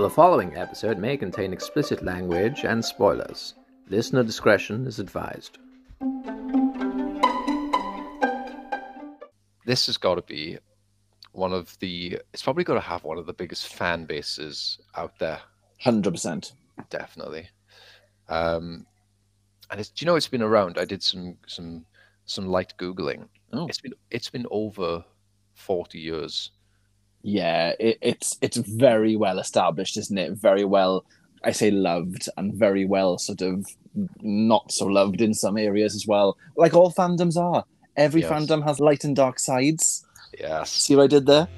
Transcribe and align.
The 0.00 0.08
following 0.08 0.56
episode 0.56 0.96
may 0.96 1.18
contain 1.18 1.52
explicit 1.52 2.02
language 2.02 2.64
and 2.64 2.82
spoilers. 2.82 3.52
Listener 3.90 4.24
discretion 4.24 4.86
is 4.86 4.98
advised. 4.98 5.58
This 9.66 9.84
has 9.86 9.98
got 9.98 10.14
to 10.14 10.22
be 10.22 10.56
one 11.32 11.52
of 11.52 11.78
the. 11.80 12.18
It's 12.32 12.42
probably 12.42 12.64
got 12.64 12.74
to 12.74 12.80
have 12.80 13.04
one 13.04 13.18
of 13.18 13.26
the 13.26 13.34
biggest 13.34 13.74
fan 13.74 14.06
bases 14.06 14.78
out 14.96 15.18
there. 15.18 15.42
Hundred 15.78 16.12
percent. 16.12 16.54
Definitely. 16.88 17.50
Um, 18.30 18.86
and 19.70 19.80
it's. 19.80 19.90
Do 19.90 20.02
you 20.02 20.06
know 20.06 20.16
it's 20.16 20.28
been 20.28 20.40
around? 20.40 20.78
I 20.78 20.86
did 20.86 21.02
some 21.02 21.36
some 21.46 21.84
some 22.24 22.46
light 22.48 22.72
googling. 22.78 23.28
Oh. 23.52 23.66
It's 23.66 23.82
been 23.82 23.92
it's 24.10 24.30
been 24.30 24.46
over 24.50 25.04
forty 25.52 25.98
years. 25.98 26.52
Yeah, 27.22 27.72
it, 27.78 27.98
it's 28.00 28.38
it's 28.40 28.56
very 28.56 29.16
well 29.16 29.38
established, 29.38 29.96
isn't 29.96 30.16
it? 30.16 30.32
Very 30.32 30.64
well, 30.64 31.04
I 31.44 31.52
say 31.52 31.70
loved, 31.70 32.28
and 32.36 32.54
very 32.54 32.84
well 32.84 33.18
sort 33.18 33.42
of 33.42 33.66
not 34.22 34.72
so 34.72 34.86
loved 34.86 35.20
in 35.20 35.34
some 35.34 35.58
areas 35.58 35.94
as 35.94 36.06
well. 36.06 36.36
Like 36.56 36.74
all 36.74 36.92
fandoms 36.92 37.36
are. 37.36 37.64
Every 37.96 38.22
Yes. 38.22 38.30
fandom 38.30 38.64
has 38.64 38.80
light 38.80 39.04
and 39.04 39.14
dark 39.14 39.38
sides. 39.38 40.04
Yes. 40.38 40.70
See 40.70 40.96
what 40.96 41.04
I 41.04 41.06
did 41.08 41.26
there? 41.26 41.48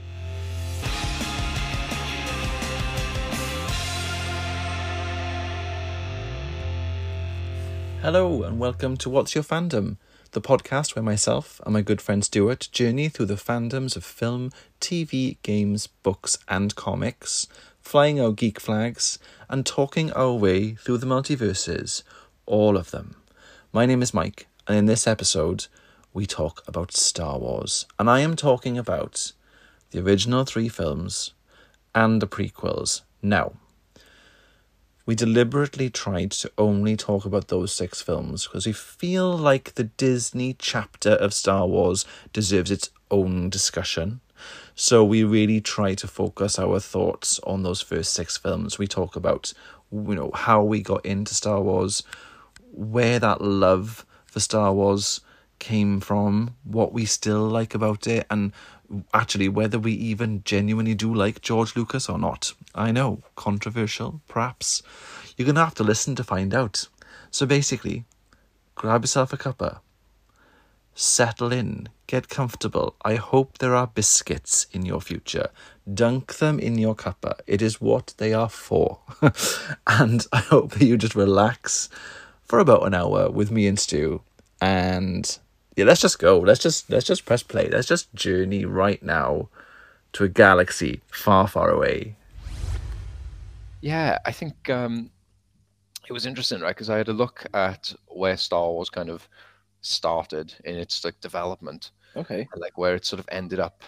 Hello, 8.01 8.43
and 8.43 8.59
welcome 8.59 8.97
to 8.99 9.09
What's 9.09 9.35
Your 9.35 9.45
Fandom, 9.45 9.97
the 10.33 10.41
podcast 10.41 10.97
where 10.97 11.03
myself 11.03 11.61
and 11.65 11.75
my 11.75 11.83
good 11.83 12.01
friend 12.01 12.25
Stuart 12.25 12.71
journey 12.73 13.11
through 13.11 13.27
the 13.27 13.35
fandoms 13.35 13.97
of 13.97 14.05
film, 14.05 14.51
TV, 14.81 15.37
games, 15.43 15.87
books, 15.87 16.39
and 16.49 16.75
comics, 16.75 17.47
flying 17.83 18.19
our 18.19 18.33
geek 18.33 18.59
flags, 18.59 19.19
and 19.51 19.67
talking 19.67 20.11
our 20.13 20.33
way 20.33 20.73
through 20.75 20.97
the 20.97 21.07
multiverses, 21.07 22.03
all 22.47 22.79
of 22.79 22.93
them. 22.93 23.17
My 23.75 23.85
name 23.85 24.01
is 24.01 24.15
Mike, 24.15 24.47
and 24.67 24.79
in 24.79 24.87
this 24.87 25.07
episode, 25.07 25.67
we 26.15 26.25
talk 26.25 26.63
about 26.67 26.93
Star 26.93 27.39
Wars, 27.39 27.85
and 27.99 28.09
I 28.09 28.21
am 28.21 28.35
talking 28.35 28.79
about 28.79 29.33
the 29.91 30.01
original 30.01 30.47
three 30.47 30.71
films 30.71 31.35
and 31.95 32.23
the 32.23 32.27
prequels. 32.27 33.03
Now, 33.21 33.53
we 35.05 35.15
deliberately 35.15 35.91
tried 35.91 36.31
to 36.33 36.51
only 36.57 36.97
talk 36.97 37.25
about 37.25 37.49
those 37.49 37.73
six 37.73 38.01
films 38.01 38.47
because 38.47 38.67
we 38.67 38.73
feel 38.73 39.37
like 39.37 39.75
the 39.75 39.85
Disney 39.85 40.55
chapter 40.59 41.11
of 41.11 41.35
Star 41.35 41.67
Wars 41.67 42.05
deserves 42.33 42.71
its 42.71 42.91
own 43.11 43.51
discussion. 43.51 44.21
So 44.75 45.05
we 45.05 45.25
really 45.25 45.61
try 45.61 45.95
to 45.95 46.07
focus 46.07 46.59
our 46.59 46.81
thoughts 46.81 47.39
on 47.41 47.63
those 47.63 47.81
first 47.81 48.13
six 48.13 48.37
films. 48.37 48.79
We 48.79 48.87
talk 48.87 49.17
about 49.17 49.53
you 49.93 50.15
know 50.15 50.31
how 50.35 50.63
we 50.63 50.83
got 50.83 51.05
into 51.05 51.35
Star 51.35 51.61
Wars, 51.61 52.03
where 52.73 53.19
that 53.19 53.41
love 53.41 54.07
for 54.27 54.41
Star 54.41 54.73
Wars 54.73 55.21
came 55.59 56.01
from, 56.01 56.57
what 56.65 56.93
we 56.93 57.05
still 57.05 57.47
like 57.47 57.75
about 57.75 58.07
it, 58.07 58.27
and 58.31 58.53
actually 59.13 59.49
whether 59.49 59.79
we 59.79 59.93
even 59.93 60.43
genuinely 60.45 60.95
do 60.95 61.13
like 61.13 61.41
George 61.41 61.77
Lucas 61.77 62.09
or 62.09 62.19
not. 62.19 62.53
I 62.75 62.93
know, 62.93 63.23
controversial, 63.37 64.21
perhaps. 64.29 64.83
You're 65.37 65.47
going 65.47 65.57
to 65.57 65.65
have 65.65 65.75
to 65.77 65.85
listen 65.85 66.15
to 66.17 66.25
find 66.25 66.55
out. 66.55 66.89
So 67.31 67.47
basically, 67.47 68.05
grab 68.75 69.03
yourself 69.03 69.33
a 69.33 69.37
cuppa, 69.37 69.81
settle 70.95 71.53
in, 71.53 71.89
get 72.07 72.29
comfortable. 72.29 72.95
I 73.05 73.15
hope 73.15 73.59
there 73.59 73.75
are 73.75 73.87
biscuits 73.87 74.67
in 74.73 74.85
your 74.85 75.01
future. 75.01 75.49
Dunk 75.93 76.37
them 76.37 76.59
in 76.61 76.79
your 76.79 76.95
cuppa. 76.95 77.41
It 77.47 77.63
is 77.63 77.81
what 77.81 78.15
they 78.19 78.35
are 78.35 78.51
for. 78.51 79.01
and 79.87 80.27
I 80.33 80.41
hope 80.41 80.73
that 80.73 80.85
you 80.85 80.97
just 80.97 81.15
relax 81.15 81.89
for 82.45 82.59
about 82.59 82.87
an 82.87 82.95
hour 82.95 83.31
with 83.31 83.51
me 83.51 83.67
and 83.67 83.79
Stu 83.79 84.21
and 84.61 85.39
yeah, 85.77 85.85
let's 85.85 86.01
just 86.01 86.19
go. 86.19 86.39
Let's 86.39 86.61
just 86.61 86.91
let's 86.91 87.07
just 87.07 87.25
press 87.25 87.43
play. 87.43 87.69
Let's 87.69 87.89
just 87.89 88.13
journey 88.15 88.65
right 88.65 89.03
now 89.03 89.49
to 90.13 90.25
a 90.25 90.29
galaxy 90.29 91.01
far, 91.11 91.49
far 91.49 91.71
away. 91.71 92.17
Yeah, 93.81 94.19
I 94.25 94.33
think 94.33 94.71
um, 94.71 95.11
it 96.09 96.13
was 96.13 96.27
interesting, 96.27 96.61
right? 96.61 96.75
Because 96.75 96.91
I 96.91 96.99
had 96.99 97.09
a 97.09 97.13
look 97.13 97.45
at 97.55 97.93
where 98.07 98.37
Star 98.37 98.69
Wars 98.71 98.91
kind 98.91 99.09
of 99.11 99.29
started 99.81 100.55
in 100.65 100.77
its 100.77 101.05
like 101.05 101.21
development, 101.21 101.91
Okay. 102.15 102.47
like 102.57 102.79
where 102.79 102.95
it 102.95 103.05
sort 103.05 103.19
of 103.19 103.29
ended 103.33 103.59
up 103.59 103.83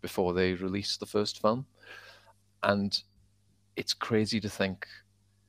before 0.00 0.32
they 0.32 0.54
released 0.54 0.98
the 0.98 1.06
first 1.06 1.40
film, 1.40 1.66
and 2.62 3.02
it's 3.76 3.94
crazy 3.94 4.40
to 4.40 4.48
think 4.48 4.86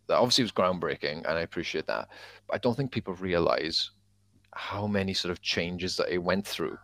that 0.07 0.17
obviously 0.17 0.43
it 0.43 0.45
was 0.45 0.51
groundbreaking, 0.51 1.19
and 1.19 1.37
I 1.37 1.41
appreciate 1.41 1.87
that, 1.87 2.09
but 2.47 2.55
I 2.55 2.59
don't 2.59 2.75
think 2.75 2.91
people 2.91 3.13
realize 3.15 3.91
how 4.53 4.87
many 4.87 5.13
sort 5.13 5.31
of 5.31 5.41
changes 5.41 5.95
that 5.97 6.13
it 6.13 6.19
went 6.19 6.45
through. 6.45 6.77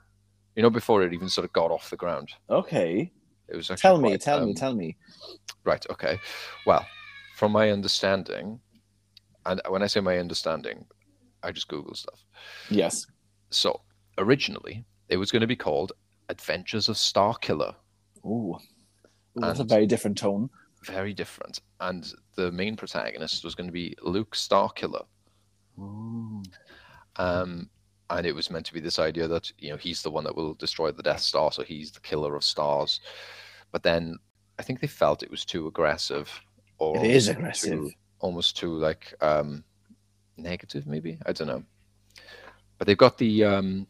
You 0.56 0.64
know, 0.64 0.70
before 0.70 1.04
it 1.04 1.14
even 1.14 1.30
sort 1.30 1.46
of 1.46 1.54
got 1.54 1.72
off 1.72 1.90
the 1.90 1.98
ground, 1.98 2.30
Okay. 2.50 3.12
it 3.48 3.56
was 3.56 3.68
Tell 3.68 4.00
me, 4.00 4.10
quite, 4.10 4.22
tell 4.22 4.44
me, 4.44 4.52
um, 4.52 4.56
tell 4.56 4.74
me. 4.74 4.98
Right. 5.64 5.86
Okay. 5.90 6.20
Well, 6.66 6.86
from 7.36 7.52
my 7.52 7.70
understanding, 7.70 8.60
and 9.46 9.62
when 9.70 9.84
I 9.84 9.88
say 9.88 10.00
my 10.00 10.18
understanding, 10.18 10.86
I 11.44 11.52
just 11.52 11.68
Google 11.68 11.94
stuff. 11.94 12.26
Yes. 12.70 13.06
So 13.52 13.82
originally, 14.18 14.84
it 15.10 15.18
was 15.18 15.32
going 15.32 15.42
to 15.42 15.48
be 15.48 15.56
called 15.56 15.94
Adventures 16.30 16.90
of 16.90 16.96
Starkiller. 16.96 17.76
Ooh. 18.26 18.58
Ooh, 19.38 19.42
that's 19.42 19.60
a 19.60 19.64
very 19.64 19.86
different 19.86 20.18
tone. 20.18 20.50
Very 20.84 21.14
different. 21.14 21.60
And 21.80 22.12
the 22.36 22.52
main 22.52 22.76
protagonist 22.76 23.44
was 23.44 23.54
going 23.56 23.68
to 23.68 23.74
be 23.74 23.96
Luke 24.02 24.36
Starkiller. 24.36 25.06
Ooh. 25.80 26.42
Um, 27.18 27.70
and 28.10 28.26
it 28.26 28.34
was 28.36 28.50
meant 28.50 28.66
to 28.68 28.74
be 28.74 28.80
this 28.80 29.00
idea 29.00 29.28
that 29.28 29.52
you 29.58 29.70
know 29.70 29.78
he's 29.78 30.02
the 30.02 30.12
one 30.12 30.24
that 30.24 30.36
will 30.36 30.54
destroy 30.54 30.92
the 30.92 31.04
Death 31.04 31.20
Star, 31.22 31.52
so 31.52 31.64
he's 31.64 31.92
the 31.92 32.00
killer 32.00 32.36
of 32.36 32.44
stars. 32.44 33.00
But 33.72 33.84
then 33.84 34.18
I 34.60 34.64
think 34.64 34.80
they 34.80 34.88
felt 34.88 35.24
it 35.24 35.32
was 35.32 35.44
too 35.46 35.68
aggressive, 35.68 36.30
or 36.78 36.98
It 37.04 37.12
is 37.12 37.26
too- 37.26 37.32
aggressive. 37.32 37.86
almost 38.20 38.58
too 38.58 38.74
like 38.78 39.14
um 39.22 39.64
negative 40.38 40.88
maybe 40.88 41.18
i 41.28 41.32
don't 41.32 41.48
know 41.48 41.64
but 42.78 42.86
they've 42.88 42.98
got 42.98 43.18
the 43.20 43.44
um 43.44 43.86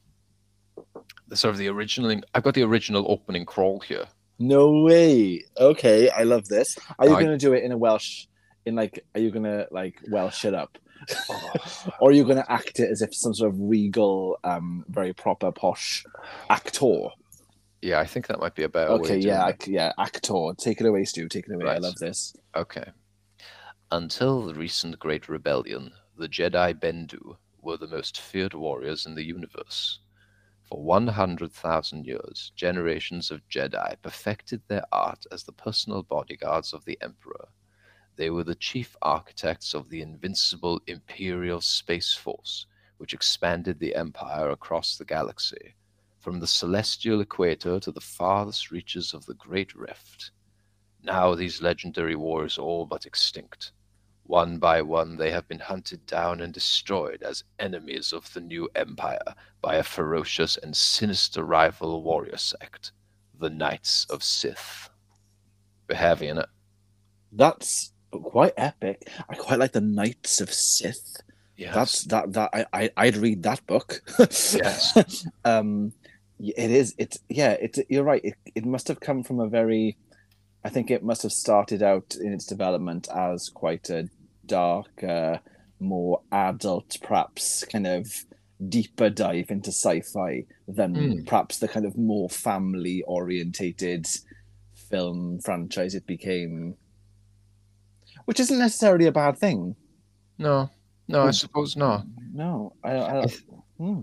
the 1.30 1.36
sort 1.36 1.54
of 1.54 1.58
the 1.59 1.68
original 1.68 2.14
i've 2.34 2.44
got 2.44 2.54
the 2.54 2.64
original 2.64 3.06
opening 3.09 3.46
crawl 3.46 3.80
here 3.80 4.06
No 4.40 4.84
way. 4.84 5.44
Okay, 5.58 6.09
I 6.09 6.24
love 6.24 6.46
this. 6.48 6.78
Are 7.00 7.08
you 7.08 7.16
I- 7.16 7.22
gonna 7.24 7.38
do 7.38 7.54
it 7.54 7.64
in 7.64 7.72
a 7.72 7.78
Welsh? 7.78 8.28
In 8.66 8.76
like, 8.76 9.04
are 9.16 9.20
you 9.22 9.32
gonna 9.32 9.66
like 9.72 9.96
Welsh 10.12 10.46
it 10.46 10.54
up, 10.54 10.78
or 12.00 12.09
are 12.09 12.12
you 12.12 12.24
gonna 12.25 12.46
act 12.50 12.80
it 12.80 12.90
as 12.90 13.02
if 13.02 13.13
some 13.13 13.34
sort 13.34 13.53
of 13.53 13.59
regal, 13.59 14.38
um, 14.44 14.85
very 14.90 15.13
proper 15.13 15.52
posh 15.52 16.06
actor? 16.50 17.09
yeah 17.81 18.00
i 18.00 18.06
think 18.06 18.25
that 18.25 18.40
might 18.40 18.56
be 18.56 18.63
a 18.63 18.69
better 18.69 18.91
Okay, 18.94 19.18
yeah, 19.18 19.52
yeah, 19.68 19.94
actor. 20.00 20.52
Take 20.58 20.81
it 20.81 20.88
away, 20.88 21.06
Stu. 21.06 21.30
Take 21.30 21.47
it 21.47 21.53
away. 21.53 21.69
I 21.69 21.78
love 21.78 21.96
this. 21.96 22.35
okay 22.56 22.85
until 23.91 24.46
the 24.46 24.56
recent 24.56 24.97
great 25.00 25.30
rebellion 25.30 25.91
the 26.18 26.28
jedi 26.28 26.74
bendu 26.74 27.38
were 27.62 27.78
the 27.78 27.88
most 27.88 28.19
feared 28.19 28.53
warriors 28.53 29.06
in 29.06 29.16
the 29.16 29.24
universe 29.24 30.00
for 30.68 30.84
100,000 30.84 32.06
years, 32.06 32.52
generations 32.56 33.31
of 33.31 33.47
Jedi 33.50 33.96
perfected 34.02 34.62
their 34.68 34.84
art 34.91 35.25
as 35.31 35.44
the 35.44 35.53
personal 35.53 36.03
bodyguards 36.03 36.74
of 36.74 36.84
the 36.84 36.97
Emperor. 37.02 37.47
They 38.17 38.31
were 38.31 38.44
the 38.44 38.55
chief 38.55 38.97
architects 39.03 39.75
of 39.75 39.89
the 39.89 40.01
invincible 40.01 40.81
Imperial 40.88 41.61
Space 41.61 42.16
Force, 42.16 42.66
which 42.97 43.13
expanded 43.13 43.79
the 43.79 43.94
Empire 43.94 44.50
across 44.50 44.97
the 44.97 45.05
galaxy, 45.05 45.75
from 46.19 46.39
the 46.39 46.47
celestial 46.47 47.22
equator 47.22 47.79
to 47.79 47.91
the 47.91 48.01
farthest 48.01 48.72
reaches 48.72 49.14
of 49.14 49.28
the 49.28 49.35
Great 49.35 49.75
Rift. 49.75 50.31
Now 51.03 51.35
these 51.35 51.61
legendary 51.61 52.16
warriors 52.16 52.58
are 52.58 52.64
all 52.64 52.87
but 52.87 53.05
extinct. 53.05 53.72
One 54.23 54.58
by 54.58 54.81
one, 54.81 55.17
they 55.17 55.29
have 55.29 55.47
been 55.47 55.59
hunted 55.59 56.05
down 56.08 56.41
and 56.41 56.52
destroyed 56.52 57.22
as 57.22 57.43
enemies 57.59 58.13
of 58.13 58.34
the 58.34 58.41
new 58.41 58.67
empire 58.73 59.35
by 59.61 59.75
a 59.75 59.84
ferocious 59.84 60.58
and 60.58 60.75
sinister 60.75 61.43
rival 61.43 62.02
warrior 62.02 62.37
sect, 62.37 62.91
the 63.40 63.52
Knights 63.52 64.05
of 64.09 64.23
Sith. 64.23 64.90
It. 65.87 66.49
That's 67.31 67.93
quite 68.12 68.54
epic. 68.58 69.09
I 69.30 69.36
quite 69.36 69.59
like 69.59 69.74
the 69.74 69.82
Knights 69.82 70.42
of 70.42 70.54
Sith. 70.54 71.22
Yes. 71.56 71.74
That's 71.74 72.04
that 72.04 72.34
that 72.34 72.50
I, 72.54 72.66
I 72.72 72.90
I'd 72.98 73.18
read 73.18 73.44
that 73.44 73.66
book. 73.68 74.02
Yes. 74.20 75.26
um, 75.46 75.94
it 76.40 76.70
is. 76.72 76.94
It's 76.98 77.18
yeah. 77.30 77.54
It's 77.54 77.80
you're 77.90 78.04
right. 78.04 78.24
It 78.24 78.36
it 78.54 78.66
must 78.66 78.88
have 78.88 79.00
come 79.00 79.24
from 79.24 79.40
a 79.40 79.48
very. 79.48 79.98
I 80.64 80.70
think 80.70 80.92
it 80.92 81.04
must 81.04 81.24
have 81.24 81.32
started 81.32 81.82
out 81.82 82.16
in 82.20 82.34
its 82.34 82.46
development 82.46 83.08
as 83.16 83.48
quite 83.50 83.90
a 83.90 84.09
dark, 84.46 85.04
uh, 85.04 85.38
more 85.80 86.22
adult, 86.32 86.98
perhaps 87.02 87.64
kind 87.66 87.88
of 87.88 88.26
deeper 88.68 89.09
dive 89.09 89.50
into 89.50 89.70
sci-fi 89.70 90.44
than 90.68 90.96
Hmm. 90.96 91.24
perhaps 91.26 91.59
the 91.59 91.68
kind 91.68 91.86
of 91.86 91.96
more 91.98 92.28
family 92.30 93.04
orientated 93.04 94.08
film 94.74 95.40
franchise 95.40 95.94
it 95.94 96.08
became 96.08 96.76
which 98.28 98.40
isn't 98.40 98.59
necessarily 98.59 99.06
a 99.08 99.12
bad 99.12 99.38
thing. 99.38 99.76
No, 100.38 100.70
no, 101.08 101.22
I 101.22 101.26
Hmm. 101.28 101.32
suppose 101.32 101.76
not. 101.76 102.06
No, 102.34 102.74
I, 102.84 102.91
I, 102.91 103.24
If- 103.24 103.44
hmm. 103.78 104.02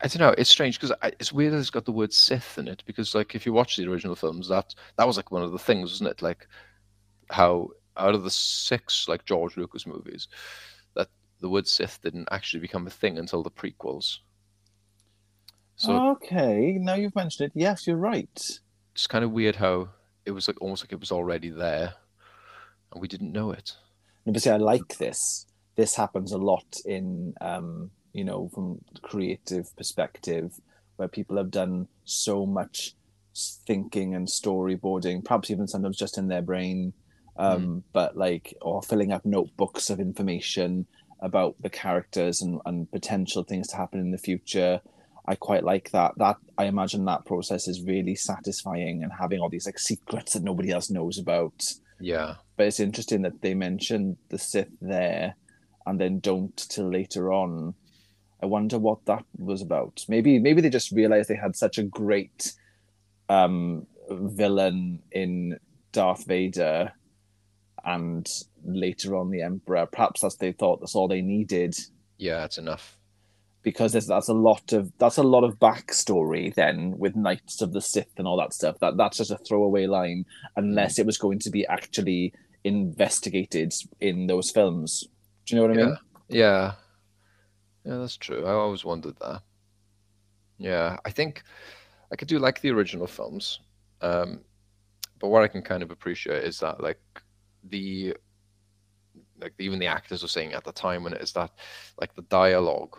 I 0.00 0.06
don't 0.06 0.18
know. 0.20 0.34
It's 0.38 0.50
strange 0.50 0.78
because 0.78 0.94
it's 1.18 1.32
weird 1.32 1.52
that 1.52 1.58
it's 1.58 1.70
got 1.70 1.84
the 1.84 1.90
word 1.92 2.12
Sith 2.12 2.56
in 2.58 2.68
it. 2.68 2.84
Because 2.86 3.14
like 3.16 3.34
if 3.34 3.44
you 3.44 3.52
watch 3.52 3.76
the 3.76 3.88
original 3.90 4.14
films, 4.14 4.46
that 4.48 4.74
that 4.96 5.06
was 5.06 5.16
like 5.16 5.32
one 5.32 5.42
of 5.42 5.50
the 5.52 5.58
things, 5.58 5.90
wasn't 5.90 6.10
it? 6.10 6.22
Like 6.22 6.46
how 7.30 7.70
out 7.96 8.14
of 8.14 8.22
the 8.22 8.30
six 8.30 9.08
like 9.08 9.24
George 9.24 9.56
Lucas 9.56 9.86
movies, 9.86 10.28
that 10.94 11.08
the 11.40 11.48
word 11.48 11.66
Sith 11.66 12.00
didn't 12.02 12.28
actually 12.30 12.60
become 12.60 12.86
a 12.86 12.90
thing 12.90 13.18
until 13.18 13.42
the 13.42 13.50
prequels. 13.50 14.18
So 15.76 16.10
okay, 16.10 16.76
now 16.80 16.94
you've 16.94 17.16
mentioned 17.16 17.46
it. 17.46 17.52
Yes, 17.58 17.86
you're 17.86 17.96
right. 17.96 18.28
it's 18.94 19.06
kind 19.08 19.24
of 19.24 19.30
weird 19.32 19.56
how 19.56 19.88
it 20.26 20.32
was 20.32 20.46
like 20.48 20.60
almost 20.60 20.82
like 20.84 20.92
it 20.92 21.00
was 21.00 21.10
already 21.12 21.48
there, 21.50 21.94
and 22.92 23.00
we 23.00 23.08
didn't 23.08 23.32
know 23.32 23.50
it. 23.50 23.72
No, 24.24 24.32
but 24.32 24.42
see, 24.42 24.50
I 24.50 24.56
like 24.56 24.98
this. 24.98 25.46
This 25.76 25.94
happens 25.94 26.32
a 26.32 26.38
lot 26.38 26.80
in, 26.84 27.34
um, 27.40 27.90
you 28.12 28.24
know, 28.24 28.50
from 28.54 28.80
creative 29.02 29.74
perspective, 29.76 30.52
where 30.96 31.08
people 31.08 31.36
have 31.36 31.50
done 31.50 31.88
so 32.04 32.44
much 32.44 32.94
thinking 33.66 34.14
and 34.14 34.26
storyboarding, 34.26 35.24
perhaps 35.24 35.50
even 35.50 35.68
sometimes 35.68 35.96
just 35.96 36.18
in 36.18 36.28
their 36.28 36.42
brain, 36.42 36.92
um, 37.36 37.84
but 37.92 38.16
like, 38.16 38.54
or 38.60 38.82
filling 38.82 39.12
up 39.12 39.24
notebooks 39.24 39.90
of 39.90 40.00
information 40.00 40.86
about 41.20 41.54
the 41.60 41.70
characters 41.70 42.42
and, 42.42 42.60
and 42.66 42.90
potential 42.90 43.44
things 43.44 43.68
to 43.68 43.76
happen 43.76 44.00
in 44.00 44.10
the 44.10 44.18
future. 44.18 44.80
I 45.26 45.34
quite 45.34 45.62
like 45.62 45.90
that. 45.90 46.12
That 46.16 46.36
I 46.56 46.64
imagine 46.64 47.04
that 47.04 47.26
process 47.26 47.68
is 47.68 47.82
really 47.82 48.14
satisfying 48.14 49.02
and 49.02 49.12
having 49.12 49.40
all 49.40 49.50
these 49.50 49.66
like 49.66 49.78
secrets 49.78 50.32
that 50.32 50.42
nobody 50.42 50.70
else 50.70 50.90
knows 50.90 51.18
about 51.18 51.74
Yeah, 52.00 52.36
but 52.56 52.66
it's 52.66 52.80
interesting 52.80 53.22
that 53.22 53.42
they 53.42 53.54
mentioned 53.54 54.16
the 54.28 54.38
Sith 54.38 54.70
there 54.80 55.34
and 55.86 56.00
then 56.00 56.20
don't 56.20 56.56
till 56.56 56.90
later 56.90 57.32
on. 57.32 57.74
I 58.42 58.46
wonder 58.46 58.78
what 58.78 59.04
that 59.06 59.24
was 59.36 59.62
about. 59.62 60.04
Maybe 60.08 60.38
maybe 60.38 60.60
they 60.60 60.70
just 60.70 60.92
realized 60.92 61.28
they 61.28 61.36
had 61.36 61.56
such 61.56 61.78
a 61.78 61.82
great 61.82 62.52
um 63.28 63.86
villain 64.10 65.00
in 65.12 65.58
Darth 65.92 66.26
Vader 66.26 66.92
and 67.84 68.28
later 68.64 69.16
on 69.16 69.30
the 69.30 69.42
Emperor. 69.42 69.86
Perhaps 69.86 70.20
that's 70.20 70.36
they 70.36 70.52
thought 70.52 70.80
that's 70.80 70.94
all 70.94 71.08
they 71.08 71.20
needed 71.22 71.76
yeah, 72.18 72.44
it's 72.44 72.58
enough. 72.58 72.97
Because 73.68 73.92
there's, 73.92 74.06
that's 74.06 74.28
a 74.28 74.32
lot 74.32 74.72
of 74.72 74.90
that's 74.96 75.18
a 75.18 75.22
lot 75.22 75.44
of 75.44 75.58
backstory 75.58 76.54
then 76.54 76.96
with 76.96 77.14
Knights 77.14 77.60
of 77.60 77.74
the 77.74 77.82
Sith 77.82 78.14
and 78.16 78.26
all 78.26 78.38
that 78.38 78.54
stuff. 78.54 78.78
That 78.78 78.96
that's 78.96 79.18
just 79.18 79.30
a 79.30 79.36
throwaway 79.36 79.86
line 79.86 80.24
unless 80.56 80.98
it 80.98 81.04
was 81.04 81.18
going 81.18 81.38
to 81.40 81.50
be 81.50 81.66
actually 81.66 82.32
investigated 82.64 83.74
in 84.00 84.26
those 84.26 84.50
films. 84.50 85.06
Do 85.44 85.54
you 85.54 85.60
know 85.60 85.68
what 85.68 85.78
I 85.78 85.82
mean? 85.82 85.98
Yeah, 86.30 86.72
yeah, 87.84 87.98
that's 87.98 88.16
true. 88.16 88.46
I 88.46 88.52
always 88.52 88.86
wondered 88.86 89.16
that. 89.20 89.42
Yeah, 90.56 90.96
I 91.04 91.10
think 91.10 91.42
I 92.10 92.16
could 92.16 92.28
do 92.28 92.38
like 92.38 92.62
the 92.62 92.70
original 92.70 93.06
films, 93.06 93.60
um, 94.00 94.40
but 95.18 95.28
what 95.28 95.42
I 95.42 95.48
can 95.48 95.60
kind 95.60 95.82
of 95.82 95.90
appreciate 95.90 96.42
is 96.42 96.58
that 96.60 96.82
like 96.82 97.02
the 97.64 98.14
like 99.38 99.52
even 99.58 99.78
the 99.78 99.88
actors 99.88 100.22
were 100.22 100.28
saying 100.28 100.54
at 100.54 100.64
the 100.64 100.72
time 100.72 101.04
when 101.04 101.12
it 101.12 101.20
is 101.20 101.32
that 101.32 101.50
like 102.00 102.14
the 102.14 102.22
dialogue 102.22 102.98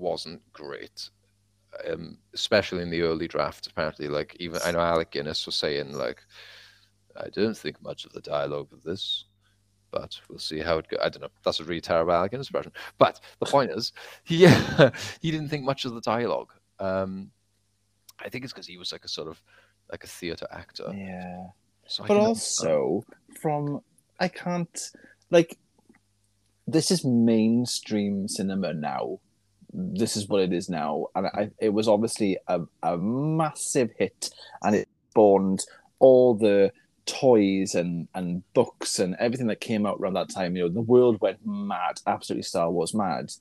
wasn't 0.00 0.42
great, 0.52 1.10
um, 1.88 2.18
especially 2.34 2.82
in 2.82 2.90
the 2.90 3.02
early 3.02 3.28
drafts. 3.28 3.68
Apparently, 3.68 4.08
like 4.08 4.36
even 4.40 4.60
I 4.64 4.72
know 4.72 4.80
Alec 4.80 5.12
Guinness 5.12 5.46
was 5.46 5.54
saying 5.54 5.92
like 5.92 6.22
I 7.16 7.28
don't 7.28 7.56
think 7.56 7.82
much 7.82 8.04
of 8.04 8.12
the 8.12 8.20
dialogue 8.20 8.72
of 8.72 8.82
this 8.82 9.24
but 9.90 10.20
we'll 10.28 10.38
see 10.38 10.60
how 10.60 10.78
it 10.78 10.88
goes. 10.88 11.00
I 11.02 11.08
don't 11.08 11.22
know. 11.22 11.30
That's 11.44 11.60
a 11.60 11.64
really 11.64 11.80
terrible 11.80 12.12
Alec 12.12 12.30
Guinness 12.30 12.48
impression. 12.48 12.72
But 12.98 13.20
the 13.38 13.46
point 13.46 13.70
is, 13.70 13.92
he 14.24 14.46
he 15.20 15.30
didn't 15.30 15.48
think 15.48 15.64
much 15.64 15.84
of 15.84 15.94
the 15.94 16.00
dialogue. 16.00 16.52
Um, 16.78 17.30
I 18.18 18.28
think 18.28 18.44
it's 18.44 18.52
because 18.52 18.66
he 18.66 18.78
was 18.78 18.92
like 18.92 19.04
a 19.04 19.08
sort 19.08 19.28
of 19.28 19.42
like 19.90 20.04
a 20.04 20.06
theatre 20.06 20.46
actor. 20.50 20.92
Yeah. 20.94 21.46
So 21.86 22.04
But 22.06 22.16
also 22.16 23.04
from 23.40 23.80
I 24.18 24.28
can't 24.28 24.90
like 25.30 25.58
this 26.66 26.90
is 26.90 27.04
mainstream 27.04 28.28
cinema 28.28 28.72
now. 28.72 29.20
This 29.72 30.16
is 30.16 30.28
what 30.28 30.42
it 30.42 30.52
is 30.52 30.68
now, 30.68 31.06
and 31.14 31.26
I, 31.26 31.50
it 31.58 31.70
was 31.70 31.88
obviously 31.88 32.38
a, 32.48 32.62
a 32.82 32.96
massive 32.98 33.90
hit, 33.98 34.30
and 34.62 34.74
it 34.74 34.88
spawned 35.10 35.64
all 35.98 36.34
the 36.34 36.72
toys 37.06 37.74
and 37.74 38.08
and 38.14 38.42
books 38.52 38.98
and 38.98 39.16
everything 39.18 39.46
that 39.46 39.60
came 39.60 39.86
out 39.86 39.98
around 40.00 40.14
that 40.14 40.30
time. 40.30 40.56
You 40.56 40.64
know, 40.64 40.68
the 40.68 40.80
world 40.80 41.20
went 41.20 41.46
mad, 41.46 42.00
absolutely 42.06 42.42
Star 42.42 42.70
Wars 42.70 42.94
mad. 42.94 43.32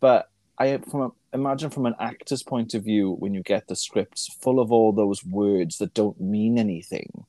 But 0.00 0.28
I 0.58 0.78
from 0.78 1.00
a, 1.02 1.10
imagine 1.32 1.70
from 1.70 1.86
an 1.86 1.94
actor's 2.00 2.42
point 2.42 2.74
of 2.74 2.82
view, 2.82 3.12
when 3.12 3.34
you 3.34 3.42
get 3.42 3.68
the 3.68 3.76
scripts 3.76 4.26
full 4.40 4.58
of 4.58 4.72
all 4.72 4.92
those 4.92 5.24
words 5.24 5.78
that 5.78 5.94
don't 5.94 6.20
mean 6.20 6.58
anything 6.58 7.26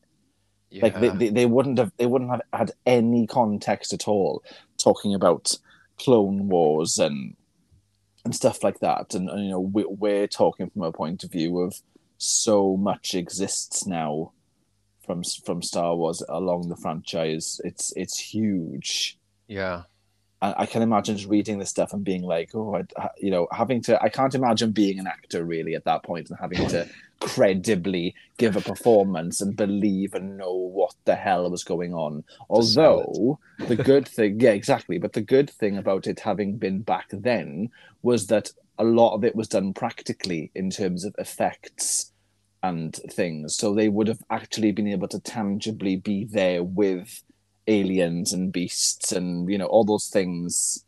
yeah. 0.70 0.84
like 0.84 1.00
they, 1.00 1.10
they, 1.10 1.30
they 1.30 1.46
wouldn't 1.46 1.78
have 1.78 1.92
they 1.98 2.06
wouldn't 2.06 2.32
have 2.32 2.42
had 2.54 2.72
any 2.86 3.28
context 3.28 3.94
at 3.94 4.08
all 4.08 4.44
talking 4.78 5.14
about 5.14 5.58
clone 5.98 6.48
wars 6.48 6.98
and 7.00 7.36
and 8.26 8.36
stuff 8.36 8.64
like 8.64 8.80
that. 8.80 9.14
And, 9.14 9.30
and 9.30 9.44
you 9.46 9.52
know 9.52 9.60
we, 9.60 9.86
we're 9.88 10.28
talking 10.28 10.70
from 10.70 10.84
a 10.84 10.92
point 10.92 11.24
of 11.24 11.32
view 11.32 11.60
of 11.60 11.82
so 12.18 12.76
much 12.78 13.16
exists 13.16 13.86
now 13.88 14.32
from 15.06 15.24
from 15.46 15.62
star 15.62 15.96
wars 15.96 16.22
along 16.30 16.70
the 16.70 16.76
franchise. 16.76 17.60
It's 17.64 17.94
it's 17.96 18.20
huge. 18.20 19.18
Yeah, 19.48 19.84
I, 20.42 20.54
I 20.60 20.66
can 20.66 20.82
imagine 20.82 21.18
just 21.18 21.30
reading 21.30 21.60
this 21.60 21.70
stuff 21.70 21.94
and 21.94 22.04
being 22.04 22.22
like, 22.24 22.54
oh, 22.54 22.76
I- 22.98 23.10
you 23.20 23.32
know, 23.32 23.48
having 23.52 23.82
to. 23.84 24.02
I 24.02 24.10
can't 24.10 24.36
imagine 24.36 24.72
being 24.72 25.00
an 25.00 25.08
actor 25.08 25.44
really 25.44 25.76
at 25.76 25.86
that 25.86 26.04
point 26.04 26.30
and 26.30 26.38
having 26.40 26.68
to 26.70 26.88
credibly 27.20 28.16
give 28.38 28.56
a 28.56 28.62
performance 28.62 29.42
and 29.42 29.56
believe 29.56 30.14
and 30.14 30.38
know 30.38 30.54
what 30.54 30.94
the 31.06 31.16
hell 31.16 31.50
was 31.50 31.64
going 31.64 31.94
on. 31.94 32.24
Although 32.50 33.40
the 33.68 33.76
good 33.76 34.08
thing, 34.08 34.40
yeah, 34.40 34.52
exactly. 34.52 34.98
But 34.98 35.14
the 35.14 35.22
good 35.22 35.50
thing 35.50 35.78
about 35.78 36.08
it 36.08 36.20
having 36.20 36.58
been 36.58 36.82
back 36.82 37.08
then 37.12 37.70
was 38.02 38.28
that 38.28 38.52
a 38.78 38.84
lot 38.84 39.14
of 39.14 39.24
it 39.24 39.36
was 39.36 39.48
done 39.48 39.74
practically 39.74 40.52
in 40.56 40.70
terms 40.70 41.04
of 41.04 41.14
effects 41.18 42.12
and 42.64 42.96
things. 43.12 43.56
So 43.56 43.74
they 43.74 43.90
would 43.90 44.08
have 44.08 44.24
actually 44.30 44.72
been 44.72 44.88
able 44.88 45.08
to 45.10 45.20
tangibly 45.20 45.98
be 45.98 46.26
there 46.26 46.64
with 46.64 47.22
aliens 47.68 48.34
and 48.34 48.52
beasts 48.52 49.12
and 49.12 49.50
you 49.50 49.58
know 49.58 49.68
all 49.68 49.84
those 49.84 50.08
things 50.08 50.84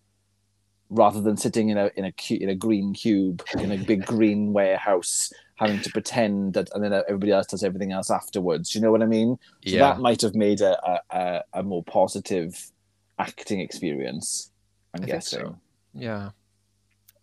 rather 0.90 1.22
than 1.22 1.38
sitting 1.38 1.70
in 1.70 1.78
a 1.78 1.92
in 1.96 2.06
a 2.06 2.14
in 2.34 2.50
a 2.50 2.56
green 2.56 2.94
cube 2.94 3.44
in 3.60 3.72
a 3.72 3.78
big 3.78 4.06
green 4.14 4.52
warehouse 4.52 5.32
having 5.62 5.80
to 5.80 5.90
pretend 5.92 6.54
that 6.56 6.70
and 6.74 6.84
then 6.84 6.92
everybody 6.92 7.32
else 7.32 7.48
does 7.48 7.64
everything 7.64 7.94
else 7.94 8.12
afterwards 8.12 8.76
you 8.76 8.82
know 8.82 8.92
what 8.92 9.02
i 9.02 9.06
mean 9.06 9.38
so 9.66 9.76
yeah. 9.76 9.80
that 9.80 10.00
might 10.00 10.22
have 10.22 10.36
made 10.36 10.60
a 10.60 11.02
a, 11.12 11.44
a, 11.54 11.64
more 11.64 11.84
positive 11.84 12.72
acting 13.20 13.62
experience 13.62 14.52
i'm 14.94 15.04
I 15.04 15.06
guessing 15.06 15.40
so. 15.40 15.56
Yeah, 15.94 16.32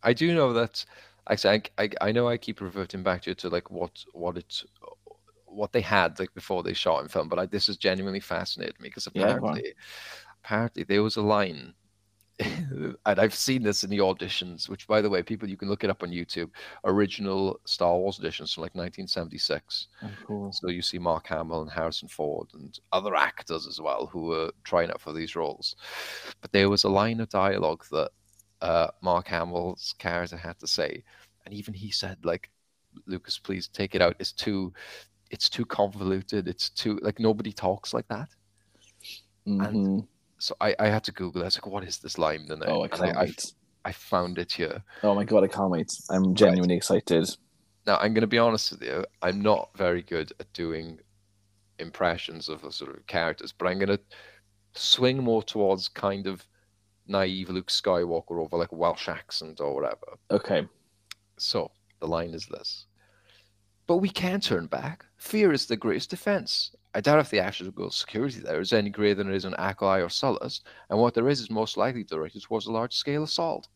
I 0.03 0.13
do 0.13 0.35
know 0.35 0.53
that. 0.53 0.85
Actually, 1.31 1.63
I, 1.79 1.85
I 1.85 1.91
I 2.01 2.13
know 2.13 2.29
I 2.29 2.37
keep 2.37 2.61
reverting 2.61 3.03
back 3.03 3.23
to 3.23 3.31
it 3.31 3.39
to 3.39 3.49
like 3.49 3.71
what 3.71 4.05
what 4.13 4.37
it 4.37 4.63
what 5.45 5.73
they 5.73 5.81
had 5.81 6.19
like 6.19 6.33
before 6.35 6.63
they 6.63 6.73
shot 6.73 7.03
in 7.03 7.09
film, 7.09 7.29
but 7.29 7.39
like 7.39 7.51
this 7.51 7.67
has 7.67 7.77
genuinely 7.77 8.21
fascinated 8.21 8.79
me 8.81 8.89
because 8.89 9.09
Yeah, 9.15 9.37
apparently 9.37 9.75
apparently 10.45 10.85
there 10.85 11.03
was 11.03 11.17
a 11.17 11.23
line. 11.23 11.75
and 12.41 12.97
I've 13.07 13.35
seen 13.35 13.63
this 13.63 13.83
in 13.83 13.91
the 13.91 13.99
auditions, 13.99 14.69
which, 14.69 14.87
by 14.87 15.01
the 15.01 15.11
way, 15.11 15.23
people 15.23 15.49
you 15.49 15.57
can 15.57 15.69
look 15.69 15.83
it 15.83 15.91
up 15.91 16.03
on 16.03 16.11
YouTube. 16.11 16.51
Original 16.85 17.61
Star 17.65 17.97
Wars 17.97 18.19
auditions 18.19 18.55
from 18.55 18.63
like 18.63 18.75
1976. 18.75 19.89
Oh, 20.03 20.11
cool. 20.27 20.53
So 20.53 20.69
you 20.69 20.83
see 20.83 20.99
Mark 20.99 21.27
Hamill 21.27 21.63
and 21.63 21.71
Harrison 21.71 22.09
Ford 22.09 22.49
and 22.55 22.79
other 22.93 23.17
actors 23.17 23.67
as 23.67 23.81
well 23.81 24.07
who 24.07 24.27
were 24.27 24.53
trying 24.63 24.91
out 24.91 25.01
for 25.01 25.13
these 25.13 25.35
roles. 25.35 25.75
But 26.41 26.53
there 26.53 26.71
was 26.71 26.85
a 26.85 26.89
line 26.89 27.21
of 27.21 27.29
dialogue 27.29 27.85
that 27.91 28.11
uh, 28.63 28.89
Mark 29.03 29.27
Hamill's 29.27 29.95
character 29.99 30.37
had 30.37 30.59
to 30.61 30.67
say, 30.67 31.03
and 31.45 31.55
even 31.55 31.75
he 31.75 31.91
said, 31.91 32.19
like, 32.25 32.51
Lucas, 33.07 33.39
please 33.39 33.69
take 33.69 33.95
it 33.95 34.03
out. 34.03 34.17
It's 34.21 34.33
too, 34.33 34.73
it's 35.31 35.49
too 35.49 35.65
convoluted. 35.65 36.47
It's 36.47 36.71
too 36.71 36.99
like 37.03 37.19
nobody 37.19 37.53
talks 37.53 37.93
like 37.93 38.07
that. 38.09 38.29
Mhm. 39.47 40.09
So 40.39 40.55
I, 40.61 40.75
I 40.79 40.89
had 40.89 41.05
to 41.05 41.13
Google. 41.13 41.43
it. 41.43 41.45
I 41.45 41.49
was 41.49 41.57
like, 41.57 41.67
what 41.67 41.85
is 41.85 41.99
this 41.99 42.17
line? 42.19 42.47
Oh, 42.51 42.53
and 42.55 42.65
oh 42.67 42.83
i 42.83 42.89
can't 42.89 43.17
I, 43.17 43.25
wait 43.25 43.53
I 43.85 43.93
found 43.93 44.39
it 44.39 44.53
here. 44.53 44.83
oh 45.03 45.15
my 45.15 45.25
god 45.25 45.45
i 45.45 45.47
can't 45.49 45.71
wait 45.71 45.93
i'm 46.11 46.35
genuinely 46.35 46.77
excited 46.77 47.29
Now, 47.87 47.97
I'm 47.97 48.13
going 48.13 48.21
to 48.23 48.27
be 48.27 48.39
honest 48.39 48.73
with 48.73 48.83
you. 48.83 49.05
I'm 49.23 49.41
not 49.41 49.71
very 49.75 50.03
good 50.03 50.31
at 50.41 50.53
doing 50.53 50.99
impressions 51.79 52.51
of 52.51 52.61
the 52.61 52.71
sort 52.71 52.95
of 52.95 53.07
characters, 53.07 53.53
but 53.57 53.67
I'm 53.67 53.79
going 53.79 53.97
to 53.97 54.01
swing 54.75 55.25
more 55.25 55.43
towards 55.43 55.89
kind 55.89 56.27
of 56.27 56.47
naive 57.07 57.49
Luke 57.49 57.69
Skywalker 57.69 58.39
over 58.39 58.59
like 58.59 58.73
Welsh 58.73 59.09
accent 59.09 59.61
or 59.61 59.75
whatever. 59.75 60.19
okay 60.31 60.67
So 61.39 61.71
the 62.01 62.07
line 62.07 62.35
is 62.35 62.47
this. 62.47 62.85
But 63.89 63.97
we 63.97 64.11
can 64.11 64.39
turn 64.39 64.67
back. 64.67 65.07
Fear 65.17 65.53
is 65.53 65.65
the 65.67 65.77
greatest 65.77 66.11
defense. 66.11 66.77
I 66.95 67.01
doubt 67.01 67.21
if 67.21 67.31
the 67.31 67.41
actual 67.41 67.91
security 67.91 68.39
there 68.39 68.61
is 68.61 68.73
any 68.75 68.91
greater 68.91 69.17
than 69.17 69.31
it 69.31 69.35
is 69.35 69.47
on 69.47 69.55
Aquilae 69.55 70.03
or 70.05 70.09
Sullust, 70.09 70.61
and 70.91 71.01
what 71.01 71.15
there 71.15 71.29
is 71.29 71.41
is 71.41 71.51
most 71.51 71.79
likely 71.79 72.05
directed 72.05 72.43
towards 72.43 72.67
a 72.67 72.73
large 72.73 72.95
scale 72.95 73.23
assault. 73.23 73.67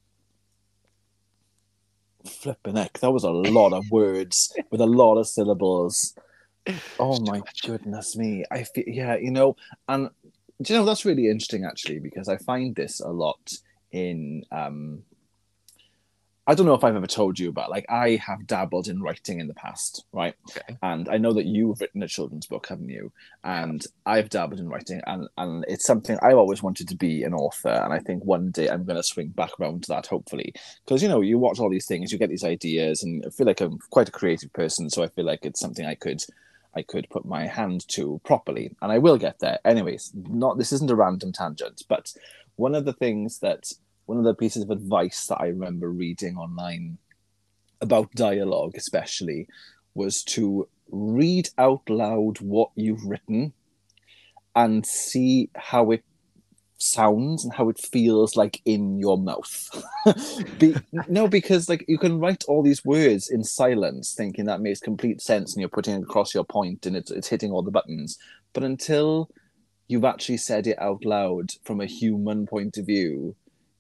Flipping 2.27 2.77
heck, 2.77 2.99
that 3.01 3.11
was 3.11 3.25
a 3.25 3.31
lot 3.31 3.73
of 3.73 3.91
words 3.91 4.55
with 4.71 4.83
a 4.83 4.87
lot 4.87 5.17
of 5.17 5.27
syllables. 5.27 6.15
Oh 7.01 7.19
my 7.19 7.43
goodness 7.65 8.17
me! 8.17 8.45
I 8.53 8.63
feel 8.63 8.85
yeah, 8.87 9.17
you 9.17 9.33
know, 9.33 9.57
and 9.89 10.11
do 10.61 10.73
you 10.73 10.79
know 10.79 10.87
that's 10.87 11.05
really 11.05 11.27
interesting 11.27 11.65
actually 11.65 11.99
because 11.99 12.29
I 12.29 12.37
find 12.37 12.77
this 12.77 13.01
a 13.01 13.09
lot 13.09 13.53
in 13.91 14.45
um 14.53 15.03
I 16.45 16.55
don't 16.55 16.67
know 16.67 16.75
if 16.75 16.83
I've 16.83 16.97
ever 16.97 17.07
told 17.07 17.39
you 17.39 17.49
about 17.49 17.71
like 17.71 17.87
I 17.89 18.17
have 18.17 18.49
dabbled 18.49 18.89
in 18.89 19.01
writing 19.01 19.39
in 19.39 19.47
the 19.47 19.55
past, 19.55 20.05
right? 20.13 20.35
Okay. 20.51 20.77
And 20.83 21.09
I 21.09 21.17
know 21.17 21.33
that 21.35 21.47
you've 21.47 21.81
written 21.81 22.03
a 22.03 22.09
children's 22.09 22.47
book, 22.47 22.67
haven't 22.69 22.89
you? 22.89 23.13
And 23.45 23.85
I've 24.07 24.29
dabbled 24.29 24.59
in 24.59 24.69
writing, 24.69 25.01
and 25.07 25.29
and 25.39 25.65
it's 25.69 25.87
something 25.87 26.19
I've 26.21 26.37
always 26.37 26.63
wanted 26.63 26.89
to 26.89 26.97
be 26.97 27.23
an 27.23 27.33
author, 27.33 27.69
and 27.69 27.93
I 27.93 28.01
think 28.01 28.25
one 28.25 28.51
day 28.51 28.69
I'm 28.69 28.85
going 28.85 28.97
to 28.97 29.05
swing 29.05 29.29
back 29.29 29.53
around 29.61 29.85
to 29.85 29.89
that, 29.91 30.07
hopefully, 30.07 30.53
because 30.85 31.01
you 31.01 31.09
know 31.09 31.21
you 31.21 31.39
watch 31.39 31.61
all 31.61 31.71
these 31.71 31.87
things, 31.87 32.11
you 32.11 32.19
get 32.19 32.31
these 32.31 32.45
ideas, 32.45 33.05
and 33.05 33.25
I 33.25 33.31
feel 33.31 33.47
like 33.47 33.61
I'm 33.61 33.79
quite 33.91 34.09
a 34.09 34.13
creative 34.13 34.53
person, 34.53 34.91
so 34.91 35.05
I 35.05 35.09
feel 35.09 35.25
like 35.25 35.45
it's 35.45 35.61
something 35.61 35.87
I 35.87 35.95
could. 35.95 36.23
I 36.75 36.81
could 36.81 37.11
put 37.11 37.27
my 37.27 37.47
hand 37.47 37.87
to 37.89 38.19
properly, 38.25 38.75
and 38.81 38.91
I 38.91 38.97
will 38.97 39.19
get 39.19 39.41
there. 39.41 39.59
Anyways, 39.63 40.11
not 40.15 40.57
this 40.57 40.73
isn't 40.73 40.91
a 40.91 40.97
random 40.97 41.31
tangent, 41.31 41.83
but 41.87 42.15
one 42.57 42.75
of 42.75 42.87
the 42.87 42.95
things 42.95 43.41
that 43.41 43.73
one 44.07 44.19
of 44.19 44.25
the 44.25 44.35
pieces 44.35 44.63
of 44.63 44.71
advice 44.71 45.27
that 45.27 45.41
I 45.41 45.47
remember 45.47 45.91
reading 45.91 46.37
online 46.37 46.99
about 47.81 48.13
dialogue, 48.13 48.75
especially, 48.77 49.49
was 49.95 50.23
to 50.25 50.69
read 50.91 51.49
out 51.59 51.89
loud 51.89 52.41
what 52.41 52.71
you've 52.75 53.05
written 53.05 53.53
and 54.55 54.85
see 54.85 55.51
how 55.57 55.91
it 55.91 56.05
sounds 56.83 57.45
and 57.45 57.55
how 57.55 57.69
it 57.69 57.79
feels 57.79 58.37
like 58.37 58.61
in 58.65 58.99
your 58.99 59.17
mouth. 59.17 59.85
Be, 60.59 60.75
no, 61.09 61.29
because 61.29 61.69
like 61.69 61.85
you 61.89 61.99
can 61.99 62.19
write 62.19 62.45
all 62.49 62.63
these 62.63 62.85
words 62.85 63.31
in 63.31 63.45
silence, 63.45 64.15
thinking 64.15 64.47
that 64.47 64.61
makes 64.61 64.81
complete 64.81 65.23
sense, 65.23 65.55
and 65.55 65.61
you're 65.61 65.69
putting 65.69 66.03
across 66.03 66.35
your 66.35 66.45
point, 66.45 66.87
and 66.87 66.97
it's 66.97 67.11
it's 67.11 67.29
hitting 67.29 67.53
all 67.53 67.63
the 67.63 67.71
buttons. 67.71 68.19
But 68.53 68.65
until 68.65 69.31
you've 69.89 70.05
actually 70.05 70.39
said 70.39 70.67
it 70.67 70.81
out 70.81 71.05
loud 71.05 71.53
from 71.65 71.81
a 71.81 71.87
human 71.87 72.47
point 72.47 72.77
of 72.77 72.87
view, 72.87 73.37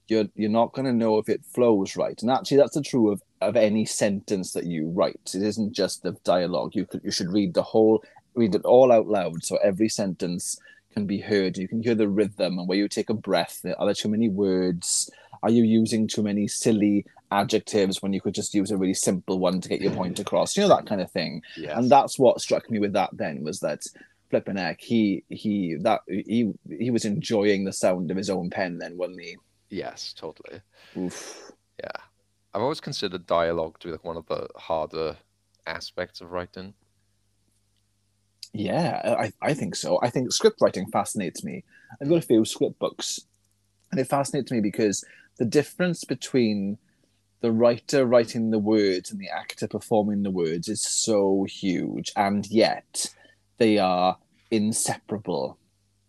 you're 0.08 0.26
you're 0.34 0.50
not 0.50 0.72
going 0.72 0.86
to 0.86 0.92
know 0.92 1.18
if 1.18 1.28
it 1.28 1.44
flows 1.44 1.96
right. 1.96 2.20
And 2.22 2.30
actually, 2.30 2.58
that's 2.58 2.74
the 2.74 2.82
true 2.82 3.10
of 3.10 3.22
of 3.40 3.56
any 3.56 3.84
sentence 3.84 4.52
that 4.52 4.66
you 4.66 4.88
write. 4.88 5.32
It 5.34 5.42
isn't 5.42 5.72
just 5.72 6.02
the 6.02 6.12
dialogue. 6.24 6.74
You 6.74 6.86
could 6.86 7.02
you 7.04 7.10
should 7.10 7.32
read 7.32 7.54
the 7.54 7.62
whole, 7.62 8.02
read 8.34 8.54
it 8.54 8.64
all 8.64 8.92
out 8.92 9.08
loud, 9.08 9.44
so 9.44 9.56
every 9.56 9.88
sentence 9.88 10.58
can 10.92 11.06
be 11.06 11.20
heard. 11.20 11.56
You 11.56 11.68
can 11.68 11.82
hear 11.82 11.94
the 11.94 12.08
rhythm 12.08 12.58
and 12.58 12.68
where 12.68 12.78
you 12.78 12.88
take 12.88 13.10
a 13.10 13.14
breath. 13.14 13.64
Are 13.78 13.86
there 13.86 13.94
too 13.94 14.08
many 14.10 14.28
words? 14.28 15.10
Are 15.42 15.50
you 15.50 15.64
using 15.64 16.06
too 16.06 16.22
many 16.22 16.46
silly 16.46 17.04
adjectives 17.30 18.02
when 18.02 18.12
you 18.12 18.20
could 18.20 18.34
just 18.34 18.54
use 18.54 18.70
a 18.70 18.76
really 18.76 18.94
simple 18.94 19.38
one 19.38 19.60
to 19.60 19.68
get 19.68 19.80
your 19.80 19.92
point 19.92 20.20
across? 20.20 20.56
You 20.56 20.62
know 20.62 20.68
that 20.68 20.86
kind 20.86 21.00
of 21.00 21.10
thing. 21.10 21.42
Yes. 21.56 21.76
And 21.76 21.90
that's 21.90 22.18
what 22.18 22.40
struck 22.40 22.70
me 22.70 22.78
with 22.78 22.92
that. 22.92 23.10
Then 23.12 23.42
was 23.42 23.60
that 23.60 23.86
flipping 24.32 24.56
heck, 24.56 24.80
he 24.80 25.22
he 25.28 25.76
that 25.80 26.00
he 26.08 26.52
he 26.68 26.90
was 26.90 27.04
enjoying 27.04 27.64
the 27.64 27.72
sound 27.72 28.10
of 28.10 28.16
his 28.16 28.30
own 28.30 28.50
pen. 28.50 28.78
Then 28.78 28.96
wasn't 28.96 29.20
he? 29.20 29.36
Yes, 29.72 30.12
totally. 30.12 30.60
Oof. 30.98 31.50
Yeah. 31.80 32.02
I've 32.52 32.60
always 32.60 32.80
considered 32.80 33.26
dialogue 33.26 33.78
to 33.80 33.88
be 33.88 33.92
like 33.92 34.04
one 34.04 34.18
of 34.18 34.26
the 34.26 34.46
harder 34.54 35.16
aspects 35.66 36.20
of 36.20 36.30
writing. 36.30 36.74
Yeah, 38.52 39.16
I, 39.18 39.32
I 39.40 39.54
think 39.54 39.74
so. 39.74 39.98
I 40.02 40.10
think 40.10 40.30
script 40.30 40.60
writing 40.60 40.86
fascinates 40.90 41.42
me. 41.42 41.64
I've 42.00 42.10
got 42.10 42.18
a 42.18 42.20
few 42.20 42.44
script 42.44 42.78
books, 42.78 43.20
and 43.90 43.98
it 43.98 44.08
fascinates 44.08 44.52
me 44.52 44.60
because 44.60 45.06
the 45.38 45.46
difference 45.46 46.04
between 46.04 46.76
the 47.40 47.50
writer 47.50 48.04
writing 48.04 48.50
the 48.50 48.58
words 48.58 49.10
and 49.10 49.18
the 49.18 49.30
actor 49.30 49.66
performing 49.66 50.22
the 50.22 50.30
words 50.30 50.68
is 50.68 50.82
so 50.82 51.44
huge, 51.48 52.12
and 52.14 52.46
yet 52.50 53.06
they 53.56 53.78
are 53.78 54.18
inseparable. 54.50 55.56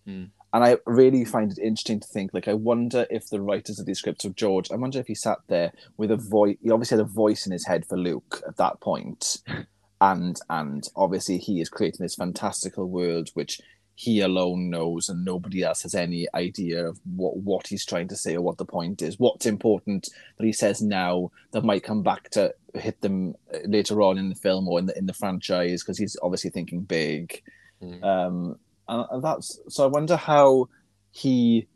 Hmm. 0.05 0.25
And 0.53 0.63
I 0.63 0.77
really 0.85 1.25
find 1.25 1.51
it 1.51 1.57
interesting 1.57 1.99
to 1.99 2.07
think, 2.07 2.31
like, 2.31 2.47
I 2.47 2.53
wonder 2.53 3.07
if 3.09 3.27
the 3.27 3.41
writers 3.41 3.79
of 3.79 3.87
these 3.87 3.97
scripts 3.97 4.23
of 4.23 4.35
George, 4.35 4.71
I 4.71 4.75
wonder 4.75 4.99
if 4.99 5.07
he 5.07 5.15
sat 5.15 5.39
there 5.47 5.73
with 5.97 6.11
a 6.11 6.15
voice. 6.15 6.57
He 6.61 6.69
obviously 6.69 6.97
had 6.97 7.05
a 7.05 7.09
voice 7.09 7.47
in 7.47 7.51
his 7.51 7.65
head 7.65 7.87
for 7.87 7.97
Luke 7.97 8.43
at 8.47 8.57
that 8.57 8.79
point, 8.79 9.41
and 10.01 10.39
and 10.49 10.87
obviously 10.95 11.39
he 11.39 11.59
is 11.59 11.69
creating 11.69 12.03
this 12.03 12.15
fantastical 12.15 12.87
world 12.87 13.29
which 13.33 13.59
he 13.95 14.21
alone 14.21 14.69
knows, 14.69 15.09
and 15.09 15.25
nobody 15.25 15.63
else 15.63 15.81
has 15.83 15.95
any 15.95 16.27
idea 16.35 16.85
of 16.85 16.99
what 17.15 17.37
what 17.37 17.67
he's 17.67 17.85
trying 17.85 18.07
to 18.09 18.15
say 18.15 18.35
or 18.35 18.41
what 18.41 18.59
the 18.59 18.65
point 18.65 19.01
is. 19.01 19.17
What's 19.17 19.47
important 19.47 20.09
that 20.37 20.45
he 20.45 20.53
says 20.53 20.83
now 20.83 21.31
that 21.51 21.63
might 21.63 21.83
come 21.83 22.03
back 22.03 22.29
to 22.31 22.53
hit 22.75 23.01
them 23.01 23.33
later 23.65 24.03
on 24.03 24.19
in 24.19 24.29
the 24.29 24.35
film 24.35 24.67
or 24.67 24.77
in 24.77 24.85
the 24.85 24.95
in 24.95 25.07
the 25.07 25.13
franchise 25.13 25.81
because 25.81 25.97
he's 25.97 26.15
obviously 26.21 26.51
thinking 26.51 26.81
big. 26.81 27.41
Hmm. 27.81 28.03
Um, 28.03 28.59
and 28.87 29.05
and 29.11 29.23
that's 29.23 29.59
so. 29.69 29.83
I 29.83 29.87
wonder 29.87 30.15
how 30.15 30.67
he 31.11 31.67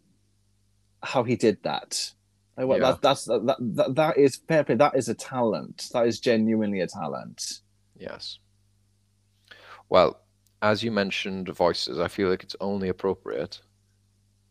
how 1.04 1.24
he 1.24 1.36
did 1.36 1.62
that. 1.64 2.12
I, 2.58 2.66
wa- 2.66 2.76
Yeah. 2.76 2.92
that 2.92 3.02
that's 3.02 3.26
that, 3.26 3.46
that 3.60 3.96
that 3.96 4.18
is 4.18 4.38
fair 4.48 4.64
play. 4.64 4.76
That 4.76 4.96
is 4.96 5.10
a 5.10 5.14
talent. 5.14 5.90
That 5.94 6.08
is 6.08 6.20
genuinely 6.20 6.82
a 6.82 6.88
talent. 6.88 7.60
Yes. 7.98 8.40
Well, 9.90 10.20
as 10.62 10.84
you 10.84 10.92
mentioned 10.92 11.50
voices, 11.50 12.00
I 12.00 12.08
feel 12.08 12.30
like 12.30 12.44
it's 12.44 12.56
only 12.60 12.90
appropriate 12.90 13.62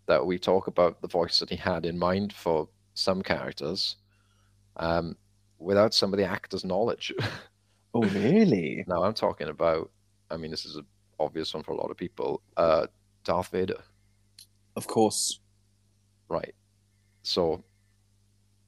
that 0.07 0.25
we 0.25 0.39
talk 0.39 0.69
about 0.69 1.03
the 1.03 1.09
voice 1.09 1.41
that 1.41 1.51
he 1.51 1.57
had 1.57 1.85
in 1.85 1.99
mind 1.99 2.33
for 2.33 2.69
some 2.95 3.23
characters 3.23 3.97
um, 4.77 5.17
without 5.59 5.93
some 5.93 6.13
of 6.13 6.19
the 6.19 6.25
actor's 6.25 6.65
knowledge. 6.65 7.13
Oh 7.95 8.03
really? 8.03 8.85
now, 8.87 9.03
I'm 9.05 9.15
talking 9.15 9.49
about, 9.49 9.91
I 10.31 10.37
mean, 10.37 10.51
this 10.51 10.67
is 10.67 10.77
an 10.77 10.85
obvious 11.19 11.55
one 11.55 11.63
for 11.63 11.73
a 11.73 11.77
lot 11.77 11.91
of 11.91 11.97
people 11.97 12.43
uh, 12.57 12.87
Darth 13.25 13.49
Vader. 13.49 13.81
Of 14.77 14.87
course. 14.87 15.41
Right. 16.29 16.55
So, 17.23 17.63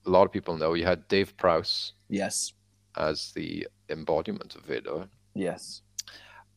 a 0.06 0.10
lot 0.10 0.24
of 0.24 0.32
people 0.32 0.56
know 0.56 0.74
you 0.74 0.84
had 0.84 1.06
Dave 1.08 1.36
Prowse 1.36 1.92
Yes. 2.08 2.52
as 2.96 3.32
the 3.32 3.68
embodiment 3.88 4.54
of 4.56 4.62
Vader, 4.62 5.08
Yes. 5.34 5.82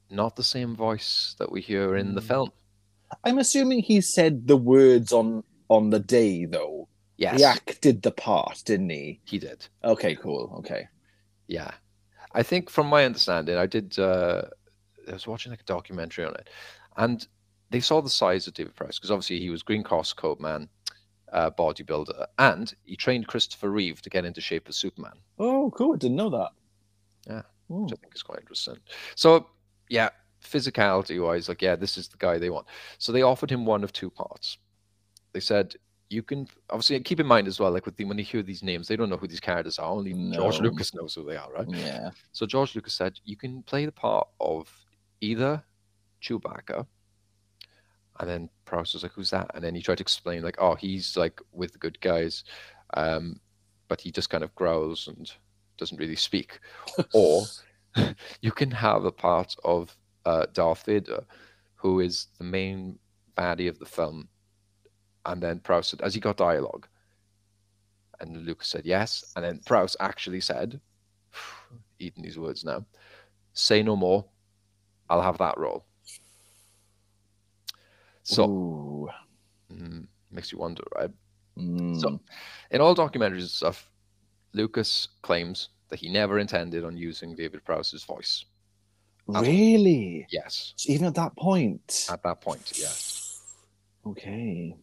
not 0.10 0.36
the 0.36 0.44
same 0.44 0.76
voice 0.76 1.36
that 1.40 1.52
we 1.52 1.62
hear 1.62 1.96
in 1.96 2.16
the 2.16 2.22
Mm. 2.22 2.28
film. 2.28 2.52
I'm 3.24 3.40
assuming 3.40 3.80
he 3.84 4.00
said 4.02 4.48
the 4.48 4.58
words 4.58 5.12
on 5.12 5.44
on 5.70 5.90
the 5.90 6.00
day 6.00 6.46
though. 6.46 6.88
Yes, 7.18 7.38
He 7.40 7.44
acted 7.46 8.02
the 8.02 8.12
part, 8.12 8.62
didn't 8.66 8.90
he? 8.90 9.22
he 9.26 9.38
did. 9.38 9.68
Okay, 9.84 10.16
cool. 10.16 10.54
Okay. 10.60 10.88
Yeah, 11.48 11.72
I 12.34 12.42
think 12.44 12.70
from 12.70 12.88
my 12.88 13.06
understanding, 13.06 13.58
I 13.58 13.68
did. 13.68 13.98
Uh, 14.00 14.44
I 15.10 15.14
was 15.14 15.28
watching 15.28 15.52
like 15.52 15.62
a 15.62 15.66
documentary 15.66 16.26
on 16.26 16.34
it, 16.36 16.50
and 16.98 17.26
they 17.70 17.80
saw 17.80 18.02
the 18.02 18.10
size 18.10 18.48
of 18.48 18.54
David 18.54 18.76
Prowse 18.76 18.98
because 18.98 19.12
obviously 19.12 19.40
he 19.40 19.50
was 19.50 19.64
Green 19.64 19.84
Cross 19.84 20.14
Code 20.14 20.40
Man, 20.40 20.68
uh, 21.32 21.52
bodybuilder, 21.52 22.26
and 22.38 22.74
he 22.84 22.96
trained 22.96 23.28
Christopher 23.28 23.70
Reeve 23.70 24.02
to 24.02 24.10
get 24.10 24.26
into 24.26 24.42
shape 24.42 24.68
as 24.68 24.76
Superman, 24.76 25.14
Oh, 25.40 25.72
cool. 25.72 25.94
I 25.94 25.98
didn't 25.98 26.18
know 26.18 26.30
that. 26.30 26.50
Yeah. 27.28 27.42
Oh. 27.70 27.84
which 27.84 27.94
I 27.94 27.96
think 27.96 28.16
is 28.16 28.24
quite 28.24 28.40
interesting. 28.40 28.78
So 29.16 29.48
yeah, 29.90 30.10
physicality 30.44 31.24
wise, 31.24 31.48
like 31.48 31.62
yeah, 31.62 31.76
this 31.76 31.98
is 31.98 32.08
the 32.10 32.18
guy 32.18 32.38
they 32.38 32.50
want. 32.50 32.68
So 32.98 33.12
they 33.12 33.22
offered 33.22 33.50
him 33.50 33.66
one 33.66 33.84
of 33.84 33.94
two 33.94 34.10
parts. 34.10 34.58
They 35.34 35.40
said. 35.40 35.76
You 36.14 36.24
can 36.24 36.46
obviously 36.70 37.00
keep 37.00 37.22
in 37.22 37.26
mind 37.26 37.48
as 37.48 37.58
well, 37.58 37.72
like 37.72 37.86
with 37.86 37.96
the, 37.96 38.04
when 38.04 38.18
you 38.18 38.26
hear 38.26 38.44
these 38.44 38.64
names, 38.64 38.90
they 38.90 38.98
don't 38.98 39.10
know 39.10 39.16
who 39.16 39.28
these 39.30 39.40
characters 39.40 39.80
are. 39.80 39.90
Only 39.90 40.12
George 40.34 40.60
Lucas 40.60 40.94
knows 40.94 41.16
who 41.16 41.24
they 41.24 41.38
are, 41.38 41.50
right? 41.54 41.66
Yeah. 41.70 42.10
So 42.34 42.46
George 42.46 42.76
Lucas 42.76 42.94
said 42.94 43.18
you 43.24 43.38
can 43.38 43.64
play 43.64 43.86
the 43.86 43.94
part 43.94 44.28
of 44.42 44.70
either 45.22 45.64
Chewbacca, 46.22 46.86
and 48.20 48.30
then 48.30 48.50
Prowse 48.66 48.94
was 48.94 49.04
like, 49.04 49.14
"Who's 49.14 49.30
that?" 49.32 49.52
And 49.54 49.64
then 49.64 49.76
he 49.76 49.82
tried 49.82 49.98
to 50.00 50.04
explain 50.04 50.44
like, 50.44 50.58
"Oh, 50.60 50.76
he's 50.76 51.16
like 51.18 51.40
with 51.52 51.74
the 51.74 51.80
good 51.80 52.00
guys, 52.02 52.44
um, 52.96 53.40
but 53.88 54.02
he 54.02 54.12
just 54.12 54.30
kind 54.30 54.44
of 54.44 54.54
growls 54.56 55.08
and 55.08 55.32
doesn't 55.78 55.98
really 55.98 56.16
speak." 56.16 56.60
or 57.14 57.44
you 58.42 58.52
can 58.52 58.72
have 58.72 59.06
a 59.06 59.12
part 59.12 59.56
of 59.64 59.96
uh, 60.26 60.46
Darth 60.54 60.86
Vader, 60.86 61.24
who 61.76 62.00
is 62.00 62.28
the 62.38 62.44
main 62.44 63.00
baddie 63.38 63.70
of 63.70 63.80
the 63.80 63.86
film, 63.86 64.28
and 65.26 65.42
then 65.42 65.60
Prowse 65.60 65.90
said, 65.90 66.02
"Has 66.02 66.14
he 66.14 66.20
got 66.20 66.38
dialogue?" 66.38 66.88
And 68.20 68.46
Lucas 68.46 68.68
said 68.68 68.86
yes, 68.86 69.32
and 69.36 69.44
then 69.44 69.62
Prowse 69.66 69.96
actually 70.00 70.42
said, 70.42 70.80
eating 72.00 72.24
these 72.24 72.38
words 72.38 72.64
now. 72.64 72.86
Say 73.54 73.84
no 73.84 73.96
more. 73.96 74.26
I'll 75.12 75.22
have 75.22 75.38
that 75.40 75.58
role. 75.58 75.84
So 78.24 78.50
Ooh. 78.50 79.10
mm, 79.72 80.08
makes 80.32 80.52
you 80.54 80.58
wonder, 80.58 80.84
right? 80.96 81.12
Mm. 81.58 82.00
So 82.00 82.20
in 82.72 82.80
all 82.80 82.96
documentaries 82.96 83.42
and 83.42 83.50
stuff, 83.50 83.90
Lucas 84.54 85.10
claims 85.22 85.70
that 85.90 86.00
he 86.00 86.10
never 86.10 86.40
intended 86.40 86.86
on 86.86 86.96
using 86.96 87.36
David 87.36 87.64
Prowse's 87.66 88.06
voice. 88.06 88.46
That's- 89.28 89.46
Really? 89.46 90.26
Yes, 90.30 90.74
So 90.78 90.94
even 90.94 91.08
at 91.08 91.16
that 91.16 91.36
point. 91.36 92.08
at 92.10 92.24
that 92.24 92.40
point, 92.40 92.72
yes. 92.76 93.42
Okay. 94.06 94.78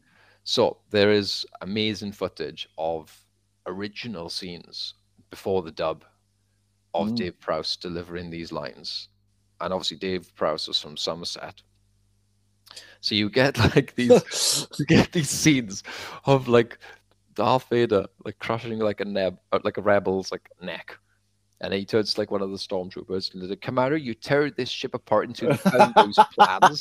So 0.44 0.78
there 0.90 1.10
is 1.10 1.46
amazing 1.62 2.12
footage 2.12 2.68
of 2.76 3.18
original 3.66 4.28
scenes 4.28 4.94
before 5.30 5.62
the 5.62 5.72
dub 5.72 6.04
of 6.92 7.08
Mm. 7.08 7.16
Dave 7.16 7.40
Prowse 7.40 7.76
delivering 7.76 8.28
these 8.30 8.52
lines. 8.52 9.08
And 9.60 9.72
obviously 9.72 9.96
Dave 9.96 10.34
Prowse 10.34 10.68
was 10.68 10.80
from 10.80 10.96
Somerset. 10.96 11.62
So 13.00 13.14
you 13.14 13.30
get 13.30 13.58
like 13.76 13.94
these 13.94 14.66
you 14.78 14.86
get 14.86 15.12
these 15.12 15.30
scenes 15.30 15.82
of 16.24 16.48
like 16.48 16.78
Darth 17.34 17.68
Vader 17.68 18.06
like 18.24 18.38
crushing 18.38 18.78
like 18.78 19.00
a 19.00 19.04
neb 19.04 19.38
uh, 19.52 19.60
like 19.62 19.76
a 19.76 19.82
rebel's 19.82 20.32
like 20.32 20.48
neck. 20.62 20.96
And 21.60 21.74
he 21.74 21.84
turns 21.84 22.14
to 22.14 22.20
like 22.20 22.30
one 22.30 22.42
of 22.42 22.50
the 22.50 22.56
stormtroopers 22.56 23.34
and 23.34 23.48
like, 23.48 23.60
Commander, 23.60 23.96
you 23.96 24.14
tear 24.14 24.48
this 24.48 24.68
ship 24.68 24.94
apart 24.94 25.28
into 25.28 25.46
those 25.96 26.16
plans 26.32 26.80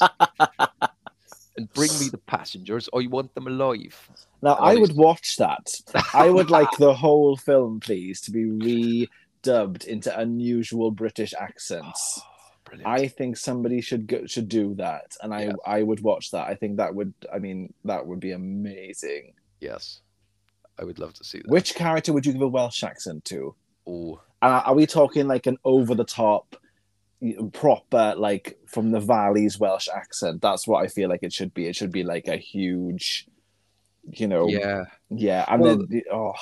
and 1.57 1.74
bring 1.74 1.89
me 2.00 2.10
the 2.10 2.19
passengers 2.19 2.88
or 2.93 3.01
you 3.01 3.10
want 3.10 3.34
them 3.34 3.48
alive. 3.48 4.10
Now 4.43 4.55
And 4.55 4.65
I 4.65 4.75
would 4.75 4.96
watch 4.96 5.38
that. 5.38 5.67
I 6.13 6.29
would 6.29 6.51
like 6.51 6.69
the 6.77 6.93
whole 6.93 7.36
film, 7.38 7.79
please, 7.79 8.22
to 8.22 8.31
be 8.31 9.07
redubbed 9.43 9.86
into 9.86 10.17
unusual 10.17 10.91
British 10.91 11.34
accents. 11.39 12.22
Brilliant. 12.67 12.88
I 12.88 13.07
think 13.07 13.38
somebody 13.38 13.81
should 13.81 14.07
go, 14.07 14.25
should 14.25 14.50
do 14.50 14.75
that, 14.75 15.15
and 15.21 15.33
I 15.33 15.45
Yeah. 15.45 15.53
I 15.65 15.81
would 15.83 16.01
watch 16.01 16.31
that. 16.31 16.47
I 16.47 16.55
think 16.55 16.77
that 16.77 16.93
would 16.93 17.13
I 17.33 17.39
mean 17.39 17.74
that 17.86 18.05
would 18.05 18.19
be 18.19 18.31
amazing. 18.31 19.33
Yes. 19.59 20.01
I 20.79 20.83
would 20.83 21.00
love 21.00 21.13
to 21.15 21.24
see 21.24 21.39
that. 21.39 21.47
Which 21.50 21.74
character 21.75 22.13
would 22.13 22.25
you 22.25 22.33
give 22.33 22.41
a 22.41 22.47
Welsh 22.47 22.83
accent 22.83 23.25
to? 23.25 23.55
Oh, 23.88 24.21
Uh, 24.41 24.62
are 24.65 24.75
we 24.75 24.86
talking 24.86 25.27
like 25.27 25.47
an 25.47 25.57
over 25.63 25.95
the 25.95 26.03
top, 26.03 26.55
proper 27.53 28.13
like 28.17 28.57
from 28.67 28.91
the 28.91 29.00
valleys 29.00 29.59
Welsh 29.59 29.88
accent? 29.93 30.41
That's 30.41 30.67
what 30.67 30.83
I 30.83 30.88
feel 30.88 31.09
like 31.09 31.24
it 31.24 31.33
should 31.33 31.53
be. 31.53 31.65
It 31.67 31.75
should 31.75 31.91
be 31.91 32.03
like 32.03 32.27
a 32.27 32.38
huge, 32.38 33.27
you 34.12 34.27
know, 34.27 34.47
yeah. 34.47 34.83
yeah. 35.09 35.45
And 35.47 35.62
Well- 35.62 35.77
then 35.77 36.01
oh, 36.12 36.33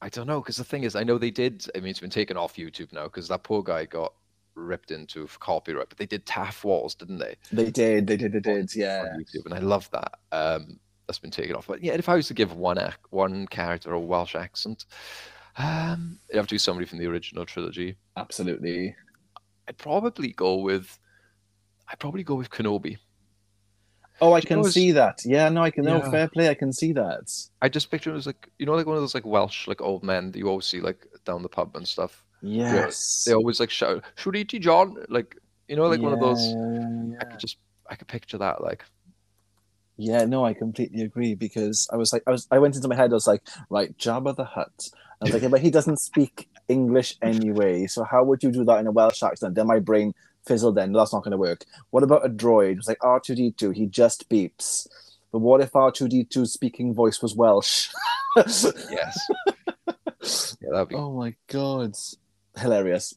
I 0.00 0.08
don't 0.08 0.26
know 0.26 0.40
because 0.40 0.56
the 0.56 0.64
thing 0.64 0.84
is, 0.84 0.96
I 0.96 1.02
know 1.04 1.18
they 1.18 1.30
did. 1.30 1.66
I 1.74 1.80
mean, 1.80 1.90
it's 1.90 2.00
been 2.00 2.08
taken 2.08 2.38
off 2.38 2.56
YouTube 2.56 2.92
now 2.92 3.04
because 3.04 3.28
that 3.28 3.42
poor 3.42 3.62
guy 3.62 3.84
got 3.84 4.14
ripped 4.54 4.90
into 4.90 5.26
for 5.26 5.38
copyright. 5.38 5.88
But 5.88 5.98
they 5.98 6.06
did 6.06 6.26
Taff 6.26 6.64
Walls, 6.64 6.94
didn't 6.94 7.18
they? 7.18 7.36
they 7.52 7.70
did, 7.70 8.06
they 8.06 8.16
did, 8.16 8.32
they 8.32 8.40
did, 8.40 8.74
yeah. 8.74 9.06
YouTube, 9.18 9.46
and 9.46 9.54
I 9.54 9.58
love 9.58 9.90
that. 9.90 10.18
Um, 10.32 10.78
that's 11.06 11.18
been 11.18 11.30
taken 11.30 11.56
off. 11.56 11.66
But 11.66 11.82
yeah, 11.82 11.92
if 11.94 12.08
I 12.08 12.14
was 12.16 12.28
to 12.28 12.34
give 12.34 12.52
one 12.54 12.78
ac- 12.78 12.96
one 13.10 13.46
character 13.48 13.92
a 13.92 13.98
Welsh 14.00 14.34
accent, 14.36 14.84
um, 15.58 16.18
it'd 16.28 16.38
have 16.38 16.46
to 16.48 16.54
be 16.54 16.58
somebody 16.58 16.86
from 16.86 16.98
the 16.98 17.06
original 17.06 17.44
trilogy. 17.44 17.96
Absolutely. 18.16 18.94
I'd 19.68 19.78
probably 19.78 20.32
go 20.32 20.56
with. 20.56 20.98
I'd 21.88 21.98
probably 21.98 22.22
go 22.22 22.36
with 22.36 22.50
Kenobi. 22.50 22.98
Oh, 24.22 24.34
I 24.34 24.40
Do 24.40 24.46
can 24.48 24.64
see 24.64 24.92
that. 24.92 25.20
Yeah, 25.24 25.48
no, 25.48 25.62
I 25.62 25.70
can. 25.70 25.84
No, 25.84 25.96
Yeah. 25.96 26.10
fair 26.10 26.28
play. 26.28 26.48
I 26.50 26.54
can 26.54 26.72
see 26.72 26.92
that. 26.92 27.32
I 27.62 27.68
just 27.68 27.90
picture 27.90 28.10
him 28.10 28.16
as 28.16 28.26
like 28.26 28.48
you 28.58 28.66
know, 28.66 28.74
like 28.74 28.86
one 28.86 28.96
of 28.96 29.02
those 29.02 29.14
like 29.14 29.24
Welsh 29.26 29.66
like 29.66 29.80
old 29.80 30.04
men 30.04 30.30
that 30.30 30.38
you 30.38 30.46
always 30.48 30.66
see 30.66 30.80
like 30.80 31.06
down 31.24 31.42
the 31.42 31.48
pub 31.48 31.74
and 31.74 31.88
stuff. 31.88 32.24
Yes. 32.42 33.24
They 33.26 33.34
always 33.34 33.60
like 33.60 33.70
shout, 33.70 34.04
"Shuriti 34.16 34.60
John!" 34.60 34.96
Like 35.08 35.36
you 35.68 35.76
know, 35.76 35.86
like 35.86 36.00
one 36.00 36.12
of 36.12 36.20
those. 36.20 36.46
Yeah, 36.46 37.18
I 37.20 37.24
could 37.24 37.40
just 37.40 37.58
I 37.88 37.94
could 37.94 38.08
picture 38.08 38.38
that 38.38 38.62
like 38.62 38.84
Yeah, 39.96 40.24
no, 40.24 40.44
I 40.44 40.54
completely 40.54 41.02
agree 41.02 41.34
because 41.34 41.88
I 41.92 41.96
was 41.96 42.12
like, 42.12 42.22
I 42.26 42.30
was, 42.30 42.46
I 42.50 42.58
went 42.58 42.76
into 42.76 42.88
my 42.88 42.96
head. 42.96 43.10
I 43.10 43.14
was 43.14 43.26
like, 43.26 43.42
right, 43.68 43.96
Jabba 43.98 44.34
the 44.34 44.44
Hutt. 44.44 44.88
I 45.20 45.24
was 45.26 45.32
like, 45.34 45.42
yeah, 45.42 45.48
but 45.48 45.60
he 45.60 45.70
doesn't 45.70 45.98
speak 45.98 46.48
English 46.68 47.16
anyway, 47.20 47.86
so 47.86 48.04
how 48.04 48.24
would 48.24 48.42
you 48.42 48.50
do 48.50 48.64
that 48.64 48.78
in 48.78 48.86
a 48.86 48.92
Welsh 48.92 49.22
accent? 49.22 49.54
Then 49.54 49.66
my 49.66 49.78
brain 49.78 50.14
fizzled. 50.46 50.76
Then 50.76 50.92
that's 50.92 51.12
not 51.12 51.22
going 51.22 51.32
to 51.32 51.36
work. 51.36 51.64
What 51.90 52.02
about 52.02 52.24
a 52.24 52.30
droid? 52.30 52.78
It's 52.78 52.88
like 52.88 53.04
R 53.04 53.20
two 53.20 53.34
D 53.34 53.52
two. 53.52 53.70
He 53.70 53.86
just 53.86 54.30
beeps. 54.30 54.86
But 55.32 55.40
what 55.40 55.60
if 55.60 55.76
R 55.76 55.92
two 55.92 56.08
D 56.08 56.24
2s 56.24 56.48
speaking 56.48 56.94
voice 56.94 57.22
was 57.22 57.36
Welsh? 57.36 57.90
yes. 58.36 59.18
yeah, 60.60 60.68
that'd 60.72 60.88
be 60.88 60.94
oh 60.94 61.12
my 61.12 61.34
god, 61.48 61.94
hilarious. 62.56 63.14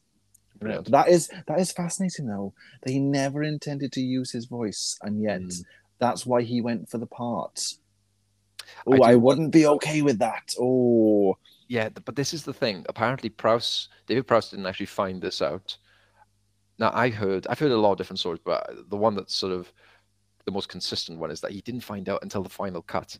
brilliant. 0.58 0.90
That 0.90 1.08
is 1.08 1.28
that 1.46 1.58
is 1.60 1.72
fascinating 1.72 2.26
though. 2.26 2.54
That 2.82 2.92
he 2.92 3.00
never 3.00 3.42
intended 3.42 3.92
to 3.92 4.00
use 4.00 4.30
his 4.32 4.46
voice, 4.46 4.98
and 5.02 5.20
yet 5.22 5.40
Mm. 5.42 5.64
that's 5.98 6.24
why 6.26 6.42
he 6.42 6.60
went 6.60 6.88
for 6.88 6.98
the 6.98 7.06
part. 7.06 7.74
Oh, 8.86 8.96
do 8.96 9.02
I, 9.02 9.14
wouldn't 9.14 9.52
be 9.52 9.66
okay 9.66 10.02
with 10.02 10.18
that. 10.20 10.54
Oh, 10.58 11.36
Yeah, 11.68 11.88
but 11.90 12.16
this 12.16 12.32
is 12.34 12.44
the 12.44 12.52
thing. 12.52 12.84
Apparently, 12.88 13.28
Prowse, 13.28 13.88
David 14.06 14.26
Prowse 14.26 14.50
didn't 14.50 14.66
actually 14.66 14.86
find 14.86 15.20
this 15.20 15.40
out. 15.42 15.76
Now, 16.78 16.90
I 16.94 17.08
heard, 17.10 17.46
I've 17.46 17.58
heard 17.58 17.72
a 17.72 17.76
lot 17.76 17.92
of 17.92 17.98
different 17.98 18.20
stories, 18.20 18.40
but 18.44 18.88
the 18.88 18.96
one 18.96 19.14
that's 19.14 19.34
sort 19.34 19.52
of 19.52 19.72
the 20.44 20.50
most 20.52 20.68
consistent 20.68 21.18
one 21.18 21.30
is 21.30 21.40
that 21.42 21.52
he 21.52 21.60
didn't 21.60 21.82
find 21.82 22.08
out 22.08 22.22
until 22.22 22.42
the 22.42 22.48
final 22.48 22.82
cut. 22.82 23.18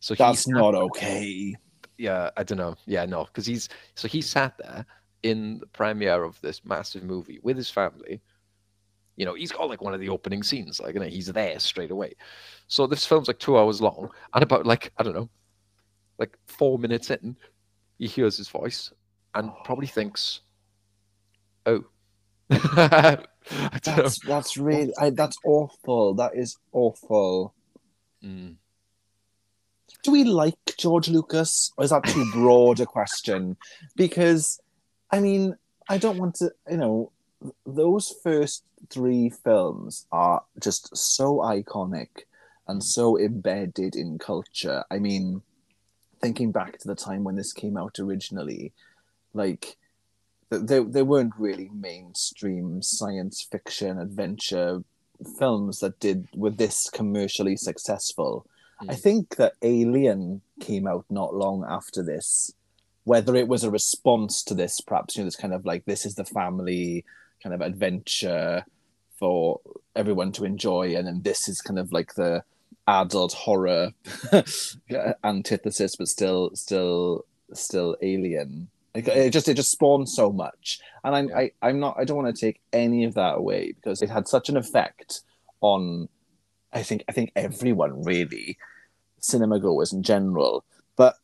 So 0.00 0.14
that's 0.14 0.46
not 0.46 0.74
okay. 0.74 1.54
Yeah, 1.98 2.30
I 2.36 2.42
don't 2.42 2.58
know. 2.58 2.76
Yeah, 2.86 3.04
no, 3.06 3.24
because 3.24 3.46
he's 3.46 3.68
so 3.94 4.08
he 4.08 4.20
sat 4.20 4.56
there 4.58 4.84
in 5.22 5.58
the 5.58 5.66
premiere 5.66 6.22
of 6.24 6.40
this 6.40 6.64
massive 6.64 7.02
movie 7.02 7.40
with 7.42 7.56
his 7.56 7.70
family. 7.70 8.20
You 9.16 9.24
know, 9.24 9.34
he's 9.34 9.52
got 9.52 9.68
like 9.68 9.80
one 9.80 9.94
of 9.94 10.00
the 10.00 10.10
opening 10.10 10.42
scenes, 10.42 10.78
like 10.78 10.94
you 10.94 11.00
know, 11.00 11.06
he's 11.06 11.26
there 11.28 11.58
straight 11.58 11.90
away. 11.90 12.14
So 12.68 12.86
this 12.86 13.06
film's 13.06 13.28
like 13.28 13.38
two 13.38 13.58
hours 13.58 13.80
long, 13.80 14.10
and 14.34 14.42
about 14.42 14.66
like 14.66 14.92
I 14.98 15.02
don't 15.02 15.14
know, 15.14 15.30
like 16.18 16.36
four 16.46 16.78
minutes 16.78 17.10
in, 17.10 17.36
he 17.98 18.06
hears 18.06 18.36
his 18.36 18.48
voice 18.48 18.92
and 19.34 19.50
probably 19.64 19.86
thinks, 19.86 20.42
"Oh, 21.64 21.84
I 22.50 23.18
know." 23.18 23.24
That's 23.84 24.18
that's 24.20 24.56
really 24.56 24.92
I, 25.00 25.10
that's 25.10 25.36
awful. 25.44 26.14
That 26.14 26.32
is 26.34 26.56
awful. 26.72 27.54
Mm, 28.24 28.56
Do 30.02 30.12
we 30.12 30.24
like 30.24 30.56
George 30.78 31.08
Lucas, 31.08 31.72
or 31.76 31.84
is 31.84 31.90
that 31.90 32.04
too 32.04 32.28
broad 32.32 32.80
a 32.80 32.86
question? 32.86 33.56
Because, 33.96 34.60
I 35.10 35.20
mean, 35.20 35.56
I 35.88 35.98
don't 35.98 36.18
want 36.18 36.36
to. 36.36 36.52
You 36.70 36.76
know, 36.76 37.12
those 37.64 38.14
first 38.22 38.64
three 38.90 39.30
films 39.30 40.06
are 40.12 40.42
just 40.60 40.96
so 40.96 41.38
iconic 41.38 42.08
and 42.68 42.82
so 42.82 43.18
embedded 43.18 43.96
in 43.96 44.18
culture. 44.18 44.84
I 44.90 44.98
mean, 44.98 45.42
thinking 46.20 46.52
back 46.52 46.78
to 46.78 46.88
the 46.88 46.94
time 46.94 47.24
when 47.24 47.36
this 47.36 47.52
came 47.52 47.76
out 47.76 47.98
originally, 47.98 48.72
like 49.34 49.76
th- 50.50 50.62
they 50.62 50.80
they 50.80 51.02
weren't 51.02 51.34
really 51.38 51.70
mainstream 51.72 52.82
science 52.82 53.46
fiction 53.50 53.98
adventure 53.98 54.82
films 55.38 55.80
that 55.80 55.98
did 56.00 56.28
were 56.34 56.50
this 56.50 56.90
commercially 56.90 57.56
successful. 57.56 58.46
I 58.80 58.84
Mm. 58.94 59.00
think 59.00 59.36
that 59.36 59.54
Alien 59.62 60.42
came 60.60 60.86
out 60.86 61.04
not 61.08 61.34
long 61.34 61.64
after 61.68 62.02
this. 62.02 62.52
Whether 63.04 63.34
it 63.36 63.48
was 63.48 63.62
a 63.64 63.70
response 63.70 64.42
to 64.44 64.54
this, 64.54 64.80
perhaps 64.80 65.16
you 65.16 65.22
know, 65.22 65.26
this 65.26 65.36
kind 65.36 65.54
of 65.54 65.64
like 65.64 65.84
this 65.84 66.04
is 66.04 66.16
the 66.16 66.24
family 66.24 67.04
kind 67.42 67.54
of 67.54 67.60
adventure 67.60 68.64
for 69.18 69.60
everyone 69.94 70.32
to 70.32 70.44
enjoy, 70.44 70.94
and 70.96 71.06
then 71.06 71.22
this 71.22 71.48
is 71.48 71.60
kind 71.60 71.78
of 71.78 71.92
like 71.92 72.14
the 72.14 72.42
adult 72.88 73.32
horror 73.32 73.92
antithesis, 75.24 75.96
but 75.96 76.08
still, 76.08 76.50
still, 76.54 77.24
still 77.52 77.96
Alien. 78.02 78.68
Like, 78.94 79.08
It 79.08 79.30
just 79.30 79.48
it 79.48 79.54
just 79.54 79.70
spawned 79.70 80.08
so 80.08 80.32
much, 80.32 80.80
and 81.04 81.14
I'm 81.14 81.28
Yeah. 81.28 81.38
I, 81.38 81.50
I'm 81.62 81.78
not 81.80 81.96
I 81.98 82.04
don't 82.04 82.16
want 82.16 82.34
to 82.34 82.40
take 82.40 82.60
any 82.72 83.04
of 83.04 83.14
that 83.14 83.36
away 83.36 83.72
because 83.72 84.02
it 84.02 84.10
had 84.10 84.26
such 84.26 84.48
an 84.48 84.56
effect 84.56 85.20
on 85.60 86.08
I 86.76 86.82
think 86.82 87.04
I 87.08 87.12
think 87.12 87.32
everyone 87.34 88.04
really, 88.04 88.58
cinema 89.18 89.58
goers 89.58 89.94
in 89.94 90.02
general. 90.02 90.64
But 90.94 91.14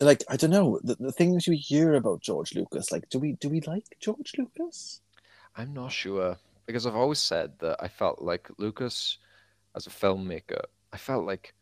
like 0.00 0.22
I 0.28 0.36
don't 0.36 0.50
know 0.50 0.78
the, 0.84 0.94
the 0.94 1.10
things 1.10 1.48
you 1.48 1.56
hear 1.60 1.94
about 1.94 2.20
George 2.22 2.54
Lucas. 2.54 2.92
Like, 2.92 3.08
do 3.08 3.18
we 3.18 3.32
do 3.32 3.48
we 3.48 3.60
like 3.62 3.96
George 3.98 4.32
Lucas? 4.38 5.00
I'm 5.56 5.74
not 5.74 5.90
sure 5.90 6.36
because 6.66 6.86
I've 6.86 6.94
always 6.94 7.18
said 7.18 7.58
that 7.58 7.76
I 7.80 7.88
felt 7.88 8.22
like 8.22 8.48
Lucas, 8.56 9.18
as 9.74 9.88
a 9.88 9.90
filmmaker, 9.90 10.62
I 10.92 10.96
felt 10.96 11.26
like 11.26 11.52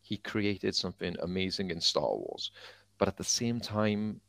he 0.00 0.16
created 0.16 0.74
something 0.74 1.16
amazing 1.22 1.70
in 1.70 1.80
Star 1.80 2.02
Wars, 2.02 2.50
but 2.98 3.06
at 3.06 3.16
the 3.16 3.24
same 3.24 3.60
time, 3.60 4.20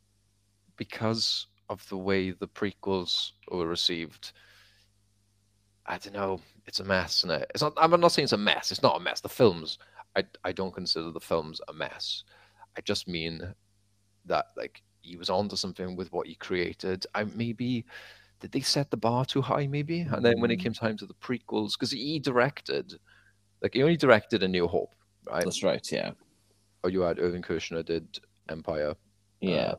because 0.76 1.48
of 1.68 1.86
the 1.88 1.98
way 1.98 2.30
the 2.30 2.46
prequels 2.46 3.32
were 3.50 3.66
received, 3.66 4.32
I 5.86 5.98
don't 5.98 6.14
know. 6.14 6.40
It's 6.66 6.80
a 6.80 6.84
mess, 6.84 7.22
and 7.24 7.32
it? 7.32 7.50
it's 7.54 7.62
not. 7.62 7.74
I'm 7.76 8.00
not 8.00 8.12
saying 8.12 8.24
it's 8.24 8.32
a 8.32 8.38
mess. 8.38 8.70
It's 8.72 8.82
not 8.82 8.96
a 8.96 9.00
mess. 9.00 9.20
The 9.20 9.28
films, 9.28 9.78
I 10.16 10.24
I 10.44 10.52
don't 10.52 10.74
consider 10.74 11.10
the 11.10 11.20
films 11.20 11.60
a 11.68 11.72
mess. 11.72 12.24
I 12.76 12.80
just 12.80 13.06
mean 13.06 13.54
that 14.24 14.46
like 14.56 14.82
he 15.02 15.16
was 15.16 15.28
onto 15.28 15.56
something 15.56 15.94
with 15.96 16.10
what 16.12 16.26
he 16.26 16.34
created. 16.36 17.06
I 17.14 17.24
maybe 17.24 17.84
did 18.40 18.52
they 18.52 18.60
set 18.60 18.90
the 18.90 18.96
bar 18.96 19.24
too 19.24 19.42
high 19.42 19.66
maybe 19.66 20.00
and 20.00 20.24
then 20.24 20.40
when 20.40 20.50
it 20.50 20.58
Mm. 20.58 20.62
came 20.62 20.72
time 20.72 20.96
to 20.98 21.06
the 21.06 21.14
prequels 21.14 21.72
because 21.72 21.90
he 21.92 22.18
directed 22.18 22.98
like 23.62 23.72
he 23.74 23.82
only 23.82 23.96
directed 23.96 24.42
a 24.42 24.48
new 24.48 24.66
hope 24.66 24.92
right 25.30 25.44
That's 25.44 25.62
right. 25.62 25.86
Yeah. 25.92 26.10
or 26.82 26.90
you 26.90 27.00
had 27.02 27.18
irvin 27.20 27.42
kershner 27.42 27.84
did 27.84 28.18
empire 28.48 28.94
Yeah. 29.40 29.74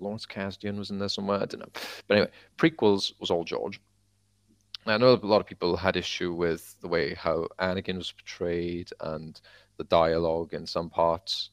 Lawrence 0.00 0.26
Kasdan 0.26 0.76
was 0.76 0.90
in 0.90 0.98
there 0.98 1.08
somewhere. 1.08 1.40
I 1.40 1.46
don't 1.46 1.60
know. 1.60 1.70
But 2.06 2.16
anyway, 2.16 2.30
prequels 2.58 3.12
was 3.20 3.30
all 3.30 3.44
George. 3.44 3.80
I 4.86 4.96
know 4.98 5.14
a 5.14 5.26
lot 5.26 5.40
of 5.40 5.46
people 5.46 5.76
had 5.76 5.96
issue 5.96 6.32
with 6.32 6.80
the 6.80 6.88
way 6.88 7.14
how 7.14 7.48
Anakin 7.58 7.96
was 7.98 8.12
portrayed 8.12 8.90
and 9.00 9.40
the 9.78 9.84
dialogue 9.84 10.54
in 10.54 10.66
some 10.66 10.88
parts. 10.90 11.50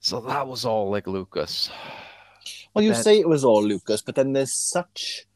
So 0.00 0.20
that 0.20 0.46
was 0.46 0.64
all 0.64 0.90
like 0.90 1.06
Lucas. 1.06 1.70
Well, 2.74 2.84
you 2.84 2.92
That- 2.92 3.04
say 3.04 3.18
it 3.20 3.28
was 3.28 3.44
all 3.44 3.62
Lucas, 3.62 4.02
but 4.02 4.14
then 4.14 4.32
there's 4.32 4.54
such 4.54 5.26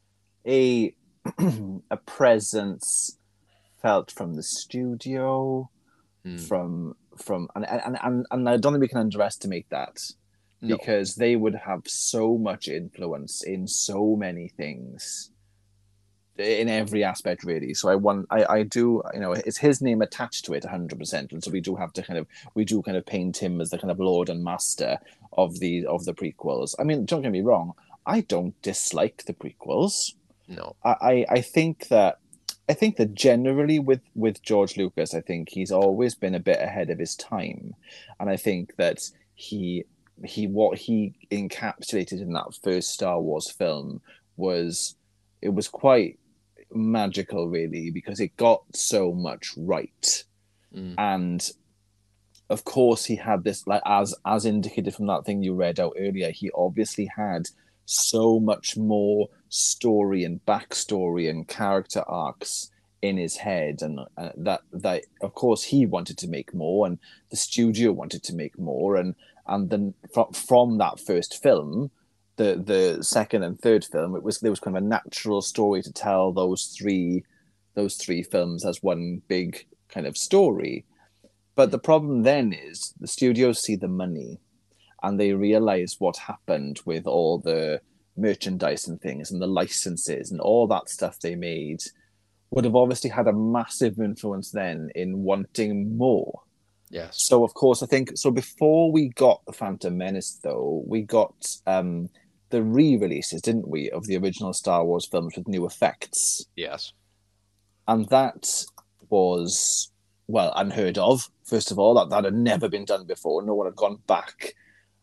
a 0.47 0.95
a 1.91 1.97
presence 2.07 3.19
felt 3.83 4.11
from 4.11 4.35
the 4.35 4.43
studio, 4.43 5.71
Hmm. 6.25 6.37
from 6.39 6.97
from 7.17 7.49
and 7.55 7.65
and, 7.69 7.99
and 8.03 8.27
and 8.31 8.49
I 8.49 8.57
don't 8.57 8.73
think 8.73 8.81
we 8.83 8.89
can 8.89 8.99
underestimate 8.99 9.69
that 9.71 9.99
No. 10.61 10.77
because 10.77 11.15
they 11.17 11.37
would 11.37 11.55
have 11.55 11.83
so 11.87 12.37
much 12.39 12.67
influence 12.69 13.43
in 13.45 13.69
so 13.69 14.17
many 14.17 14.49
things 14.49 15.31
in 16.39 16.69
every 16.69 17.05
aspect 17.05 17.45
really. 17.45 17.75
So 17.75 17.89
i 17.89 17.95
want 17.95 18.27
i 18.31 18.45
i 18.45 18.63
do 18.63 19.03
you 19.15 19.21
know 19.21 19.33
it's 19.33 19.59
his 19.59 19.81
name 19.81 20.03
attached 20.03 20.45
to 20.47 20.55
it 20.55 20.65
100% 20.65 21.33
and 21.33 21.43
so 21.43 21.51
we 21.51 21.61
do 21.61 21.77
have 21.77 21.93
to 21.95 22.03
kind 22.03 22.19
of 22.19 22.27
we 22.55 22.65
do 22.65 22.83
kind 22.83 22.97
of 22.97 23.07
paint 23.07 23.37
him 23.39 23.61
as 23.61 23.71
the 23.71 23.79
kind 23.79 23.91
of 23.91 23.99
lord 23.99 24.29
and 24.29 24.43
master 24.45 24.99
of 25.33 25.59
the 25.61 25.87
of 25.87 26.05
the 26.05 26.15
prequels. 26.15 26.75
I 26.79 26.85
mean 26.85 27.05
don't 27.05 27.23
get 27.23 27.33
me 27.33 27.43
wrong 27.43 27.73
i 28.07 28.21
don't 28.21 28.61
dislike 28.63 29.25
the 29.27 29.35
prequels. 29.35 30.13
No. 30.49 30.77
I, 30.85 30.95
I 31.01 31.27
I 31.31 31.41
think 31.41 31.89
that 31.89 32.19
I 32.69 32.73
think 32.73 32.97
that 32.97 33.15
generally 33.15 33.79
with 33.79 34.01
with 34.15 34.43
George 34.43 34.77
Lucas, 34.77 35.15
I 35.15 35.21
think 35.21 35.51
he's 35.51 35.71
always 35.71 36.15
been 36.15 36.35
a 36.35 36.41
bit 36.41 36.61
ahead 36.61 36.91
of 36.91 36.99
his 36.99 37.15
time, 37.15 37.75
and 38.19 38.29
I 38.29 38.37
think 38.37 38.75
that 38.77 38.99
he 39.35 39.85
he 40.25 40.47
what 40.47 40.79
he 40.79 41.15
encapsulated 41.31 42.21
in 42.21 42.33
that 42.33 42.55
first 42.63 42.91
Star 42.91 43.21
Wars 43.21 43.51
film 43.51 44.01
was 44.37 44.97
it 45.43 45.51
was 45.51 45.69
quite 45.69 46.19
magical, 46.73 47.49
really, 47.49 47.91
because 47.91 48.21
it 48.21 48.37
got 48.37 48.63
so 48.75 49.13
much 49.13 49.53
right, 49.57 50.25
Mm. 50.75 50.95
and 50.99 51.51
of 52.51 52.65
course 52.65 53.05
he 53.07 53.17
had 53.17 53.45
this 53.45 53.67
like 53.67 53.83
as 53.87 54.15
as 54.27 54.45
indicated 54.45 54.95
from 54.95 55.07
that 55.07 55.25
thing 55.25 55.43
you 55.43 55.55
read 55.55 55.81
out 55.81 55.95
earlier 55.99 56.31
he 56.33 56.51
obviously 56.55 57.09
had 57.17 57.49
so 57.87 58.39
much 58.39 58.77
more 58.77 59.29
story 59.49 60.23
and 60.25 60.45
backstory 60.45 61.31
and 61.31 61.49
character 61.49 62.03
arcs 62.07 62.71
in 63.01 63.17
his 63.17 63.37
head 63.37 63.81
and 63.81 64.01
uh, 64.17 64.31
that 64.37 64.61
that 64.73 65.05
of 65.23 65.35
course 65.35 65.63
he 65.65 65.87
wanted 65.87 66.19
to 66.19 66.29
make 66.29 66.53
more 66.53 66.87
and 66.87 66.99
the 67.31 67.37
studio 67.37 67.93
wanted 67.93 68.23
to 68.23 68.35
make 68.35 68.59
more 68.59 68.97
and 68.97 69.15
and 69.47 69.71
then 69.71 69.95
from, 70.13 70.33
from 70.33 70.79
that 70.79 70.99
first 71.01 71.41
film 71.43 71.91
the 72.37 72.63
the 72.65 73.03
second 73.03 73.43
and 73.43 73.61
third 73.61 73.85
film 73.85 74.15
it 74.15 74.23
was 74.23 74.41
there 74.41 74.51
was 74.51 74.61
kind 74.61 74.77
of 74.77 74.83
a 74.83 74.87
natural 74.87 75.43
story 75.43 75.83
to 75.83 75.93
tell 75.93 76.33
those 76.33 76.75
three 76.79 77.25
those 77.75 77.97
three 77.97 78.23
films 78.23 78.65
as 78.65 78.83
one 78.83 79.23
big 79.29 79.67
kind 79.89 80.07
of 80.07 80.17
story 80.17 80.85
but 81.55 81.71
the 81.71 81.79
problem 81.79 82.23
then 82.23 82.53
is 82.53 82.95
the 83.01 83.07
studios 83.07 83.61
see 83.63 83.77
the 83.77 83.89
money 83.89 84.39
and 85.03 85.19
they 85.19 85.33
realize 85.33 85.97
what 85.99 86.17
happened 86.17 86.81
with 86.85 87.07
all 87.07 87.39
the 87.39 87.81
merchandise 88.17 88.89
and 88.89 89.01
things 89.01 89.31
and 89.31 89.41
the 89.41 89.47
licenses 89.47 90.31
and 90.31 90.41
all 90.41 90.67
that 90.67 90.89
stuff 90.89 91.21
they 91.21 91.35
made 91.35 91.83
would 92.51 92.65
have 92.65 92.77
obviously 92.77 93.11
had 93.11 93.27
a 93.27 93.33
massive 93.33 93.99
influence 93.99 94.51
then 94.51 94.91
in 94.95 95.23
wanting 95.23 95.97
more. 95.97 96.41
Yes. 96.91 97.23
So 97.23 97.45
of 97.45 97.55
course 97.55 97.83
I 97.83 97.87
think 97.87 98.13
so 98.15 98.31
before 98.31 98.93
we 98.93 99.09
got 99.09 99.45
the 99.47 99.53
Phantom 99.53 99.97
Menace 99.97 100.39
though, 100.43 100.85
we 100.87 101.03
got 101.03 101.35
um 101.67 102.09
the 102.51 102.63
re-releases, 102.63 103.43
didn't 103.43 103.69
we, 103.69 103.91
of 103.91 104.07
the 104.07 104.17
original 104.17 104.53
Star 104.53 104.85
Wars 104.85 105.07
films 105.07 105.37
with 105.37 105.49
new 105.49 105.67
effects. 105.67 106.47
Yes. 106.57 106.93
And 107.89 108.09
that 108.09 108.65
was 109.09 109.91
well 110.29 110.53
unheard 110.57 110.99
of, 110.99 111.31
first 111.45 111.71
of 111.71 111.79
all. 111.79 111.95
That 111.95 112.11
that 112.11 112.25
had 112.25 112.35
never 112.35 112.69
been 112.69 112.85
done 112.85 113.05
before. 113.07 113.43
No 113.43 113.55
one 113.55 113.67
had 113.67 113.77
gone 113.77 113.99
back 114.07 114.55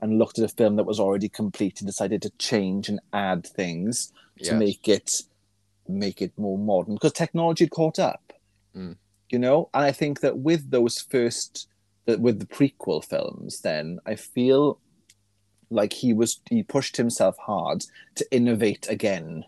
and 0.02 0.20
looked 0.20 0.38
at 0.40 0.46
a 0.46 0.50
film 0.54 0.76
that 0.76 0.84
was 0.86 1.00
already 1.00 1.30
complete 1.30 1.80
and 1.80 1.88
decided 1.88 2.22
to 2.22 2.30
change 2.38 2.90
and 2.90 3.00
add 3.14 3.46
things 3.48 4.12
to 4.40 4.46
Yes. 4.52 4.60
make 4.60 4.88
it 4.88 5.22
make 5.88 6.22
it 6.22 6.32
more 6.38 6.58
modern 6.58 6.96
because 6.96 7.12
technology 7.14 7.66
had 7.66 7.72
caught 7.72 8.00
up 8.00 8.34
Mm. 8.76 8.96
you 9.30 9.38
know 9.38 9.70
and 9.74 9.84
i 9.84 9.92
think 9.92 10.22
that 10.22 10.40
with 10.40 10.72
those 10.72 11.00
first 11.00 11.68
that 12.06 12.20
with 12.20 12.40
the 12.40 12.46
prequel 12.46 13.04
films 13.06 13.60
then 13.62 14.00
i 14.06 14.16
feel 14.16 14.80
like 15.74 15.94
he 15.94 16.14
was 16.14 16.40
he 16.50 16.64
pushed 16.64 16.98
himself 16.98 17.36
hard 17.38 17.84
to 18.16 18.26
innovate 18.32 18.88
again 18.90 19.44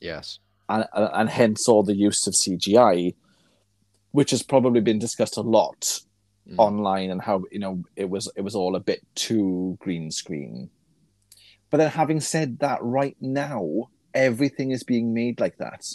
Yes. 0.00 0.38
and, 0.68 0.84
and 0.94 1.28
hence 1.30 1.68
all 1.68 1.82
the 1.82 1.94
use 1.96 2.26
of 2.26 2.34
cgi 2.34 3.14
which 4.12 4.30
has 4.30 4.42
probably 4.42 4.80
been 4.80 4.98
discussed 4.98 5.36
a 5.36 5.42
lot 5.42 6.00
Mm. 6.50 6.58
online 6.58 7.10
and 7.12 7.22
how 7.22 7.44
you 7.52 7.60
know 7.60 7.84
it 7.94 8.10
was 8.10 8.28
it 8.34 8.40
was 8.40 8.56
all 8.56 8.74
a 8.74 8.80
bit 8.80 9.00
too 9.14 9.78
green 9.80 10.10
screen 10.10 10.70
but 11.70 11.76
then 11.78 11.88
having 11.88 12.18
said 12.20 12.58
that 12.58 12.80
right 12.82 13.16
now 13.20 13.90
everything 14.12 14.72
is 14.72 14.82
being 14.82 15.14
made 15.14 15.38
like 15.38 15.56
that 15.58 15.86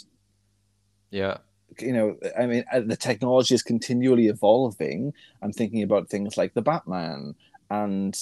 Yeah. 1.10 1.36
you 1.78 1.92
know 1.92 2.16
i 2.38 2.46
mean 2.46 2.64
uh, 2.72 2.80
the 2.80 2.96
technology 2.96 3.54
is 3.54 3.62
continually 3.62 4.28
evolving 4.28 5.12
i'm 5.42 5.52
thinking 5.52 5.82
about 5.82 6.08
things 6.08 6.38
like 6.38 6.54
the 6.54 6.62
batman 6.62 7.34
and 7.70 8.18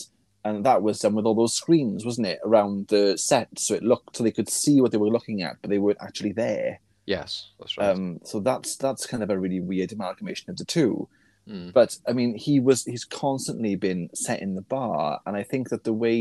and 0.47 0.65
that 0.65 0.81
was 0.83 0.99
done 1.01 1.15
with 1.15 1.27
all 1.27 1.35
those 1.35 1.55
screens 1.63 2.05
wasn't 2.05 2.27
it 2.27 2.39
around 2.45 2.89
the 2.89 3.17
set 3.19 3.49
so 3.59 3.75
it 3.75 3.83
looked 3.83 4.17
so 4.17 4.23
they 4.25 4.31
could 4.39 4.49
see 4.49 4.81
what 4.81 4.91
they 4.93 4.99
were 4.99 5.11
looking 5.17 5.43
at 5.43 5.57
but 5.61 5.71
they 5.71 5.79
weren't 5.79 5.99
actually 6.01 6.33
there 6.33 6.81
Yes. 7.07 7.51
That's 7.59 7.77
right. 7.79 7.91
um 7.91 8.19
so 8.25 8.41
that's 8.41 8.77
that's 8.77 9.07
kind 9.07 9.23
of 9.23 9.31
a 9.31 9.39
really 9.39 9.61
weird 9.61 9.93
amalgamation 9.93 10.51
of 10.51 10.57
the 10.57 10.65
two 10.65 11.09
Mm. 11.49 11.73
but 11.73 11.97
I 12.09 12.13
mean, 12.13 12.35
he 12.37 12.59
was 12.59 12.85
he's 12.85 13.05
constantly 13.05 13.77
been 13.77 14.11
setting 14.15 14.57
the 14.57 14.63
bar, 14.77 15.21
and 15.25 15.37
I 15.37 15.45
think 15.45 15.69
that 15.69 15.85
the 15.85 15.93
way 15.93 16.17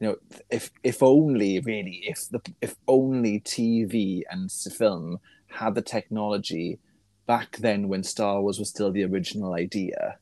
you 0.00 0.06
know, 0.08 0.16
if 0.48 0.70
if 0.82 1.02
only 1.02 1.60
really 1.60 2.00
if 2.12 2.26
the 2.30 2.40
if 2.62 2.72
only 2.88 3.40
TV 3.40 4.22
and 4.30 4.50
film 4.50 5.18
had 5.48 5.74
the 5.74 5.82
technology 5.82 6.78
back 7.26 7.58
then 7.58 7.88
when 7.88 8.02
Star 8.02 8.40
Wars 8.40 8.58
was 8.58 8.70
still 8.70 8.90
the 8.90 9.04
original 9.04 9.52
idea, 9.52 10.16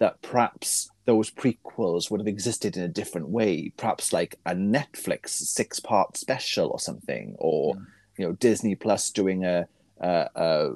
that 0.00 0.20
perhaps 0.22 0.90
those 1.04 1.30
prequels 1.30 2.10
would 2.10 2.20
have 2.20 2.26
existed 2.26 2.76
in 2.76 2.82
a 2.82 2.88
different 2.88 3.28
way, 3.28 3.72
perhaps 3.76 4.12
like 4.12 4.34
a 4.44 4.54
Netflix 4.54 5.28
six 5.28 5.78
part 5.78 6.16
special 6.16 6.68
or 6.70 6.80
something, 6.80 7.36
or 7.38 7.74
Mm. 7.76 7.86
you 8.18 8.26
know 8.26 8.32
Disney 8.32 8.74
Plus 8.74 9.10
doing 9.10 9.44
a 9.44 9.68
a, 10.00 10.28
a, 10.34 10.70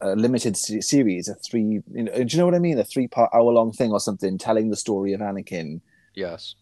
a 0.00 0.16
limited 0.16 0.56
series, 0.56 1.28
a 1.28 1.34
three, 1.34 1.62
you 1.62 2.02
know, 2.04 2.12
do 2.12 2.26
you 2.28 2.38
know 2.38 2.46
what 2.46 2.54
I 2.54 2.58
mean? 2.58 2.78
A 2.78 2.84
three 2.84 3.06
part 3.08 3.30
hour 3.34 3.52
long 3.52 3.72
thing 3.72 3.92
or 3.92 4.00
something 4.00 4.38
telling 4.38 4.70
the 4.70 4.76
story 4.76 5.12
of 5.12 5.20
Anakin. 5.20 5.80
yes. 6.14 6.54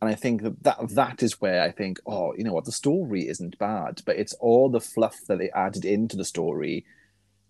And 0.00 0.08
I 0.08 0.14
think 0.14 0.42
that, 0.42 0.62
that 0.62 0.78
that 0.90 1.22
is 1.24 1.40
where 1.40 1.60
I 1.60 1.72
think, 1.72 1.98
oh, 2.06 2.32
you 2.38 2.44
know 2.44 2.52
what, 2.52 2.66
the 2.66 2.72
story 2.84 3.28
isn't 3.28 3.58
bad, 3.58 4.00
but 4.06 4.16
it's 4.16 4.32
all 4.34 4.70
the 4.70 4.80
fluff 4.80 5.16
that 5.26 5.38
they 5.38 5.50
added 5.50 5.84
into 5.84 6.16
the 6.16 6.24
story 6.24 6.86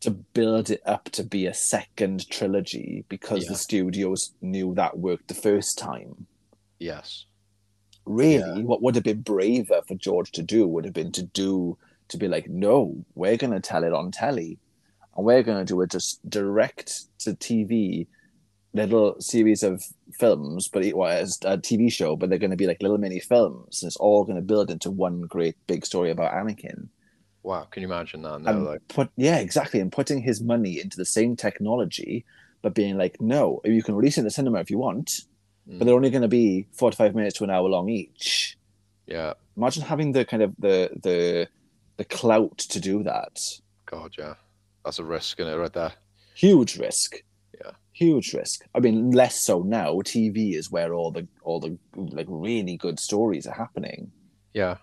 to 0.01 0.11
build 0.11 0.71
it 0.71 0.81
up 0.87 1.05
to 1.11 1.25
be 1.25 1.47
a 1.47 1.55
second 1.55 2.29
trilogy 2.31 3.05
because 3.09 3.45
Yeah. 3.45 3.51
the 3.51 3.57
studios 3.57 4.33
knew 4.41 4.75
that 4.75 4.99
worked 4.99 5.29
the 5.29 5.35
first 5.35 5.77
time. 5.79 6.27
Yes. 6.79 7.25
Really, 8.07 8.65
what 8.65 8.81
would 8.81 8.95
have 8.95 9.05
been 9.05 9.21
braver 9.23 9.83
for 9.87 9.95
George 9.95 10.33
to 10.33 10.43
do 10.43 10.67
would 10.67 10.85
have 10.85 10.95
been 10.95 11.13
to 11.13 11.23
do 11.23 11.77
to 12.09 12.17
be 12.17 12.27
like, 12.29 12.49
no, 12.49 13.05
we're 13.15 13.37
going 13.37 13.53
to 13.53 13.61
tell 13.61 13.85
it 13.85 13.93
on 13.93 14.11
telly, 14.11 14.59
and 15.15 15.27
we're 15.27 15.43
going 15.43 15.59
to 15.59 15.65
do 15.65 15.81
a 15.83 15.87
just 15.87 16.27
direct 16.31 17.03
to 17.19 17.35
TV 17.35 18.07
little 18.73 19.17
series 19.21 19.63
of 19.63 19.83
films, 20.13 20.69
but 20.69 20.85
it 20.85 20.97
was 20.97 21.39
a 21.45 21.59
TV 21.59 21.91
show, 21.93 22.17
but 22.17 22.31
they're 22.31 22.39
going 22.39 22.51
to 22.51 22.57
be 22.57 22.67
like 22.67 22.81
little 22.81 22.99
mini 22.99 23.19
films. 23.21 23.83
And 23.83 23.89
it's 23.89 23.97
all 23.97 24.25
going 24.25 24.37
to 24.37 24.43
build 24.43 24.71
into 24.71 24.91
one 24.91 25.23
great 25.23 25.57
big 25.67 25.85
story 25.85 26.11
about 26.11 26.33
Anakin. 26.33 26.89
Wow. 27.43 27.65
Can 27.71 27.83
you 27.83 27.89
imagine 27.89 28.23
that? 28.23 28.41
No, 28.43 28.53
like, 28.59 28.87
put 28.89 29.09
yeah, 29.17 29.39
exactly, 29.39 29.81
and 29.81 29.91
putting 29.93 30.21
his 30.23 30.41
money 30.43 30.81
into 30.81 30.97
the 30.97 31.05
same 31.05 31.37
technology, 31.37 32.25
but 32.63 32.75
being 32.75 32.99
like, 32.99 33.21
no, 33.21 33.61
you 33.65 33.83
can 33.83 33.95
release 33.95 34.17
it 34.17 34.21
in 34.21 34.25
the 34.25 34.31
cinema 34.31 34.59
if 34.61 34.71
you 34.71 34.79
want, 34.79 35.23
Mm. 35.69 35.79
but 35.79 35.85
they're 35.85 35.95
only 35.95 36.09
going 36.11 36.23
to 36.23 36.29
be 36.29 36.67
forty-five 36.73 37.15
minutes 37.15 37.37
to 37.39 37.45
an 37.45 37.51
hour 37.51 37.69
long 37.69 37.89
each. 37.91 38.57
yeah. 39.07 39.35
imagine 39.57 39.83
having 39.83 40.13
the 40.13 40.25
kind 40.25 40.43
of 40.43 40.55
the 40.59 40.91
the 41.03 41.47
the 41.99 42.05
clout 42.05 42.57
to 42.59 42.81
do 42.81 43.03
that 43.03 43.39
God, 43.87 44.15
yeah. 44.19 44.35
That's 44.85 44.99
a 44.99 45.05
risk 45.05 45.39
in 45.41 45.47
it 45.47 45.57
right 45.57 45.73
there. 45.73 45.93
huge 46.35 46.79
risk 46.79 47.23
Yeah. 47.63 47.73
huge 47.93 48.33
risk 48.33 48.65
i 48.75 48.81
mean 48.81 49.11
less 49.11 49.37
so 49.49 49.61
now 49.63 49.91
tv 50.13 50.55
is 50.55 50.71
where 50.71 50.95
all 50.95 51.11
the 51.11 51.27
all 51.43 51.61
the 51.61 51.77
like 51.97 52.27
really 52.31 52.77
good 52.79 52.99
stories 52.99 53.47
are 53.47 53.55
happening 53.65 54.11
Yeah. 54.55 54.77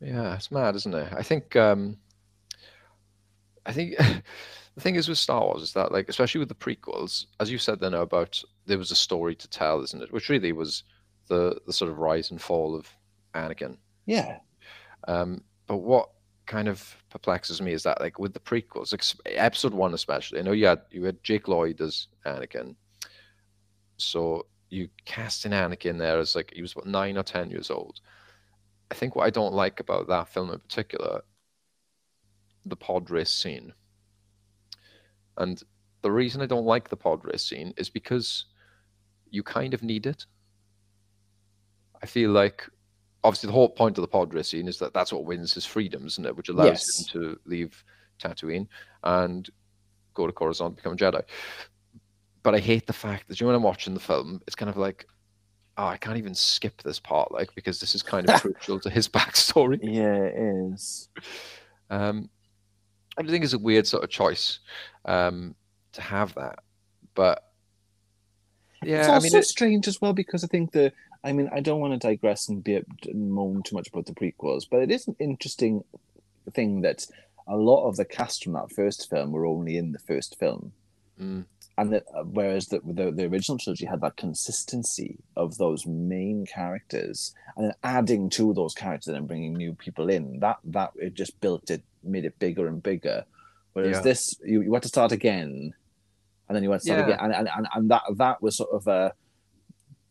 Yeah, 0.00 0.34
it's 0.34 0.50
mad, 0.50 0.76
isn't 0.76 0.94
it? 0.94 1.12
I 1.12 1.22
think 1.22 1.56
um 1.56 1.96
I 3.66 3.72
think 3.72 3.96
the 4.74 4.80
thing 4.80 4.94
is 4.94 5.08
with 5.08 5.18
Star 5.18 5.42
Wars 5.42 5.62
is 5.62 5.72
that 5.72 5.92
like 5.92 6.08
especially 6.08 6.38
with 6.38 6.48
the 6.48 6.54
prequels, 6.54 7.26
as 7.40 7.50
you 7.50 7.58
said 7.58 7.80
then 7.80 7.94
about 7.94 8.42
there 8.66 8.78
was 8.78 8.90
a 8.90 8.96
story 8.96 9.34
to 9.36 9.48
tell, 9.48 9.82
isn't 9.82 10.02
it? 10.02 10.12
Which 10.12 10.28
really 10.28 10.52
was 10.52 10.84
the 11.28 11.60
the 11.66 11.72
sort 11.72 11.90
of 11.90 11.98
rise 11.98 12.30
and 12.30 12.40
fall 12.40 12.74
of 12.74 12.88
Anakin. 13.34 13.76
Yeah. 14.06 14.38
Um, 15.06 15.42
but 15.66 15.78
what 15.78 16.10
kind 16.46 16.66
of 16.66 16.96
perplexes 17.10 17.60
me 17.60 17.72
is 17.72 17.82
that 17.82 18.00
like 18.00 18.18
with 18.18 18.32
the 18.32 18.40
prequels, 18.40 18.94
episode 19.26 19.74
one 19.74 19.94
especially, 19.94 20.38
I 20.38 20.42
know 20.42 20.52
you 20.52 20.66
had 20.66 20.80
you 20.90 21.04
had 21.04 21.22
Jake 21.22 21.48
Lloyd 21.48 21.80
as 21.80 22.08
Anakin, 22.24 22.74
so 23.98 24.46
you 24.70 24.88
cast 25.04 25.44
in 25.44 25.52
Anakin 25.52 25.98
there 25.98 26.18
as 26.18 26.34
like 26.34 26.52
he 26.54 26.62
was 26.62 26.74
what 26.74 26.86
nine 26.86 27.16
or 27.18 27.22
ten 27.22 27.50
years 27.50 27.70
old. 27.70 28.00
I 28.90 28.94
think 28.94 29.14
what 29.14 29.26
I 29.26 29.30
don't 29.30 29.52
like 29.54 29.80
about 29.80 30.08
that 30.08 30.28
film 30.28 30.50
in 30.50 30.58
particular, 30.58 31.22
the 32.64 32.76
pod 32.76 33.10
race 33.10 33.30
scene, 33.30 33.72
and 35.36 35.62
the 36.02 36.10
reason 36.10 36.40
I 36.40 36.46
don't 36.46 36.64
like 36.64 36.88
the 36.88 36.96
pod 36.96 37.24
race 37.24 37.44
scene 37.44 37.74
is 37.76 37.90
because 37.90 38.46
you 39.30 39.42
kind 39.42 39.74
of 39.74 39.82
need 39.82 40.06
it. 40.06 40.24
I 42.02 42.06
feel 42.06 42.30
like 42.30 42.68
obviously 43.24 43.48
the 43.48 43.52
whole 43.52 43.68
point 43.68 43.98
of 43.98 44.02
the 44.02 44.08
pod 44.08 44.32
race 44.32 44.48
scene 44.48 44.68
is 44.68 44.78
that 44.78 44.94
that's 44.94 45.12
what 45.12 45.24
wins 45.24 45.52
his 45.52 45.66
freedoms, 45.66 46.14
isn't 46.14 46.26
it? 46.26 46.36
Which 46.36 46.48
allows 46.48 46.66
Yes. 46.68 46.98
him 47.14 47.22
to 47.22 47.40
leave 47.44 47.84
Tatooine 48.18 48.68
and 49.02 49.48
go 50.14 50.26
to 50.26 50.32
Coruscant, 50.32 50.76
become 50.76 50.94
a 50.94 50.96
Jedi. 50.96 51.22
But 52.42 52.54
I 52.54 52.60
hate 52.60 52.86
the 52.86 52.92
fact 52.92 53.28
that 53.28 53.40
you 53.40 53.44
know 53.44 53.48
when 53.48 53.56
I'm 53.56 53.62
watching 53.62 53.94
the 53.94 54.00
film, 54.00 54.40
it's 54.46 54.56
kind 54.56 54.70
of 54.70 54.76
like, 54.76 55.06
oh, 55.78 55.86
I 55.86 55.96
can't 55.96 56.18
even 56.18 56.34
skip 56.34 56.82
this 56.82 56.98
part, 56.98 57.32
like 57.32 57.54
because 57.54 57.80
this 57.80 57.94
is 57.94 58.02
kind 58.02 58.28
of 58.28 58.40
crucial 58.42 58.80
to 58.80 58.90
his 58.90 59.08
backstory. 59.08 59.78
Yeah, 59.80 60.16
it 60.16 60.72
is. 60.74 61.08
Um, 61.88 62.28
I 63.16 63.22
think 63.22 63.44
it's 63.44 63.54
a 63.54 63.58
weird 63.58 63.86
sort 63.86 64.04
of 64.04 64.10
choice 64.10 64.58
um, 65.04 65.54
to 65.92 66.02
have 66.02 66.34
that, 66.34 66.58
but 67.14 67.44
yeah, 68.82 69.00
it's 69.00 69.08
I 69.08 69.14
also 69.14 69.24
mean, 69.24 69.36
it, 69.38 69.44
strange 69.44 69.88
as 69.88 70.00
well 70.00 70.12
because 70.12 70.44
I 70.44 70.48
think 70.48 70.72
the. 70.72 70.92
I 71.24 71.32
mean, 71.32 71.50
I 71.52 71.58
don't 71.58 71.80
want 71.80 72.00
to 72.00 72.08
digress 72.08 72.48
and 72.48 72.62
be 72.62 72.76
and 72.76 73.32
moan 73.32 73.62
too 73.64 73.74
much 73.74 73.88
about 73.88 74.06
the 74.06 74.12
prequels, 74.12 74.66
but 74.70 74.82
it 74.82 74.90
is 74.90 75.08
an 75.08 75.16
interesting 75.18 75.82
thing 76.52 76.82
that 76.82 77.06
a 77.48 77.56
lot 77.56 77.88
of 77.88 77.96
the 77.96 78.04
cast 78.04 78.44
from 78.44 78.52
that 78.52 78.70
first 78.70 79.10
film 79.10 79.32
were 79.32 79.44
only 79.44 79.76
in 79.76 79.90
the 79.90 79.98
first 79.98 80.38
film, 80.38 80.72
mm, 81.20 81.44
and 81.78 81.92
that 81.92 82.04
uh, 82.14 82.24
whereas 82.24 82.66
the, 82.66 82.80
the 82.84 83.10
the 83.12 83.24
original 83.26 83.56
trilogy 83.56 83.86
had 83.86 84.00
that 84.02 84.16
consistency 84.16 85.16
of 85.36 85.56
those 85.58 85.86
main 85.86 86.44
characters, 86.44 87.34
and 87.56 87.66
then 87.66 87.74
adding 87.84 88.28
to 88.30 88.52
those 88.52 88.74
characters 88.74 89.14
and 89.14 89.28
bringing 89.28 89.54
new 89.54 89.72
people 89.74 90.10
in, 90.10 90.40
that 90.40 90.58
that 90.64 90.90
it 90.96 91.14
just 91.14 91.40
built 91.40 91.70
it, 91.70 91.82
made 92.02 92.24
it 92.24 92.38
bigger 92.38 92.66
and 92.66 92.82
bigger. 92.82 93.24
Whereas 93.74 93.96
Yeah. 93.98 94.02
this, 94.02 94.34
you, 94.44 94.62
you 94.62 94.74
had 94.74 94.82
to 94.82 94.88
start 94.88 95.12
again, 95.12 95.72
and 96.48 96.56
then 96.56 96.62
you 96.64 96.70
had 96.72 96.80
to 96.80 96.86
start 96.86 96.98
Yeah. 96.98 97.04
again, 97.14 97.18
and, 97.20 97.32
and, 97.32 97.48
and, 97.56 97.68
and 97.74 97.90
that 97.90 98.02
that 98.16 98.42
was 98.42 98.56
sort 98.56 98.70
of 98.72 98.86
a 98.88 99.14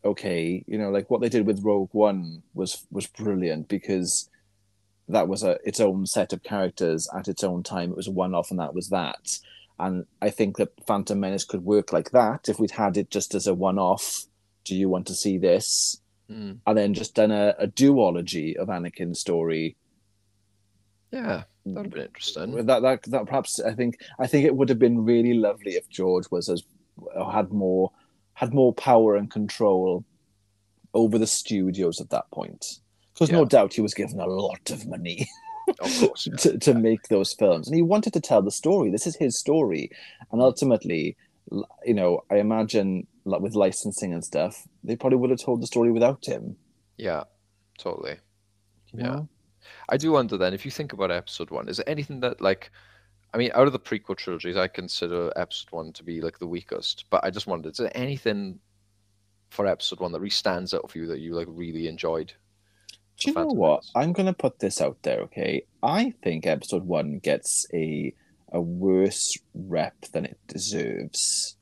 okay, 0.04 0.64
you 0.66 0.78
know, 0.78 0.90
like 0.90 1.10
what 1.10 1.20
they 1.20 1.28
did 1.28 1.46
with 1.46 1.62
Rogue 1.62 1.90
One 1.92 2.42
was 2.54 2.86
was 2.90 3.06
brilliant 3.06 3.68
because 3.68 4.30
that 5.08 5.28
was 5.28 5.42
a 5.42 5.58
its 5.64 5.80
own 5.80 6.06
set 6.06 6.32
of 6.32 6.42
characters 6.42 7.08
at 7.14 7.28
its 7.28 7.44
own 7.44 7.62
time. 7.62 7.90
It 7.90 7.96
was 7.96 8.08
a 8.08 8.12
one 8.12 8.34
off, 8.34 8.50
and 8.50 8.58
that 8.60 8.74
was 8.74 8.88
that. 8.88 9.38
And 9.78 10.06
I 10.20 10.30
think 10.30 10.56
that 10.56 10.72
Phantom 10.86 11.18
Menace 11.18 11.44
could 11.44 11.64
work 11.64 11.92
like 11.92 12.10
that 12.10 12.48
if 12.48 12.58
we'd 12.58 12.72
had 12.72 12.96
it 12.96 13.10
just 13.10 13.34
as 13.34 13.46
a 13.46 13.54
one 13.54 13.78
off. 13.78 14.24
Do 14.64 14.74
you 14.74 14.88
want 14.88 15.06
to 15.06 15.14
see 15.14 15.38
this? 15.38 16.00
mm, 16.30 16.58
And 16.66 16.76
then 16.78 16.94
just 16.94 17.14
done 17.14 17.30
a, 17.30 17.54
a 17.58 17.66
duology 17.68 18.56
of 18.56 18.68
Anakin's 18.68 19.20
story. 19.20 19.76
yeah, 21.12 21.44
that'd 21.64 21.84
have 21.86 21.90
been 21.92 22.04
interesting. 22.06 22.66
That 22.66 22.82
that 22.82 23.02
that 23.04 23.26
perhaps 23.26 23.60
I 23.60 23.72
think 23.74 24.00
I 24.18 24.26
think 24.26 24.44
it 24.44 24.56
would 24.56 24.68
have 24.68 24.78
been 24.78 25.04
really 25.04 25.34
lovely 25.34 25.72
if 25.72 25.88
George 25.88 26.30
was 26.30 26.48
as 26.48 26.64
had 27.32 27.52
more 27.52 27.92
had 28.34 28.52
more 28.52 28.72
power 28.74 29.16
and 29.16 29.30
control 29.30 30.04
over 30.94 31.18
the 31.18 31.26
studios 31.26 32.00
at 32.00 32.10
that 32.10 32.30
point. 32.30 32.80
Because 33.14 33.30
no 33.32 33.44
doubt 33.44 33.74
he 33.74 33.80
was 33.80 33.94
given 33.94 34.20
a 34.20 34.26
lot 34.26 34.70
of 34.70 34.86
money 34.86 35.26
course, 35.76 36.26
yeah. 36.26 36.36
to, 36.36 36.58
to 36.58 36.74
make 36.74 37.08
those 37.08 37.32
films, 37.34 37.68
and 37.68 37.76
he 37.76 37.82
wanted 37.82 38.12
to 38.14 38.20
tell 38.20 38.42
the 38.42 38.50
story. 38.50 38.90
This 38.90 39.06
is 39.06 39.16
his 39.16 39.38
story, 39.38 39.90
and 40.32 40.40
ultimately, 40.40 41.16
you 41.84 41.94
know, 41.94 42.22
I 42.30 42.36
imagine 42.36 43.06
like, 43.24 43.40
with 43.40 43.54
licensing 43.54 44.12
and 44.12 44.24
stuff, 44.24 44.66
they 44.84 44.96
probably 44.96 45.18
would 45.18 45.30
have 45.30 45.40
told 45.40 45.62
the 45.62 45.66
story 45.66 45.90
without 45.92 46.24
him. 46.26 46.56
yeah, 46.96 47.24
totally. 47.78 48.16
you 48.92 49.00
Yeah. 49.00 49.06
know? 49.06 49.28
I 49.90 49.96
do 49.98 50.12
wonder 50.12 50.36
then 50.38 50.54
if 50.54 50.64
you 50.64 50.70
think 50.70 50.92
about 50.92 51.10
episode 51.10 51.50
one, 51.50 51.68
is 51.68 51.76
there 51.76 51.88
anything 51.88 52.20
that 52.20 52.40
like 52.40 52.70
I 53.34 53.38
mean, 53.38 53.50
out 53.54 53.66
of 53.66 53.74
the 53.74 53.78
prequel 53.78 54.16
trilogies, 54.16 54.56
I 54.56 54.68
consider 54.68 55.30
episode 55.36 55.70
one 55.70 55.92
to 55.92 56.02
be 56.02 56.20
like 56.22 56.38
the 56.38 56.46
weakest. 56.46 57.04
But 57.10 57.22
I 57.24 57.30
just 57.30 57.46
wondered, 57.46 57.72
is 57.72 57.76
there 57.78 57.94
anything 57.94 58.58
for 59.50 59.66
episode 59.66 60.00
one 60.00 60.12
that 60.12 60.20
really 60.20 60.30
stands 60.30 60.72
out 60.72 60.90
for 60.90 60.96
you 60.98 61.06
that 61.08 61.20
you 61.20 61.34
like 61.34 61.46
really 61.50 61.88
enjoyed? 61.88 62.32
Do 63.18 63.30
you 63.30 63.34
know 63.34 63.46
what? 63.46 63.84
I'm 63.96 64.12
going 64.12 64.26
to 64.26 64.32
put 64.32 64.60
this 64.60 64.80
out 64.80 65.02
there, 65.02 65.20
okay? 65.22 65.64
I 65.82 66.14
think 66.22 66.46
episode 66.46 66.84
one 66.84 67.18
gets 67.18 67.66
a 67.74 68.14
a 68.50 68.60
worse 68.60 69.36
rep 69.54 70.00
than 70.12 70.24
it 70.24 70.38
deserves. 70.46 71.56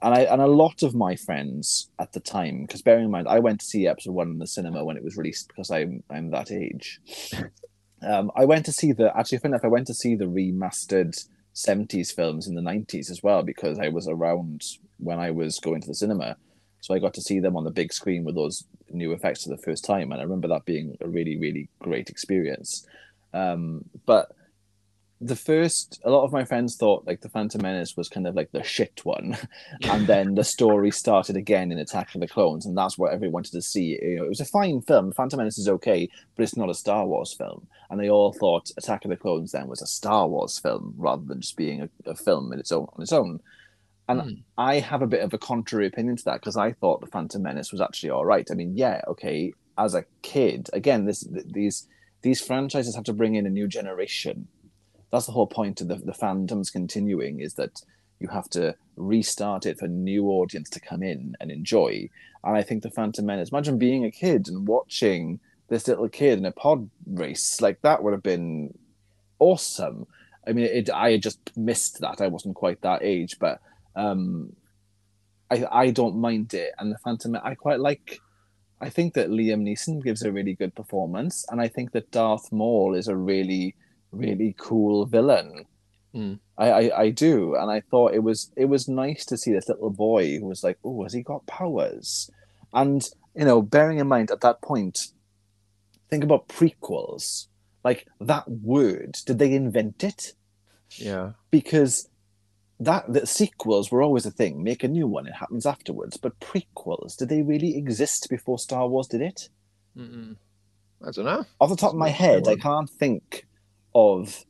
And 0.00 0.14
I 0.14 0.22
and 0.22 0.40
a 0.40 0.46
lot 0.46 0.82
of 0.82 0.94
my 0.94 1.16
friends 1.16 1.90
at 1.98 2.12
the 2.12 2.20
time, 2.20 2.62
because 2.62 2.82
bearing 2.82 3.04
in 3.04 3.10
mind, 3.10 3.28
I 3.28 3.40
went 3.40 3.60
to 3.60 3.66
see 3.66 3.86
episode 3.86 4.12
one 4.12 4.30
in 4.30 4.38
the 4.38 4.46
cinema 4.46 4.84
when 4.84 4.96
it 4.96 5.04
was 5.04 5.16
released 5.16 5.48
because 5.48 5.70
I'm 5.70 6.02
I'm 6.10 6.30
that 6.30 6.50
age. 6.52 7.00
um, 8.02 8.30
I 8.36 8.44
went 8.44 8.64
to 8.66 8.72
see 8.72 8.92
the 8.92 9.16
actually, 9.16 9.38
funny 9.38 9.52
enough, 9.52 9.64
I 9.64 9.68
went 9.68 9.88
to 9.88 9.94
see 9.94 10.14
the 10.14 10.26
remastered 10.26 11.26
'70s 11.54 12.14
films 12.14 12.46
in 12.46 12.54
the 12.54 12.62
'90s 12.62 13.10
as 13.10 13.20
well 13.22 13.42
because 13.42 13.78
I 13.78 13.88
was 13.88 14.08
around 14.08 14.62
when 14.98 15.18
I 15.18 15.32
was 15.32 15.58
going 15.58 15.80
to 15.82 15.88
the 15.88 15.94
cinema, 15.94 16.36
so 16.82 16.92
I 16.92 16.98
got 16.98 17.14
to 17.14 17.22
see 17.22 17.38
them 17.38 17.56
on 17.56 17.62
the 17.62 17.70
big 17.70 17.92
screen 17.92 18.24
with 18.24 18.34
those 18.34 18.64
new 18.90 19.12
effects 19.12 19.44
for 19.44 19.50
the 19.50 19.62
first 19.62 19.84
time, 19.84 20.10
and 20.10 20.20
I 20.20 20.24
remember 20.24 20.48
that 20.48 20.64
being 20.64 20.96
a 21.00 21.08
really, 21.08 21.38
really 21.38 21.68
great 21.78 22.10
experience. 22.10 22.84
Um, 23.32 23.84
but 24.04 24.32
the 25.20 25.36
first, 25.36 26.00
a 26.04 26.10
lot 26.10 26.24
of 26.24 26.32
my 26.32 26.44
friends 26.44 26.74
thought 26.74 27.06
like 27.06 27.20
the 27.20 27.28
Phantom 27.28 27.62
Menace 27.62 27.96
was 27.96 28.08
kind 28.08 28.26
of 28.26 28.34
like 28.34 28.50
the 28.50 28.64
shit 28.64 29.00
one, 29.04 29.38
and 29.84 30.08
then 30.08 30.34
the 30.34 30.42
story 30.42 30.90
started 30.90 31.36
again 31.36 31.70
in 31.70 31.78
Attack 31.78 32.16
of 32.16 32.20
the 32.20 32.26
Clones, 32.26 32.66
and 32.66 32.76
that's 32.76 32.98
what 32.98 33.12
everyone 33.12 33.34
wanted 33.34 33.52
to 33.52 33.62
see. 33.62 33.96
You 34.02 34.16
know, 34.16 34.24
it 34.24 34.28
was 34.28 34.40
a 34.40 34.44
fine 34.44 34.80
film. 34.80 35.12
Phantom 35.12 35.38
Menace 35.38 35.58
is 35.58 35.68
okay, 35.68 36.10
but 36.34 36.42
it's 36.42 36.56
not 36.56 36.68
a 36.68 36.74
Star 36.74 37.06
Wars 37.06 37.32
film, 37.32 37.68
and 37.90 38.00
they 38.00 38.10
all 38.10 38.32
thought 38.32 38.72
Attack 38.76 39.04
of 39.04 39.10
the 39.10 39.16
Clones 39.16 39.52
then 39.52 39.68
was 39.68 39.82
a 39.82 39.86
Star 39.86 40.26
Wars 40.26 40.58
film 40.58 40.94
rather 40.96 41.22
than 41.24 41.42
just 41.42 41.56
being 41.56 41.80
a, 41.80 42.10
a 42.10 42.16
film 42.16 42.52
in 42.52 42.58
its 42.58 42.72
own 42.72 42.88
on 42.96 43.02
its 43.02 43.12
own. 43.12 43.38
And 44.08 44.20
Hmm. 44.20 44.30
I 44.58 44.80
have 44.80 45.02
a 45.02 45.06
bit 45.06 45.22
of 45.22 45.32
a 45.32 45.38
contrary 45.38 45.86
opinion 45.86 46.16
to 46.16 46.24
that 46.24 46.40
because 46.40 46.56
I 46.56 46.72
thought 46.72 47.00
the 47.00 47.06
Phantom 47.06 47.42
Menace 47.42 47.72
was 47.72 47.80
actually 47.80 48.10
all 48.10 48.24
right. 48.26 48.48
I 48.50 48.54
mean, 48.54 48.76
yeah, 48.76 49.00
okay. 49.08 49.52
As 49.78 49.94
a 49.94 50.04
kid, 50.22 50.68
again, 50.72 51.04
this 51.06 51.20
th- 51.24 51.46
these 51.48 51.88
these 52.22 52.40
franchises 52.40 52.94
have 52.94 53.04
to 53.04 53.12
bring 53.12 53.34
in 53.36 53.46
a 53.46 53.50
new 53.50 53.66
generation. 53.66 54.48
That's 55.10 55.26
the 55.26 55.32
whole 55.32 55.46
point 55.46 55.80
of 55.80 55.88
the 55.88 55.96
the 55.96 56.12
fandoms 56.12 56.70
continuing 56.72 57.40
is 57.40 57.54
that 57.54 57.82
you 58.20 58.28
have 58.28 58.48
to 58.50 58.74
restart 58.96 59.66
it 59.66 59.78
for 59.78 59.88
new 59.88 60.26
audience 60.28 60.68
to 60.70 60.80
come 60.80 61.02
in 61.02 61.34
and 61.40 61.50
enjoy. 61.50 62.08
And 62.44 62.56
I 62.56 62.62
think 62.62 62.82
the 62.82 62.90
Phantom 62.90 63.24
Menace. 63.24 63.50
Imagine 63.50 63.78
being 63.78 64.04
a 64.04 64.10
kid 64.10 64.48
and 64.48 64.66
watching 64.68 65.40
this 65.68 65.88
little 65.88 66.08
kid 66.08 66.38
in 66.38 66.44
a 66.44 66.52
pod 66.52 66.90
race 67.06 67.60
like 67.60 67.80
that 67.82 68.02
would 68.02 68.12
have 68.12 68.22
been 68.22 68.76
awesome. 69.38 70.06
I 70.46 70.52
mean, 70.52 70.66
it, 70.66 70.90
I 70.90 71.16
just 71.16 71.38
missed 71.56 72.00
that. 72.00 72.20
I 72.20 72.28
wasn't 72.28 72.56
quite 72.56 72.80
that 72.82 73.02
age, 73.02 73.38
but 73.38 73.60
um, 73.96 74.54
I 75.50 75.66
I 75.70 75.90
don't 75.90 76.16
mind 76.16 76.54
it. 76.54 76.72
And 76.78 76.92
the 76.92 76.98
Phantom, 76.98 77.36
I 77.42 77.54
quite 77.54 77.80
like. 77.80 78.20
I 78.80 78.90
think 78.90 79.14
that 79.14 79.30
Liam 79.30 79.62
Neeson 79.62 80.02
gives 80.02 80.22
a 80.22 80.32
really 80.32 80.54
good 80.54 80.74
performance, 80.74 81.44
and 81.50 81.60
I 81.60 81.68
think 81.68 81.92
that 81.92 82.10
Darth 82.10 82.50
Maul 82.50 82.94
is 82.96 83.06
a 83.06 83.16
really, 83.16 83.76
really 84.10 84.54
cool 84.58 85.06
villain. 85.06 85.66
Hmm. 86.12 86.34
I, 86.58 86.70
I 86.70 87.00
I 87.02 87.10
do, 87.10 87.54
and 87.54 87.70
I 87.70 87.80
thought 87.80 88.14
it 88.14 88.22
was 88.22 88.50
it 88.56 88.66
was 88.66 88.88
nice 88.88 89.24
to 89.26 89.36
see 89.36 89.52
this 89.52 89.68
little 89.68 89.90
boy 89.90 90.38
who 90.38 90.46
was 90.46 90.64
like, 90.64 90.78
oh, 90.84 91.04
has 91.04 91.12
he 91.12 91.22
got 91.22 91.46
powers? 91.46 92.30
And 92.72 93.06
you 93.36 93.44
know, 93.44 93.62
bearing 93.62 93.98
in 93.98 94.08
mind 94.08 94.30
at 94.30 94.40
that 94.40 94.62
point, 94.62 95.08
think 96.10 96.24
about 96.24 96.48
prequels. 96.48 97.46
Like 97.84 98.06
that 98.20 98.48
word, 98.48 99.16
did 99.26 99.38
they 99.38 99.52
invent 99.54 100.04
it? 100.04 100.34
Yeah. 100.96 101.32
because 101.50 102.08
that 102.84 103.12
the 103.12 103.26
sequels 103.26 103.90
were 103.90 104.02
always 104.02 104.26
a 104.26 104.30
thing. 104.30 104.62
Make 104.62 104.84
a 104.84 104.88
new 104.88 105.06
one; 105.06 105.26
it 105.26 105.34
happens 105.34 105.66
afterwards. 105.66 106.16
But 106.16 106.38
prequels, 106.40 107.16
did 107.16 107.28
they 107.28 107.42
really 107.42 107.76
exist 107.76 108.28
before 108.28 108.58
Star 108.58 108.88
Wars 108.88 109.06
did 109.06 109.20
it? 109.20 109.48
Mm-mm. 109.96 110.36
I 111.04 111.10
don't 111.10 111.24
know. 111.24 111.44
Off 111.60 111.70
the 111.70 111.76
top 111.76 111.92
of 111.92 111.98
my 111.98 112.08
head, 112.08 112.46
I 112.46 112.56
can't 112.56 112.88
think 112.88 113.46
of, 113.94 114.44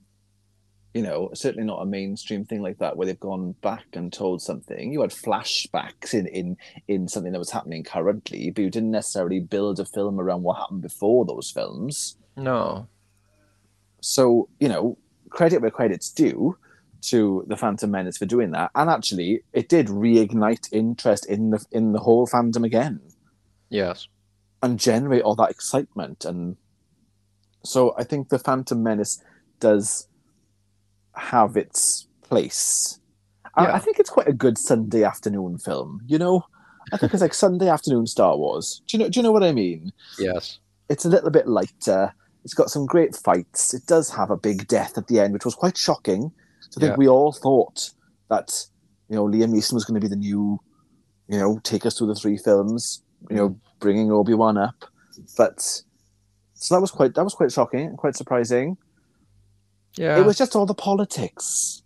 you 0.93 1.03
know, 1.03 1.31
certainly 1.35 1.67
not 1.67 1.81
a 1.81 1.87
mainstream 1.87 2.45
thing 2.45 2.63
like 2.63 2.79
that 2.79 2.97
where 2.97 3.07
they've 3.07 3.19
gone 3.19 3.53
back 3.63 3.87
and 3.95 4.13
told 4.13 4.43
something. 4.43 4.93
You 4.93 5.01
had 5.01 5.11
flashbacks 5.11 6.15
in 6.15 6.27
in 6.27 6.57
in 6.89 7.09
something 7.09 7.33
that 7.33 7.39
was 7.39 7.51
happening 7.51 7.85
currently, 7.85 8.51
but 8.51 8.63
you 8.63 8.71
didn't 8.71 8.91
necessarily 8.91 9.41
build 9.41 9.81
a 9.81 9.85
film 9.85 10.21
around 10.21 10.43
what 10.43 10.59
happened 10.59 10.83
before 10.83 11.25
those 11.25 11.51
films. 11.51 12.17
No. 12.37 12.89
So, 14.01 14.49
you 14.59 14.69
know, 14.69 14.99
credit 15.31 15.63
where 15.63 15.71
credit's 15.71 16.11
due 16.11 16.57
to 17.03 17.45
the 17.49 17.57
Phantom 17.57 17.91
Menace 17.91 18.19
for 18.19 18.27
doing 18.27 18.53
that. 18.53 18.71
And 18.75 18.89
actually, 18.91 19.43
it 19.53 19.69
did 19.69 19.89
reignite 19.89 20.69
interest 20.73 21.27
in 21.27 21.51
the 21.51 21.65
in 21.71 21.93
the 21.93 22.01
whole 22.01 22.27
fandom 22.27 22.65
again. 22.65 23.01
Yes. 23.69 24.09
and 24.63 24.79
generate 24.79 25.23
all 25.23 25.35
that 25.37 25.51
excitement. 25.51 26.25
And 26.25 26.57
so 27.65 27.95
I 27.99 28.05
think 28.05 28.29
the 28.29 28.39
Phantom 28.39 28.83
Menace 28.83 29.23
does 29.61 30.09
have 31.15 31.57
its 31.57 32.07
place. 32.23 32.99
I, 33.55 33.73
I 33.73 33.79
think 33.79 33.99
it's 33.99 34.11
quite 34.11 34.29
a 34.29 34.33
good 34.33 34.57
Sunday 34.57 35.05
afternoon 35.05 35.59
film. 35.59 36.01
You 36.07 36.19
know, 36.19 36.47
I 36.93 36.97
think 36.97 37.13
it's 37.13 37.23
like 37.23 37.35
Sunday 37.35 37.69
afternoon 37.69 38.07
Star 38.07 38.37
Wars. 38.37 38.83
Do 38.87 38.97
you 38.97 39.03
know? 39.05 39.11
Do 39.11 39.19
you 39.19 39.23
know 39.25 39.33
what 39.33 39.45
I 39.45 39.53
mean? 39.53 39.93
Yes. 40.19 40.59
It's 40.89 41.05
a 41.05 41.09
little 41.09 41.31
bit 41.31 41.49
lighter. 41.49 42.15
It's 42.45 42.55
got 42.55 42.71
some 42.71 42.87
great 42.87 43.15
fights. 43.15 43.73
It 43.75 43.87
does 43.87 44.11
have 44.11 44.31
a 44.31 44.37
big 44.37 44.67
death 44.69 44.99
at 44.99 45.07
the 45.07 45.21
end, 45.21 45.33
which 45.33 45.45
was 45.45 45.55
quite 45.55 45.77
shocking. 45.77 46.33
So 46.73 46.79
I 46.79 46.81
think 46.81 46.93
Yeah. 46.93 46.97
we 46.97 47.09
all 47.09 47.33
thought 47.33 47.91
that 48.31 48.67
you 49.09 49.17
know 49.17 49.27
Liam 49.27 49.53
Neeson 49.53 49.75
was 49.75 49.85
going 49.85 50.01
to 50.01 50.05
be 50.05 50.09
the 50.09 50.17
new, 50.17 50.59
you 51.29 51.39
know, 51.39 51.61
take 51.63 51.85
us 51.85 51.99
through 51.99 52.07
the 52.07 52.15
three 52.15 52.39
films. 52.39 53.03
You 53.29 53.37
know, 53.37 53.49
mm. 53.51 53.59
bringing 53.79 54.11
Obi 54.11 54.33
Wan 54.35 54.57
up, 54.57 54.87
but 55.37 55.61
so 56.55 56.75
that 56.75 56.81
was 56.81 56.91
quite 56.91 57.15
that 57.15 57.25
was 57.25 57.35
quite 57.35 57.53
shocking 57.53 57.89
and 57.89 57.99
quite 57.99 58.17
surprising. 58.17 58.79
Yeah. 59.99 60.19
It 60.19 60.25
was 60.25 60.39
just 60.39 60.57
all 60.57 60.65
the 60.65 60.75
politics. 60.75 61.83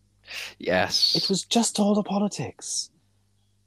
Yes. 0.58 1.16
It 1.16 1.28
was 1.28 1.44
just 1.44 1.80
all 1.80 1.94
the 1.94 2.04
politics. 2.04 2.90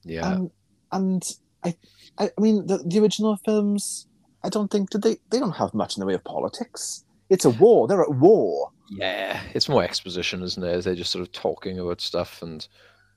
Yeah. 0.03 0.31
And 0.31 0.51
and 0.93 1.23
I 1.63 1.75
I 2.17 2.31
I 2.37 2.41
mean 2.41 2.65
the, 2.67 2.77
the 2.77 2.99
original 2.99 3.35
films. 3.37 4.07
I 4.41 4.47
don't 4.47 4.71
think 4.71 4.89
did 4.89 5.01
they 5.01 5.17
they 5.31 5.39
don't 5.39 5.57
have 5.57 5.73
much 5.73 5.97
in 5.97 5.99
the 5.99 6.05
way 6.05 6.13
of 6.13 6.23
politics. 6.23 7.03
It's 7.29 7.43
a 7.45 7.49
war. 7.49 7.87
They're 7.87 8.01
at 8.01 8.15
war. 8.15 8.71
Yeah, 8.89 9.41
it's 9.53 9.69
more 9.69 9.83
exposition, 9.83 10.41
isn't 10.43 10.63
it? 10.63 10.83
They're 10.83 10.95
just 10.95 11.11
sort 11.11 11.21
of 11.21 11.31
talking 11.31 11.79
about 11.79 12.01
stuff, 12.01 12.41
and 12.41 12.67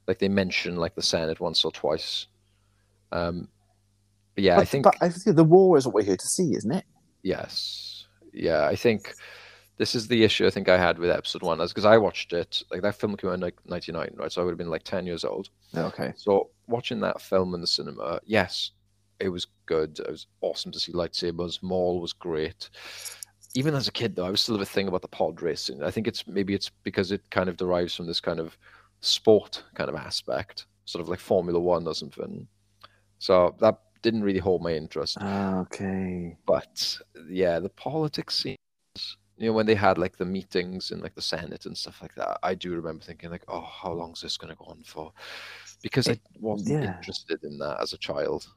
like 0.06 0.18
they 0.18 0.28
mention 0.28 0.76
like 0.76 0.94
the 0.94 1.02
Senate 1.02 1.40
once 1.40 1.64
or 1.64 1.72
twice. 1.72 2.26
Um, 3.10 3.48
but 4.34 4.44
yeah, 4.44 4.56
but, 4.56 4.62
I 4.62 4.64
think 4.64 4.84
but 4.84 4.96
I 5.00 5.08
think 5.08 5.36
the 5.36 5.44
war 5.44 5.76
is 5.76 5.86
what 5.86 5.94
we're 5.94 6.02
here 6.02 6.16
to 6.16 6.26
see, 6.26 6.54
isn't 6.54 6.72
it? 6.72 6.84
yes, 7.22 8.06
yeah, 8.32 8.66
I 8.66 8.76
think 8.76 9.14
this 9.78 9.94
is 9.94 10.08
the 10.08 10.24
issue 10.24 10.46
I 10.46 10.50
think 10.50 10.68
I 10.68 10.78
had 10.78 10.98
with 10.98 11.10
episode 11.10 11.42
one, 11.42 11.60
is 11.60 11.72
because 11.72 11.84
I 11.84 11.98
watched 11.98 12.32
it 12.32 12.62
like 12.70 12.82
that 12.82 12.96
film 12.96 13.16
came 13.16 13.30
out 13.30 13.34
in 13.34 13.40
like 13.40 13.58
'99, 13.66 14.10
right? 14.16 14.32
So 14.32 14.40
I 14.40 14.44
would 14.44 14.52
have 14.52 14.58
been 14.58 14.70
like 14.70 14.84
ten 14.84 15.06
years 15.06 15.24
old. 15.24 15.48
Okay. 15.76 16.12
So 16.16 16.50
watching 16.66 17.00
that 17.00 17.20
film 17.20 17.54
in 17.54 17.60
the 17.60 17.66
cinema, 17.66 18.20
yes, 18.24 18.72
it 19.20 19.28
was 19.28 19.46
good. 19.66 19.98
It 20.00 20.10
was 20.10 20.26
awesome 20.40 20.72
to 20.72 20.80
see 20.80 20.92
lightsabers. 20.92 21.62
Maul 21.62 22.00
was 22.00 22.12
great. 22.12 22.68
Even 23.54 23.74
as 23.74 23.86
a 23.86 23.92
kid, 23.92 24.16
though, 24.16 24.24
I 24.24 24.30
was 24.30 24.40
still 24.40 24.54
a 24.54 24.58
bit 24.58 24.68
thing 24.68 24.88
about 24.88 25.02
the 25.02 25.08
pod 25.08 25.42
racing. 25.42 25.82
I 25.82 25.90
think 25.90 26.08
it's 26.08 26.26
maybe 26.26 26.54
it's 26.54 26.70
because 26.82 27.12
it 27.12 27.22
kind 27.30 27.48
of 27.48 27.56
derives 27.56 27.94
from 27.94 28.06
this 28.06 28.20
kind 28.20 28.40
of 28.40 28.56
sport 29.00 29.62
kind 29.74 29.90
of 29.90 29.96
aspect, 29.96 30.66
sort 30.86 31.02
of 31.02 31.08
like 31.08 31.20
Formula 31.20 31.60
One 31.60 31.86
or 31.86 31.94
something. 31.94 32.46
So 33.18 33.54
that 33.60 33.78
didn't 34.02 34.22
really 34.22 34.38
hold 34.38 34.62
my 34.62 34.72
interest. 34.72 35.18
Okay. 35.20 36.36
But 36.46 36.98
yeah, 37.28 37.58
the 37.58 37.68
politics 37.68 38.36
scenes, 38.36 38.56
you 39.36 39.46
know, 39.48 39.52
when 39.52 39.66
they 39.66 39.74
had 39.74 39.98
like 39.98 40.16
the 40.16 40.24
meetings 40.24 40.90
in 40.90 41.00
like 41.00 41.14
the 41.14 41.22
Senate 41.22 41.66
and 41.66 41.76
stuff 41.76 42.00
like 42.02 42.14
that, 42.16 42.38
I 42.42 42.54
do 42.54 42.74
remember 42.74 43.04
thinking 43.04 43.30
like, 43.30 43.44
oh, 43.48 43.60
how 43.60 43.92
long 43.92 44.12
is 44.12 44.20
this 44.20 44.36
going 44.36 44.52
to 44.52 44.58
go 44.58 44.64
on 44.66 44.82
for? 44.84 45.12
Because 45.82 46.08
I 46.08 46.18
wasn't 46.40 46.82
yeah. 46.82 46.96
interested 46.96 47.42
in 47.44 47.58
that 47.58 47.80
as 47.80 47.92
a 47.92 47.98
child. 47.98 48.48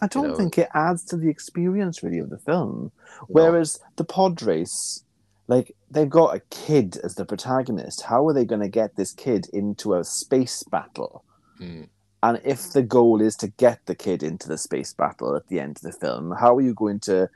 I 0.00 0.06
don't 0.08 0.28
know. 0.28 0.34
think 0.34 0.58
it 0.58 0.68
adds 0.74 1.04
to 1.06 1.16
the 1.16 1.28
experience 1.28 2.02
really 2.02 2.18
of 2.18 2.30
the 2.30 2.38
film. 2.38 2.92
Whereas 3.28 3.80
the 3.96 4.04
pod 4.04 4.42
race, 4.42 5.04
like 5.46 5.74
they've 5.90 6.10
got 6.10 6.34
a 6.34 6.40
kid 6.50 6.98
as 7.02 7.14
the 7.14 7.24
protagonist. 7.24 8.02
How 8.02 8.26
are 8.26 8.34
they 8.34 8.44
going 8.44 8.60
to 8.60 8.68
get 8.68 8.96
this 8.96 9.12
kid 9.12 9.46
into 9.52 9.94
a 9.94 10.04
space 10.04 10.62
battle? 10.64 11.24
Mm. 11.60 11.88
And 12.22 12.40
if 12.44 12.72
the 12.72 12.82
goal 12.82 13.20
is 13.20 13.36
to 13.36 13.48
get 13.48 13.80
the 13.84 13.94
kid 13.94 14.22
into 14.22 14.48
the 14.48 14.56
space 14.56 14.92
battle 14.94 15.36
at 15.36 15.48
the 15.48 15.60
end 15.60 15.76
of 15.76 15.82
the 15.82 15.92
film, 15.92 16.34
how 16.40 16.56
are 16.56 16.62
you 16.62 16.72
going 16.72 17.00
to, 17.00 17.28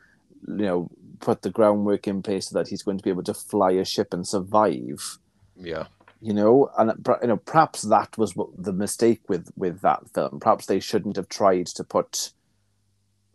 you 0.47 0.57
know, 0.57 0.91
put 1.21 1.43
the 1.43 1.51
groundwork 1.51 2.09
in 2.09 2.23
place 2.23 2.49
so 2.49 2.59
that 2.59 2.69
he's 2.69 2.83
going 2.83 2.97
to 2.97 3.05
be 3.05 3.11
able 3.11 3.23
to 3.25 3.35
fly 3.35 3.73
a 3.73 3.85
ship 3.85 4.15
and 4.15 4.27
survive? 4.27 5.19
Yeah, 5.57 5.89
You 6.21 6.33
know, 6.33 6.71
and 6.79 6.93
you 7.21 7.29
know, 7.29 7.37
perhaps 7.37 7.83
that 7.83 8.17
was 8.17 8.35
what 8.35 8.49
the 8.57 8.73
mistake 8.73 9.21
with 9.29 9.51
with 9.57 9.83
that 9.83 10.09
film. 10.15 10.41
Perhaps 10.41 10.67
they 10.67 10.81
shouldn't 10.81 11.17
have 11.17 11.29
tried 11.29 11.67
to 11.67 11.85
put 11.85 12.33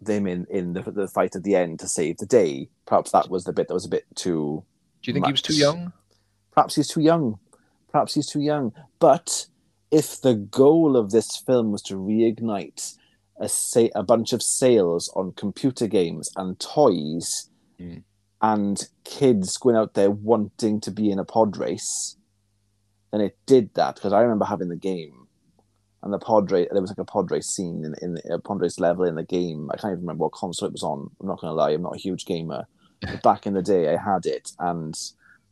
them 0.06 0.28
in 0.28 0.46
in 0.50 0.74
the, 0.74 0.82
the 0.82 1.08
fight 1.08 1.36
at 1.36 1.44
the 1.44 1.56
end 1.56 1.80
to 1.80 1.88
save 1.88 2.18
the 2.18 2.26
day. 2.26 2.70
Perhaps 2.86 3.12
that 3.12 3.30
was 3.30 3.44
the 3.46 3.54
bit 3.54 3.68
that 3.68 3.74
was 3.74 3.86
a 3.86 3.90
bit 3.90 4.06
too. 4.16 4.64
do 5.02 5.12
you 5.12 5.14
think 5.14 5.26
he 5.26 5.32
was 5.32 5.42
too 5.42 5.56
young? 5.56 5.94
Perhaps 6.52 6.76
he's 6.76 6.88
too 6.88 7.02
young. 7.02 7.40
Perhaps 7.92 8.14
he's 8.16 8.28
too 8.28 8.42
young. 8.42 8.74
But 9.00 9.48
if 9.92 10.22
the 10.22 10.34
goal 10.36 10.96
of 10.98 11.12
this 11.12 11.38
film 11.38 11.72
was 11.72 11.82
to 11.84 11.96
reignite 11.96 12.98
a 13.40 13.50
say 13.50 13.90
a 13.96 14.04
bunch 14.04 14.34
of 14.34 14.42
sales 14.44 15.12
on 15.16 15.32
computer 15.34 15.88
games 15.88 16.32
and 16.36 16.60
toys, 16.60 17.50
Mm. 17.80 18.04
and 18.42 18.88
kids 19.04 19.58
going 19.58 19.76
out 19.76 19.96
there 19.96 20.12
wanting 20.12 20.80
to 20.82 20.92
be 20.92 21.10
in 21.10 21.18
a 21.18 21.26
pod 21.26 21.58
race, 21.58 22.18
then 23.12 23.20
it 23.22 23.36
did 23.48 23.74
that 23.74 23.96
because 23.96 24.14
I 24.14 24.22
remember 24.22 24.46
having 24.46 24.70
the 24.70 24.76
game. 24.76 25.23
And 26.04 26.14
the 26.14 26.20
Padre, 26.20 26.68
there 26.70 26.82
was 26.82 26.92
like 26.92 26.98
a 26.98 27.06
Padre 27.06 27.40
scene 27.40 27.86
in, 27.86 27.96
in 28.02 28.32
a 28.32 28.38
pod 28.38 28.62
race 28.62 28.78
level 28.78 29.06
in 29.06 29.16
the 29.16 29.24
game. 29.24 29.70
I 29.72 29.78
can't 29.78 29.94
even 29.94 30.02
remember 30.02 30.24
what 30.26 30.34
console 30.34 30.68
it 30.68 30.74
was 30.74 30.84
on. 30.84 31.10
I'm 31.20 31.28
not 31.28 31.40
going 31.40 31.50
to 31.50 31.56
lie, 31.56 31.72
I'm 31.72 31.82
not 31.82 31.96
a 31.96 32.00
huge 32.00 32.26
gamer. 32.26 32.68
But 33.02 33.24
back 33.24 33.46
in 33.48 33.54
the 33.54 33.62
day, 33.62 33.94
I 33.94 33.98
had 33.98 34.26
it. 34.26 34.52
And 34.60 34.96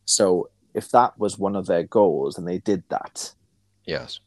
so 0.04 0.50
if 0.74 0.90
that 0.90 1.18
was 1.18 1.38
one 1.38 1.56
of 1.56 1.66
their 1.66 1.82
goals, 1.82 2.38
and 2.38 2.46
they 2.46 2.58
did 2.58 2.82
that. 2.90 3.34
Yes. 3.86 4.20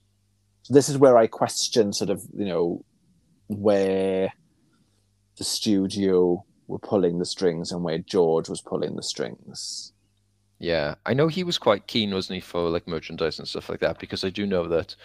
So 0.64 0.74
this 0.74 0.90
is 0.90 0.98
where 0.98 1.18
I 1.18 1.28
question 1.28 1.94
sort 1.94 2.10
of, 2.10 2.24
you 2.36 2.46
know, 2.46 2.84
where 3.48 4.34
the 5.38 5.44
studio 5.44 6.44
were 6.68 6.80
pulling 6.80 7.20
the 7.20 7.26
strings 7.26 7.72
and 7.72 7.84
where 7.84 8.00
George 8.00 8.50
was 8.50 8.62
pulling 8.62 8.96
the 8.96 9.04
strings. 9.04 9.92
Yeah, 10.58 10.96
I 11.06 11.14
know 11.14 11.28
he 11.28 11.44
was 11.44 11.58
quite 11.58 11.88
keen, 11.88 12.14
wasn't 12.14 12.36
he, 12.36 12.42
for 12.42 12.70
like 12.70 12.88
merchandise 12.88 13.38
and 13.40 13.48
stuff 13.48 13.70
like 13.70 13.82
that? 13.82 14.00
Because 14.00 14.24
I 14.24 14.30
do 14.30 14.46
know 14.46 14.68
that 14.70 14.96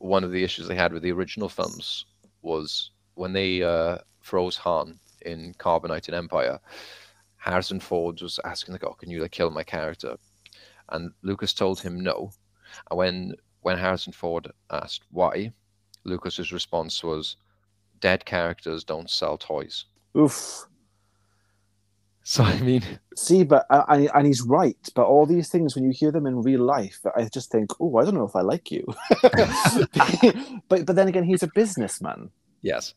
one 0.00 0.24
of 0.24 0.32
the 0.32 0.42
issues 0.42 0.66
they 0.66 0.74
had 0.74 0.92
with 0.92 1.02
the 1.02 1.12
original 1.12 1.48
films 1.48 2.06
was 2.42 2.90
when 3.14 3.32
they 3.34 3.62
uh, 3.62 3.98
froze 4.20 4.56
Han 4.56 4.98
in 5.20 5.54
Carbonite 5.58 6.08
and 6.08 6.16
Empire. 6.16 6.58
Harrison 7.36 7.80
Ford 7.80 8.20
was 8.20 8.40
asking 8.44 8.72
like, 8.72 8.84
"Oh, 8.84 8.94
can 8.94 9.10
you 9.10 9.20
like 9.20 9.30
kill 9.30 9.50
my 9.50 9.62
character?" 9.62 10.16
And 10.88 11.12
Lucas 11.22 11.52
told 11.52 11.80
him 11.80 12.00
no. 12.00 12.32
And 12.90 12.98
when 12.98 13.34
when 13.60 13.78
Harrison 13.78 14.12
Ford 14.12 14.50
asked 14.70 15.04
why, 15.10 15.52
Lucas's 16.04 16.50
response 16.50 17.04
was, 17.04 17.36
"Dead 18.00 18.24
characters 18.24 18.84
don't 18.84 19.10
sell 19.10 19.36
toys." 19.36 19.84
Oof. 20.16 20.66
So 22.24 22.44
I 22.44 22.60
mean, 22.60 22.82
See, 23.16 23.44
but 23.44 23.64
uh, 23.70 23.84
and, 23.88 24.10
and 24.14 24.26
he's 24.26 24.42
right. 24.42 24.76
But 24.94 25.06
all 25.06 25.24
these 25.26 25.48
things, 25.48 25.74
when 25.74 25.84
you 25.84 25.90
hear 25.90 26.12
them 26.12 26.26
in 26.26 26.42
real 26.42 26.60
life, 26.60 27.00
I 27.16 27.24
just 27.24 27.50
think, 27.50 27.70
oh, 27.80 27.96
I 27.96 28.04
don't 28.04 28.14
know 28.14 28.24
if 28.26 28.36
I 28.36 28.42
like 28.42 28.70
you. 28.70 28.84
but 30.68 30.84
but 30.86 30.96
then 30.96 31.08
again, 31.08 31.24
he's 31.24 31.42
a 31.42 31.50
businessman, 31.54 32.30
yes, 32.60 32.94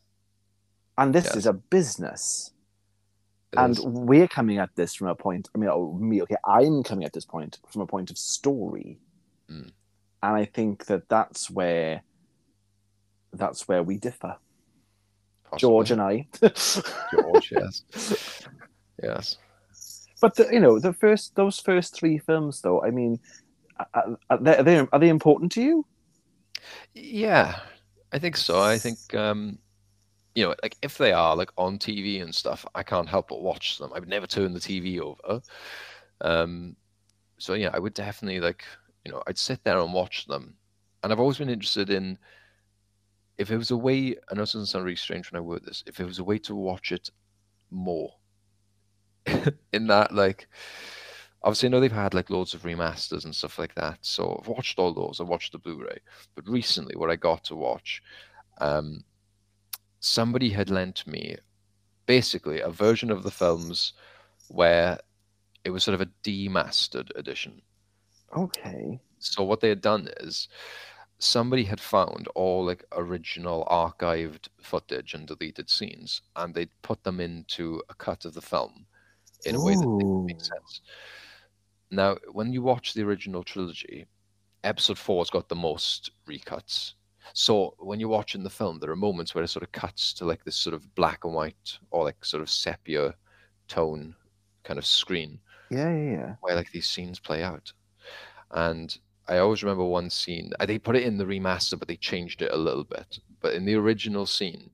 and 0.98 1.14
this 1.14 1.24
Yes. 1.24 1.36
is 1.36 1.46
a 1.46 1.54
business. 1.54 2.52
it 3.52 3.58
and 3.58 3.72
is. 3.78 3.84
we're 3.84 4.28
coming 4.28 4.58
at 4.58 4.70
this 4.76 4.94
from 4.94 5.08
a 5.08 5.14
point. 5.14 5.48
I 5.54 5.58
mean, 5.58 5.70
oh, 5.72 5.94
me, 5.94 6.20
okay, 6.22 6.36
I'm 6.44 6.82
coming 6.82 7.04
at 7.04 7.12
this 7.14 7.24
point 7.24 7.58
from 7.68 7.80
a 7.82 7.86
point 7.86 8.10
of 8.10 8.18
story, 8.18 8.98
Mm. 9.50 9.72
and 10.22 10.36
I 10.36 10.44
think 10.44 10.84
that 10.86 11.08
that's 11.08 11.50
where 11.50 12.02
that's 13.32 13.66
where 13.68 13.82
we 13.82 13.96
differ, 13.96 14.36
George 15.56 15.90
and 15.90 16.00
I. 16.02 16.28
George, 17.10 17.52
yes, 17.52 17.82
yes. 19.02 19.38
But 20.20 20.36
the, 20.36 20.48
you 20.52 20.60
know, 20.60 20.78
the 20.78 20.92
first 20.92 21.34
those 21.34 21.60
first 21.60 21.94
three 21.94 22.18
films, 22.18 22.60
though, 22.60 22.82
I 22.82 22.90
mean, 22.90 23.20
are, 23.94 24.18
are, 24.30 24.38
they, 24.38 24.56
are 24.56 24.62
they 24.62 24.78
are 24.78 24.98
they 24.98 25.08
important 25.08 25.52
to 25.52 25.62
you? 25.62 25.86
Yeah, 26.94 27.58
I 28.12 28.18
think 28.18 28.36
so. 28.36 28.60
I 28.60 28.78
think 28.78 29.14
um, 29.14 29.58
you 30.34 30.44
know, 30.44 30.54
like 30.62 30.76
if 30.82 30.98
they 30.98 31.12
are 31.12 31.36
like 31.36 31.50
on 31.58 31.78
TV 31.78 32.22
and 32.22 32.34
stuff, 32.34 32.64
I 32.74 32.82
can't 32.82 33.08
help 33.08 33.28
but 33.28 33.42
watch 33.42 33.78
them. 33.78 33.92
I 33.94 33.98
would 33.98 34.08
never 34.08 34.26
turn 34.26 34.54
the 34.54 34.60
TV 34.60 35.00
over. 35.00 35.42
Um, 36.20 36.76
so 37.38 37.54
yeah, 37.54 37.70
I 37.72 37.78
would 37.78 37.94
definitely 37.94 38.40
like 38.40 38.64
you 39.04 39.12
know, 39.12 39.22
I'd 39.26 39.38
sit 39.38 39.62
there 39.64 39.78
and 39.78 39.92
watch 39.92 40.26
them. 40.26 40.54
And 41.02 41.12
I've 41.12 41.20
always 41.20 41.38
been 41.38 41.50
interested 41.50 41.90
in 41.90 42.18
if 43.36 43.50
it 43.50 43.58
was 43.58 43.70
a 43.70 43.76
way. 43.76 44.16
I 44.30 44.34
know 44.34 44.42
this 44.42 44.52
doesn't 44.52 44.66
sound 44.66 44.84
really 44.84 44.96
strange 44.96 45.30
when 45.30 45.38
I 45.38 45.42
word 45.42 45.64
this. 45.64 45.84
If 45.86 46.00
it 46.00 46.06
was 46.06 46.18
a 46.18 46.24
way 46.24 46.38
to 46.38 46.54
watch 46.54 46.92
it 46.92 47.10
more, 47.70 48.14
in 49.72 49.86
that 49.88 50.12
like. 50.12 50.48
Obviously, 51.42 51.66
I 51.66 51.70
know 51.70 51.80
they've 51.80 51.92
had 51.92 52.14
like 52.14 52.30
loads 52.30 52.54
of 52.54 52.62
remasters 52.62 53.26
and 53.26 53.34
stuff 53.34 53.58
like 53.58 53.74
that. 53.74 53.98
So 54.00 54.40
I've 54.40 54.48
watched 54.48 54.78
all 54.78 54.94
those. 54.94 55.20
I 55.20 55.24
watched 55.24 55.52
the 55.52 55.58
Blu-ray, 55.58 55.98
but 56.34 56.48
recently, 56.48 56.96
what 56.96 57.10
I 57.10 57.16
got 57.16 57.44
to 57.44 57.54
watch, 57.54 58.02
um, 58.62 59.04
somebody 60.00 60.48
had 60.48 60.70
lent 60.70 61.06
me 61.06 61.36
basically 62.06 62.60
a 62.60 62.70
version 62.70 63.10
of 63.10 63.22
the 63.22 63.30
films 63.30 63.92
where 64.48 64.98
it 65.64 65.70
was 65.70 65.84
sort 65.84 65.94
of 65.94 66.00
a 66.00 66.10
demastered 66.22 67.10
edition. 67.16 67.60
Okay. 68.36 69.00
So 69.18 69.42
what 69.42 69.60
they 69.60 69.68
had 69.68 69.80
done 69.80 70.08
is 70.20 70.48
somebody 71.18 71.64
had 71.64 71.80
found 71.80 72.28
all 72.34 72.64
like 72.64 72.84
original 72.92 73.66
archived 73.70 74.48
footage 74.60 75.14
and 75.14 75.26
deleted 75.26 75.70
scenes, 75.70 76.22
and 76.36 76.54
they'd 76.54 76.70
put 76.82 77.02
them 77.04 77.20
into 77.20 77.82
a 77.88 77.94
cut 77.94 78.24
of 78.24 78.34
the 78.34 78.42
film 78.42 78.86
in 79.46 79.54
a 79.56 79.62
way 79.62 79.74
that 79.74 79.80
didn't 79.98 80.26
make 80.26 80.36
Ooh. 80.36 80.44
sense. 80.44 80.80
Now, 81.90 82.16
when 82.32 82.52
you 82.52 82.62
watch 82.62 82.94
the 82.94 83.02
original 83.02 83.42
trilogy, 83.44 84.06
episode 84.64 84.98
four's 84.98 85.30
got 85.30 85.48
the 85.48 85.54
most 85.54 86.10
recuts. 86.28 86.94
So 87.32 87.74
when 87.78 88.00
you're 88.00 88.08
watching 88.08 88.42
the 88.42 88.50
film, 88.50 88.78
there 88.78 88.90
are 88.90 88.96
moments 88.96 89.34
where 89.34 89.44
it 89.44 89.48
sort 89.48 89.62
of 89.62 89.72
cuts 89.72 90.12
to 90.14 90.24
like 90.24 90.44
this 90.44 90.56
sort 90.56 90.74
of 90.74 90.94
black 90.94 91.24
and 91.24 91.32
white 91.34 91.78
or 91.90 92.04
like 92.04 92.24
sort 92.24 92.42
of 92.42 92.50
sepia 92.50 93.14
tone 93.68 94.14
kind 94.62 94.78
of 94.78 94.84
screen 94.86 95.38
Yeah, 95.70 95.90
yeah, 95.94 96.10
yeah. 96.10 96.34
where 96.40 96.54
like 96.54 96.70
these 96.70 96.88
scenes 96.88 97.18
play 97.20 97.42
out. 97.42 97.72
And 98.50 98.96
I 99.26 99.38
always 99.38 99.62
remember 99.62 99.84
one 99.84 100.10
scene. 100.10 100.52
uh, 100.60 100.66
They 100.66 100.78
put 100.78 100.96
it 100.96 101.04
in 101.04 101.16
the 101.16 101.24
remaster, 101.24 101.78
but 101.78 101.88
they 101.88 101.96
changed 101.96 102.42
it 102.42 102.52
a 102.52 102.56
little 102.56 102.84
bit. 102.84 103.18
But 103.40 103.54
in 103.54 103.64
the 103.64 103.74
original 103.74 104.26
scene, 104.26 104.70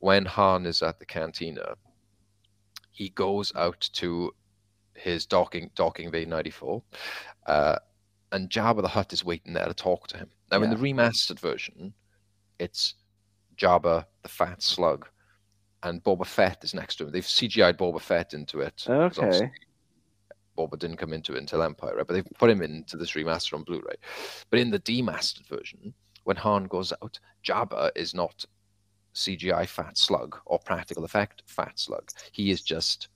when 0.00 0.24
Han 0.24 0.66
is 0.66 0.82
at 0.82 0.98
the 0.98 1.06
cantina, 1.06 1.74
he 2.96 3.10
goes 3.10 3.52
out 3.54 3.88
to 3.92 4.34
his 4.94 5.26
docking 5.26 5.70
docking 5.74 6.10
bay 6.10 6.24
94, 6.24 6.82
uh, 7.46 7.76
and 8.32 8.48
Jabba 8.48 8.80
the 8.80 8.88
Hutt 8.88 9.12
is 9.12 9.24
waiting 9.24 9.52
there 9.52 9.66
to 9.66 9.74
talk 9.74 10.08
to 10.08 10.16
him. 10.16 10.30
Now, 10.50 10.62
in 10.62 10.70
the 10.70 10.76
remastered 10.76 11.38
version, 11.38 11.92
it's 12.58 12.94
Jabba 13.58 14.06
the 14.22 14.28
Fat 14.28 14.62
Slug, 14.62 15.06
and 15.82 16.02
Boba 16.02 16.24
Fett 16.24 16.64
is 16.64 16.72
next 16.72 16.96
to 16.96 17.04
him. 17.04 17.12
They've 17.12 17.22
CGI'd 17.22 17.76
Boba 17.76 18.00
Fett 18.00 18.32
into 18.32 18.60
it. 18.60 18.86
Okay. 18.88 19.50
Boba 20.56 20.78
didn't 20.78 20.96
come 20.96 21.12
into 21.12 21.34
it 21.34 21.38
until 21.40 21.62
Empire, 21.62 21.96
right? 21.96 22.06
But 22.06 22.14
they've 22.14 22.38
put 22.38 22.48
him 22.48 22.62
into 22.62 22.96
this 22.96 23.12
remaster 23.12 23.52
on 23.52 23.62
Blu-ray. 23.64 23.96
But 24.48 24.58
in 24.58 24.70
the 24.70 24.78
demastered 24.78 25.46
version, 25.46 25.92
when 26.24 26.36
Han 26.36 26.64
goes 26.64 26.94
out, 27.02 27.20
Jabba 27.46 27.90
is 27.94 28.14
not 28.14 28.46
CGI 29.16 29.66
Fat 29.66 29.96
Slug 29.98 30.38
or 30.46 30.58
practical 30.58 31.04
effect 31.04 31.42
Fat 31.46 31.72
Slug. 31.78 32.08
He 32.32 32.50
is 32.50 32.62
just 32.62 33.08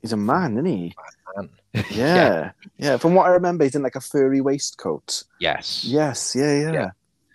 He's 0.00 0.12
a 0.12 0.16
man, 0.16 0.52
isn't 0.52 0.66
he? 0.66 0.94
man. 1.36 1.50
Yeah. 1.90 2.52
yeah. 2.76 2.96
From 2.98 3.14
what 3.14 3.26
I 3.26 3.30
remember, 3.30 3.64
he's 3.64 3.74
in 3.74 3.82
like 3.82 3.96
a 3.96 4.00
furry 4.00 4.40
waistcoat. 4.40 5.24
Yes. 5.40 5.84
Yes. 5.84 6.36
Yeah. 6.36 6.60
Yeah. 6.60 6.72
Yeah. 6.72 6.90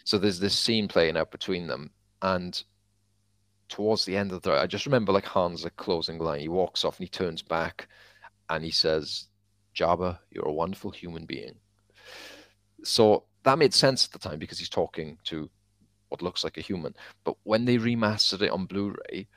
So 0.06 0.18
there's 0.18 0.40
this 0.40 0.58
scene 0.58 0.88
playing 0.88 1.18
out 1.18 1.32
between 1.32 1.68
them, 1.68 1.92
and 2.22 2.62
towards 3.70 4.06
the 4.06 4.16
end 4.16 4.32
of 4.32 4.42
the, 4.42 4.52
I 4.52 4.68
just 4.68 4.86
remember 4.86 5.12
like 5.12 5.26
Han's 5.26 5.64
like 5.64 5.76
closing 5.76 6.20
line. 6.20 6.40
He 6.42 6.50
walks 6.50 6.86
off 6.86 7.00
and 7.00 7.06
he 7.06 7.10
turns 7.10 7.42
back, 7.42 7.88
and 8.50 8.64
he 8.64 8.72
says, 8.72 9.28
"Jabba, 9.76 10.20
you're 10.32 10.48
a 10.48 10.54
wonderful 10.54 10.92
human 10.92 11.26
being." 11.26 11.56
So 12.84 13.26
that 13.44 13.58
made 13.58 13.74
sense 13.74 14.06
at 14.06 14.12
the 14.12 14.20
time 14.30 14.40
because 14.40 14.60
he's 14.60 14.70
talking 14.70 15.18
to 15.26 15.50
what 16.14 16.22
looks 16.22 16.44
like 16.44 16.58
a 16.58 16.62
human. 16.62 16.96
But 17.24 17.36
when 17.42 17.66
they 17.66 17.78
remastered 17.78 18.44
it 18.44 18.52
on 18.52 18.68
Blu-ray, 18.68 19.28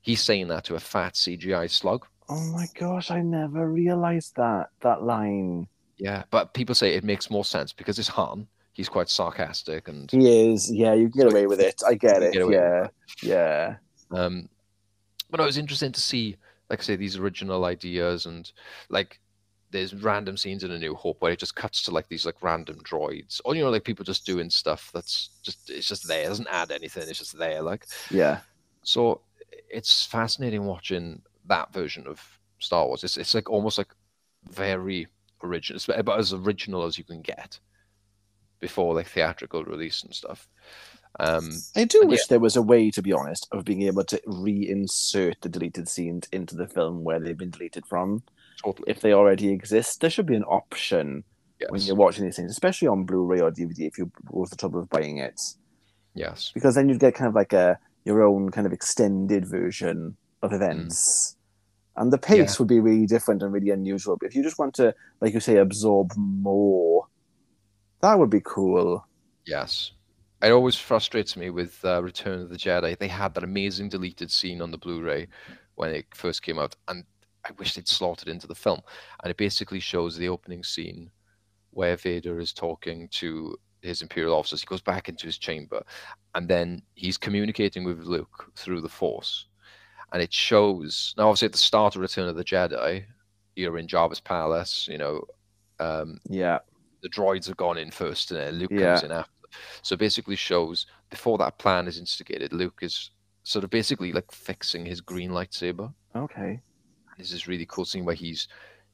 he's 0.00 0.22
saying 0.22 0.46
that 0.48 0.62
to 0.64 0.76
a 0.76 0.80
fat 0.80 1.14
CGI 1.14 1.68
slug. 1.68 2.06
Oh 2.28 2.52
my 2.52 2.66
gosh, 2.78 3.10
I 3.10 3.20
never 3.20 3.68
realized 3.68 4.36
that 4.36 4.68
that 4.80 5.02
line. 5.02 5.66
Yeah, 5.98 6.22
but 6.30 6.54
people 6.54 6.76
say 6.76 6.94
it 6.94 7.02
makes 7.02 7.30
more 7.30 7.44
sense 7.44 7.72
because 7.72 7.98
it's 7.98 8.08
Han. 8.08 8.46
He's 8.72 8.88
quite 8.88 9.08
sarcastic 9.08 9.88
and 9.88 10.08
He 10.08 10.52
is. 10.52 10.70
Yeah, 10.70 10.94
you 10.94 11.10
can 11.10 11.22
get 11.22 11.32
away 11.32 11.48
with 11.48 11.60
it. 11.60 11.82
I 11.84 11.94
get 11.94 12.22
it. 12.22 12.32
get 12.32 12.48
Yeah. 12.48 12.86
Yeah. 13.20 13.76
Um, 14.12 14.48
but 15.30 15.40
it 15.40 15.44
was 15.44 15.58
interesting 15.58 15.92
to 15.92 16.00
see, 16.00 16.36
like 16.70 16.78
I 16.78 16.82
say, 16.82 16.96
these 16.96 17.16
original 17.16 17.64
ideas 17.64 18.26
and 18.26 18.50
like 18.88 19.20
there's 19.74 19.92
random 19.92 20.36
scenes 20.36 20.62
in 20.62 20.70
A 20.70 20.78
New 20.78 20.94
Hope 20.94 21.20
where 21.20 21.32
it 21.32 21.40
just 21.40 21.56
cuts 21.56 21.82
to 21.82 21.90
like 21.90 22.08
these 22.08 22.24
like 22.24 22.42
random 22.42 22.76
droids, 22.84 23.40
or 23.44 23.56
you 23.56 23.62
know, 23.62 23.70
like 23.70 23.82
people 23.82 24.04
just 24.04 24.24
doing 24.24 24.48
stuff 24.48 24.88
that's 24.94 25.30
just 25.42 25.68
it's 25.68 25.88
just 25.88 26.06
there, 26.06 26.24
it 26.24 26.28
doesn't 26.28 26.48
add 26.48 26.70
anything, 26.70 27.02
it's 27.08 27.18
just 27.18 27.36
there. 27.36 27.60
Like 27.60 27.84
Yeah. 28.08 28.38
so, 28.84 29.22
it's 29.68 30.06
fascinating 30.06 30.64
watching 30.64 31.22
that 31.46 31.72
version 31.72 32.06
of 32.06 32.22
Star 32.60 32.86
Wars. 32.86 33.02
It's 33.02 33.16
it's 33.16 33.34
like 33.34 33.50
almost 33.50 33.76
like 33.76 33.92
very 34.48 35.08
original, 35.42 35.76
it's 35.76 35.88
about 35.88 36.20
as 36.20 36.32
original 36.32 36.84
as 36.84 36.96
you 36.96 37.02
can 37.02 37.20
get 37.20 37.58
before 38.60 38.94
like 38.94 39.08
theatrical 39.08 39.64
release 39.64 40.04
and 40.04 40.14
stuff. 40.14 40.48
Um, 41.18 41.50
I 41.76 41.84
do 41.84 42.06
wish 42.06 42.26
there 42.26 42.40
was 42.40 42.56
a 42.56 42.62
way, 42.62 42.90
to 42.90 43.02
be 43.02 43.12
honest, 43.12 43.48
of 43.52 43.64
being 43.64 43.82
able 43.82 44.04
to 44.04 44.20
reinsert 44.26 45.40
the 45.40 45.48
deleted 45.48 45.88
scenes 45.88 46.28
into 46.32 46.56
the 46.56 46.66
film 46.66 47.04
where 47.04 47.20
they've 47.20 47.36
been 47.36 47.50
deleted 47.50 47.86
from. 47.86 48.22
Totally. 48.64 48.90
If 48.90 49.00
they 49.00 49.12
already 49.12 49.48
exist, 49.50 50.00
there 50.00 50.10
should 50.10 50.26
be 50.26 50.34
an 50.36 50.44
option 50.44 51.24
when 51.70 51.80
you're 51.80 51.96
watching 51.96 52.24
these 52.24 52.36
things, 52.36 52.50
especially 52.50 52.88
on 52.88 53.04
Blu-ray 53.04 53.40
or 53.40 53.50
DVD, 53.50 53.86
if 53.86 53.96
you 53.96 54.10
go 54.30 54.44
to 54.44 54.50
the 54.50 54.56
trouble 54.56 54.80
of 54.80 54.88
buying 54.90 55.18
it, 55.18 55.40
Yes. 56.14 56.50
because 56.52 56.74
then 56.74 56.88
you'd 56.88 57.00
get 57.00 57.14
kind 57.14 57.28
of 57.28 57.34
like 57.34 57.52
a 57.54 57.78
your 58.04 58.22
own 58.22 58.50
kind 58.50 58.66
of 58.66 58.72
extended 58.74 59.46
version 59.46 60.14
of 60.42 60.52
events. 60.52 61.36
And 61.96 62.12
the 62.12 62.18
pace 62.18 62.36
Mm. 62.36 62.54
Yeah. 62.54 62.56
would 62.58 62.68
be 62.68 62.80
really 62.80 63.06
different 63.06 63.42
and 63.42 63.50
really 63.50 63.70
unusual. 63.70 64.16
But 64.20 64.26
if 64.26 64.34
you 64.34 64.42
just 64.42 64.58
want 64.58 64.74
to, 64.74 64.94
like 65.22 65.32
you 65.32 65.40
say, 65.40 65.56
absorb 65.56 66.12
more, 66.16 67.06
that 68.02 68.18
would 68.18 68.28
be 68.30 68.42
cool. 68.44 69.06
Yes. 69.46 69.92
It 70.42 70.50
always 70.50 70.76
frustrates 70.76 71.34
me 71.36 71.48
with 71.48 71.82
uh, 71.84 72.02
Return 72.02 72.40
of 72.42 72.50
the 72.50 72.56
Jedi. 72.58 72.98
They 72.98 73.08
had 73.08 73.32
that 73.34 73.44
amazing 73.44 73.88
deleted 73.88 74.30
scene 74.30 74.60
on 74.60 74.70
the 74.70 74.76
Blu-ray 74.76 75.28
when 75.76 75.94
it 75.94 76.06
first 76.14 76.42
came 76.42 76.58
out, 76.58 76.76
and 76.88 77.04
I 77.46 77.52
wish 77.58 77.74
they'd 77.74 77.86
slotted 77.88 78.28
into 78.28 78.46
the 78.46 78.54
film. 78.54 78.80
And 79.22 79.30
it 79.30 79.36
basically 79.36 79.80
shows 79.80 80.16
the 80.16 80.28
opening 80.28 80.62
scene 80.64 81.10
where 81.70 81.96
Vader 81.96 82.38
is 82.40 82.52
talking 82.52 83.08
to 83.08 83.56
his 83.82 84.00
Imperial 84.00 84.34
officers. 84.34 84.60
He 84.60 84.66
goes 84.66 84.80
back 84.80 85.08
into 85.08 85.26
his 85.26 85.36
chamber, 85.38 85.82
and 86.34 86.48
then 86.48 86.82
he's 86.94 87.18
communicating 87.18 87.84
with 87.84 88.00
Luke 88.04 88.50
through 88.56 88.80
the 88.80 88.88
Force. 88.88 89.46
And 90.12 90.22
it 90.22 90.32
shows 90.32 91.12
now, 91.18 91.28
obviously, 91.28 91.46
at 91.46 91.52
the 91.52 91.58
start 91.58 91.96
of 91.96 92.00
Return 92.02 92.28
of 92.28 92.36
the 92.36 92.44
Jedi, 92.44 93.04
you're 93.56 93.78
in 93.78 93.86
Jabba's 93.88 94.20
palace. 94.20 94.88
You 94.88 94.98
know, 94.98 95.24
um, 95.80 96.20
Yeah. 96.30 96.60
the 97.02 97.08
droids 97.10 97.46
have 97.46 97.56
gone 97.56 97.76
in 97.76 97.90
first 97.90 98.30
and 98.30 98.40
then 98.40 98.54
Luke 98.54 98.70
Yeah. 98.70 98.94
comes 98.94 99.02
in 99.02 99.12
after. 99.12 99.30
So 99.82 99.94
it 99.94 99.98
basically 99.98 100.36
shows 100.36 100.86
before 101.10 101.36
that 101.38 101.58
plan 101.58 101.86
is 101.86 101.98
instigated, 101.98 102.52
Luke 102.52 102.78
is 102.82 103.10
sort 103.42 103.64
of 103.64 103.70
basically 103.70 104.12
like 104.12 104.32
fixing 104.32 104.86
his 104.86 105.00
green 105.00 105.30
lightsaber. 105.30 105.92
Okay. 106.16 106.60
There's 107.16 107.30
this 107.30 107.48
really 107.48 107.66
cool 107.66 107.84
scene 107.84 108.04
where 108.04 108.14
he's 108.14 108.48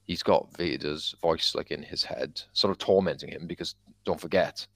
he's 0.06 0.22
got 0.22 0.56
Vader's 0.56 1.14
voice 1.22 1.54
like 1.54 1.70
in 1.70 1.82
his 1.82 2.04
head, 2.04 2.40
sort 2.52 2.70
of 2.72 2.78
tormenting 2.78 3.30
him 3.30 3.46
because 3.46 3.76
don't 4.04 4.20
forget, 4.20 4.66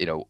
you 0.00 0.06
know, 0.06 0.28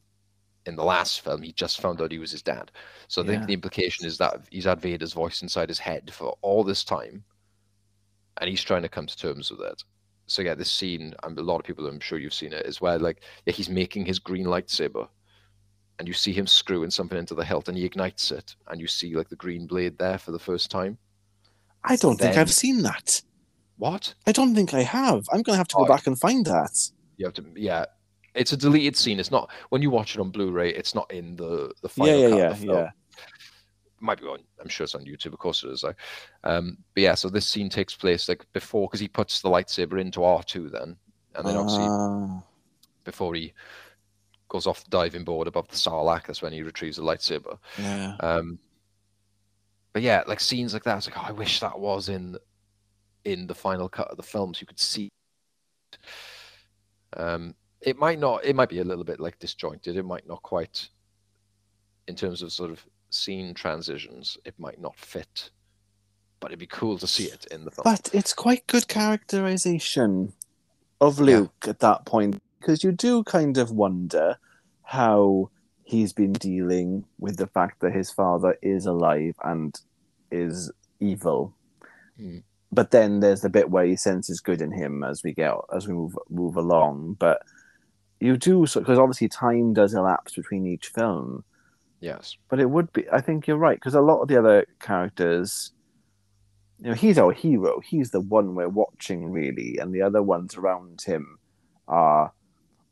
in 0.67 0.77
the 0.77 0.85
last 0.85 1.23
film 1.23 1.43
he 1.43 1.53
just 1.53 1.81
found 1.81 2.01
out 2.03 2.13
he 2.13 2.19
was 2.19 2.33
his 2.33 2.43
dad. 2.43 2.73
So 3.09 3.23
I 3.23 3.27
Yeah. 3.27 3.27
think 3.27 3.47
the 3.47 3.55
implication 3.55 4.07
is 4.07 4.19
that 4.19 4.47
he's 4.51 4.65
had 4.67 4.81
Vader's 4.83 5.15
voice 5.15 5.43
inside 5.43 5.69
his 5.71 5.81
head 5.81 6.13
for 6.15 6.37
all 6.43 6.65
this 6.65 6.85
time, 6.85 7.25
and 8.41 8.49
he's 8.49 8.63
trying 8.63 8.83
to 8.83 8.89
come 8.89 9.07
to 9.07 9.17
terms 9.17 9.51
with 9.51 9.61
it. 9.61 9.83
So 10.27 10.43
yeah, 10.43 10.55
this 10.55 10.73
scene, 10.73 11.15
and 11.23 11.39
a 11.39 11.43
lot 11.43 11.59
of 11.59 11.65
people, 11.65 11.87
I'm 11.87 12.01
sure 12.01 12.19
you've 12.19 12.35
seen 12.35 12.53
it 12.53 12.67
as 12.67 12.81
well. 12.81 12.99
Like, 12.99 13.23
yeah, 13.47 13.53
he's 13.53 13.69
making 13.69 14.07
his 14.07 14.19
green 14.19 14.47
lightsaber, 14.47 15.09
and 15.99 16.09
you 16.09 16.15
see 16.15 16.33
him 16.33 16.47
screwing 16.47 16.91
something 16.91 17.19
into 17.19 17.35
the 17.35 17.45
hilt, 17.45 17.69
and 17.69 17.77
he 17.79 17.85
ignites 17.87 18.31
it, 18.33 18.57
and 18.69 18.81
you 18.81 18.87
see 18.89 19.15
like 19.17 19.29
the 19.31 19.37
green 19.37 19.67
blade 19.67 19.99
there 19.99 20.19
for 20.19 20.33
the 20.33 20.39
first 20.41 20.71
time. 20.71 20.99
I 21.85 21.97
don't 21.97 22.17
think 22.19 22.37
I've 22.37 22.53
seen 22.53 22.83
that. 22.83 23.21
What? 23.77 24.15
I 24.27 24.33
don't 24.33 24.55
think 24.55 24.73
I 24.73 24.83
have. 24.83 25.27
I'm 25.33 25.43
going 25.43 25.55
to 25.55 25.57
have 25.57 25.69
to 25.69 25.77
go 25.77 25.85
Oh. 25.85 25.89
back 25.89 26.07
and 26.07 26.19
find 26.19 26.45
that. 26.47 26.91
You 27.17 27.27
have 27.27 27.35
to, 27.35 27.45
yeah. 27.57 27.85
It's 28.35 28.53
a 28.53 28.57
deleted 28.57 28.97
scene. 28.97 29.21
It's 29.21 29.31
not 29.31 29.51
when 29.69 29.83
you 29.83 29.91
watch 29.91 30.15
it 30.17 30.21
on 30.21 30.31
Blu-ray. 30.31 30.71
It's 30.75 30.95
not 30.95 31.11
in 31.13 31.37
the 31.37 31.73
the 31.83 31.89
final 31.89 32.19
yeah, 32.21 32.29
cut 32.31 32.39
yeah, 32.39 32.45
of 32.51 32.59
the 32.61 32.67
film. 32.67 32.77
yeah. 32.79 32.91
might 34.01 34.21
be 34.21 34.27
on. 34.27 34.41
I'm 34.61 34.69
sure 34.69 34.85
it's 34.85 34.95
on 34.95 35.05
YouTube. 35.05 35.33
Of 35.33 35.39
course 35.39 35.63
it 35.63 35.71
is. 35.71 35.83
Like, 35.85 35.97
um, 36.43 36.79
but 36.95 37.03
yeah. 37.03 37.15
So 37.15 37.29
this 37.29 37.47
scene 37.47 37.69
takes 37.69 37.95
place 37.95 38.29
like 38.29 38.45
before 38.53 38.89
because 38.89 39.01
he 39.01 39.09
puts 39.09 39.41
the 39.41 39.49
lightsaber 39.51 40.01
into 40.01 40.21
R2 40.21 40.71
then, 40.73 40.97
and 41.37 41.47
then 41.47 41.57
obviously 41.57 41.85
Ah, 41.89 42.43
before 43.05 43.35
he 43.35 43.53
goes 44.49 44.67
off 44.67 44.83
the 44.85 44.91
diving 44.91 45.25
board 45.25 45.47
above 45.47 45.69
the 45.69 45.77
Sarlacc, 45.77 46.27
that's 46.27 46.43
when 46.43 46.53
he 46.53 46.63
retrieves 46.63 46.97
the 46.97 47.03
lightsaber. 47.03 47.59
yeah. 47.79 48.17
Um, 48.21 48.59
but 49.95 50.03
yeah, 50.03 50.25
like 50.27 50.41
scenes 50.41 50.75
like 50.75 50.85
that. 50.85 50.99
It's 50.99 51.09
like, 51.09 51.19
oh, 51.19 51.27
I 51.29 51.33
wish 51.33 51.61
that 51.61 51.79
was 51.81 52.11
in 52.11 52.37
in 53.25 53.47
the 53.47 53.55
final 53.55 53.89
cut 53.89 54.09
of 54.09 54.19
the 54.19 54.25
film, 54.25 54.55
so 54.55 54.61
you 54.63 54.67
could 54.67 54.81
see. 54.81 55.11
Um, 57.17 57.55
it 57.81 57.99
might 57.99 58.19
not. 58.19 58.45
It 58.45 58.57
might 58.57 58.69
be 58.71 58.81
a 58.81 58.85
little 58.85 59.05
bit 59.05 59.21
like 59.21 59.39
disjointed. 59.39 59.97
It 59.97 60.05
might 60.05 60.29
not 60.29 60.43
quite, 60.43 60.91
in 62.09 62.17
terms 62.17 62.43
of 62.43 62.53
sort 62.53 62.71
of 62.73 62.85
scene 63.11 63.55
transitions, 63.55 64.39
it 64.45 64.55
might 64.59 64.81
not 64.81 64.97
fit. 64.99 65.51
But 66.41 66.51
it'd 66.51 66.59
be 66.59 66.67
cool 66.67 66.99
to 66.99 67.07
see 67.07 67.25
it 67.25 67.47
in 67.51 67.65
the 67.65 67.71
film. 67.71 67.85
But 67.85 68.11
it's 68.13 68.35
quite 68.35 68.67
good 68.67 68.89
characterization 68.89 70.35
of 71.01 71.21
Yeah. 71.21 71.27
Luke 71.27 71.67
at 71.69 71.81
that 71.81 72.07
point 72.07 72.43
because 72.61 72.85
you 72.85 72.93
do 72.93 73.25
kind 73.25 73.59
of 73.59 73.71
wonder 73.71 74.39
how 74.83 75.51
he's 75.85 76.13
been 76.13 76.33
dealing 76.33 77.05
with 77.19 77.37
the 77.37 77.47
fact 77.47 77.81
that 77.81 77.93
his 77.93 78.11
father 78.11 78.57
is 78.63 78.87
alive 78.87 79.37
and 79.45 79.79
is 80.31 80.73
evil. 80.99 81.55
Hmm. 82.17 82.39
But 82.73 82.91
then 82.91 83.21
there's 83.21 83.43
the 83.43 83.51
bit 83.51 83.71
where 83.71 83.85
he 83.85 83.95
senses 83.95 84.41
good 84.41 84.61
in 84.61 84.73
him 84.73 85.05
as 85.05 85.23
we 85.23 85.33
get 85.33 85.55
as 85.73 85.87
we 85.87 85.95
move 85.95 86.19
move 86.29 86.57
along. 86.57 87.17
But 87.21 87.43
you 88.19 88.37
do 88.37 88.67
so 88.67 88.81
because 88.81 88.99
obviously 88.99 89.29
time 89.29 89.75
does 89.75 89.95
elapse 89.95 90.35
between 90.35 90.67
each 90.67 90.89
film. 90.89 91.45
Yes. 92.01 92.37
But 92.49 92.59
it 92.59 92.71
would 92.71 92.93
be. 92.93 93.09
I 93.11 93.21
think 93.21 93.47
you're 93.47 93.57
right 93.57 93.79
because 93.79 93.95
a 93.95 94.01
lot 94.01 94.23
of 94.23 94.29
the 94.29 94.39
other 94.39 94.67
characters, 94.81 95.73
you 96.81 96.89
know, 96.89 96.95
he's 96.95 97.19
our 97.19 97.33
hero. 97.33 97.81
He's 97.81 98.11
the 98.11 98.21
one 98.21 98.57
we're 98.57 98.69
watching 98.69 99.31
really, 99.31 99.79
and 99.79 99.95
the 99.95 100.03
other 100.03 100.23
ones 100.23 100.57
around 100.57 101.03
him 101.03 101.39
are 101.87 102.33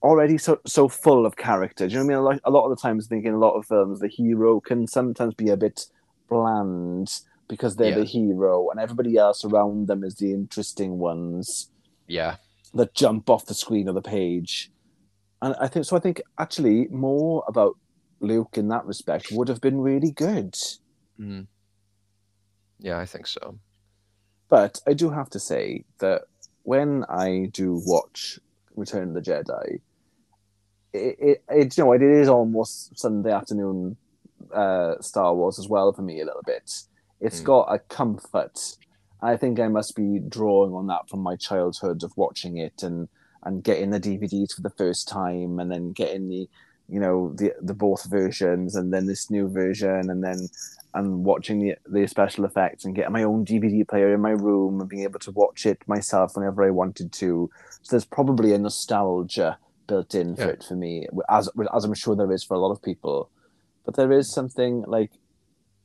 already 0.03 0.39
so 0.39 0.61
so 0.67 0.89
full 0.89 1.25
of 1.27 1.37
character. 1.37 1.87
Do 1.87 1.95
you 1.95 2.01
know 2.01 2.07
what 2.07 2.13
I 2.13 2.17
mean? 2.17 2.25
Like 2.25 2.41
a 2.45 2.51
lot 2.51 2.65
of 2.65 2.71
the 2.71 2.81
times, 2.81 3.07
thinking 3.07 3.33
a 3.35 3.39
lot 3.39 3.55
of 3.55 3.67
films, 3.67 4.01
the 4.01 4.09
hero 4.09 4.61
can 4.61 4.87
sometimes 4.87 5.35
be 5.35 5.49
a 5.51 5.57
bit 5.57 5.87
bland 6.29 7.21
because 7.49 7.77
they're 7.77 7.95
the 7.95 8.05
hero, 8.05 8.71
and 8.71 8.81
everybody 8.81 9.17
else 9.19 9.45
around 9.45 9.87
them 9.87 10.03
is 10.05 10.15
the 10.15 10.33
interesting 10.33 10.99
ones 10.99 11.71
Yeah. 12.07 12.37
that 12.73 12.95
jump 12.95 13.29
off 13.29 13.45
the 13.47 13.53
screen 13.55 13.89
or 13.89 13.93
the 13.93 14.01
page. 14.01 14.71
And 15.43 15.55
I 15.61 15.69
think 15.69 15.85
so. 15.85 15.97
I 15.97 16.01
think 16.01 16.23
actually 16.39 16.89
more 16.89 17.45
about 17.47 17.77
Luke 18.21 18.57
in 18.57 18.69
that 18.69 18.87
respect 18.87 19.33
would 19.33 19.49
have 19.49 19.61
been 19.61 19.81
really 19.81 20.13
good. 20.13 20.57
Mm. 21.21 21.47
Yeah, 22.79 22.99
I 22.99 23.05
think 23.05 23.27
so. 23.27 23.59
But 24.49 24.81
I 24.87 24.95
do 24.95 25.11
have 25.11 25.29
to 25.31 25.39
say 25.41 25.85
that 25.99 26.23
when 26.63 27.05
I 27.09 27.51
do 27.53 27.83
watch 27.85 28.39
Return 28.77 29.09
of 29.09 29.15
the 29.15 29.21
Jedi, 29.21 29.81
it, 30.93 31.17
it, 31.21 31.45
it 31.49 31.77
you 31.79 31.85
know 31.85 31.93
it 31.93 32.03
is 32.03 32.29
almost 32.29 32.99
Sunday 32.99 33.33
afternoon 33.33 33.97
uh, 34.53 34.95
Star 35.01 35.35
Wars 35.35 35.59
as 35.59 35.69
well 35.69 35.93
for 35.93 36.03
me 36.03 36.21
a 36.21 36.25
little 36.25 36.43
bit. 36.47 36.71
It's 37.21 37.41
Mm. 37.41 37.45
got 37.45 37.73
a 37.73 37.79
comfort. 37.79 38.77
I 39.23 39.37
think 39.37 39.61
I 39.61 39.69
must 39.69 39.95
be 39.95 40.19
drawing 40.29 40.75
on 40.75 40.89
that 40.89 41.09
from 41.09 41.21
my 41.21 41.37
childhood 41.37 42.03
of 42.03 42.13
watching 42.17 42.57
it 42.59 42.83
and 42.83 43.09
and 43.45 43.65
getting 43.65 43.91
the 43.91 44.01
DVDs 44.01 44.53
for 44.53 44.63
the 44.63 44.71
first 44.71 45.09
time 45.09 45.59
and 45.59 45.71
then 45.71 45.93
getting 45.93 46.29
the 46.29 46.49
you 46.89 47.01
know 47.01 47.33
the 47.37 47.53
the 47.63 47.75
both 47.75 48.05
versions 48.11 48.75
and 48.77 48.93
then 48.93 49.07
this 49.07 49.31
new 49.31 49.49
version 49.49 50.11
and 50.11 50.23
then 50.23 50.49
and 50.95 51.25
watching 51.25 51.61
the 51.61 51.77
the 51.87 52.07
special 52.07 52.45
effects 52.45 52.85
and 52.85 52.95
getting 52.95 53.13
my 53.13 53.23
own 53.23 53.45
DVD 53.45 53.87
player 53.89 54.13
in 54.13 54.21
my 54.21 54.33
room 54.33 54.81
and 54.81 54.91
being 54.91 55.05
able 55.05 55.21
to 55.21 55.31
watch 55.31 55.65
it 55.65 55.79
myself 55.87 56.37
whenever 56.37 56.63
I 56.65 56.71
wanted 56.71 57.13
to. 57.13 57.49
So 57.83 57.91
there's 57.97 58.05
probably 58.05 58.53
a 58.53 58.59
nostalgia 58.59 59.59
built 59.93 60.15
in 60.15 60.35
for 60.37 60.43
Yeah. 60.47 60.55
it 60.57 60.65
for 60.69 60.77
me, 60.85 61.07
as 61.29 61.45
as 61.77 61.85
I'm 61.85 61.95
sure 62.03 62.15
there 62.17 62.33
is 62.37 62.45
for 62.45 62.55
a 62.55 62.63
lot 62.65 62.73
of 62.73 62.81
people. 62.91 63.29
But 63.85 63.95
there 63.97 64.13
is 64.21 64.27
something 64.39 64.75
like 64.97 65.13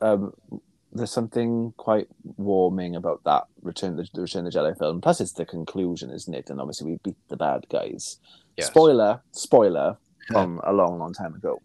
um, 0.01 0.21
there's 0.93 1.11
something 1.19 1.73
quite 1.77 2.07
warming 2.37 2.95
about 2.95 3.19
that 3.25 3.43
Return 3.61 3.97
the, 3.97 4.07
the 4.13 4.21
Return 4.21 4.45
of 4.47 4.53
the 4.53 4.59
Jedi 4.59 4.77
film. 4.77 5.01
Plus, 5.01 5.19
it's 5.19 5.33
the 5.33 5.45
conclusion, 5.45 6.09
isn't 6.11 6.33
it? 6.33 6.49
And 6.49 6.61
obviously, 6.61 6.91
we 6.91 6.99
beat 7.03 7.17
the 7.27 7.37
bad 7.37 7.65
guys. 7.69 8.19
Yes. 8.55 8.67
Spoiler, 8.67 9.21
spoiler 9.31 9.97
from 10.31 10.61
a 10.63 10.71
long, 10.73 10.99
long 10.99 11.13
time 11.13 11.33
ago. 11.35 11.61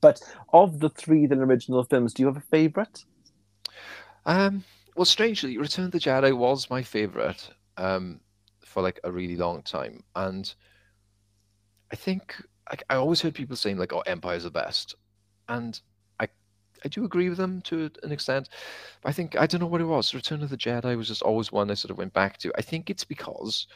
But 0.00 0.20
of 0.52 0.80
the 0.80 0.90
three 0.90 1.26
the 1.26 1.36
original 1.36 1.84
films, 1.84 2.12
do 2.14 2.22
you 2.22 2.26
have 2.26 2.36
a 2.36 2.46
favorite? 2.56 3.04
Um, 4.26 4.64
well, 4.96 5.04
strangely, 5.04 5.56
Return 5.58 5.86
of 5.86 5.90
the 5.92 5.98
Jedi 6.06 6.32
was 6.36 6.70
my 6.70 6.82
favorite 6.82 7.50
um, 7.76 8.20
for 8.64 8.82
like 8.82 9.00
a 9.04 9.10
really 9.10 9.36
long 9.36 9.62
time, 9.62 10.02
and 10.14 10.54
I 11.94 11.96
think 11.96 12.34
I, 12.68 12.76
I 12.90 12.96
always 12.96 13.20
heard 13.20 13.34
people 13.36 13.54
saying 13.54 13.78
like, 13.78 13.92
"Oh, 13.92 14.00
Empire's 14.00 14.42
the 14.42 14.50
best," 14.50 14.96
and 15.48 15.80
I 16.18 16.26
I 16.84 16.88
do 16.88 17.04
agree 17.04 17.28
with 17.28 17.38
them 17.38 17.60
to 17.62 17.88
an 18.02 18.10
extent. 18.10 18.48
But 19.00 19.10
I 19.10 19.12
think 19.12 19.36
I 19.38 19.46
don't 19.46 19.60
know 19.60 19.68
what 19.68 19.80
it 19.80 19.84
was. 19.84 20.12
Return 20.12 20.42
of 20.42 20.50
the 20.50 20.56
Jedi 20.56 20.96
was 20.96 21.06
just 21.06 21.22
always 21.22 21.52
one 21.52 21.70
I 21.70 21.74
sort 21.74 21.92
of 21.92 21.98
went 21.98 22.12
back 22.12 22.38
to. 22.38 22.52
I 22.58 22.62
think 22.62 22.90
it's 22.90 23.04
because 23.04 23.68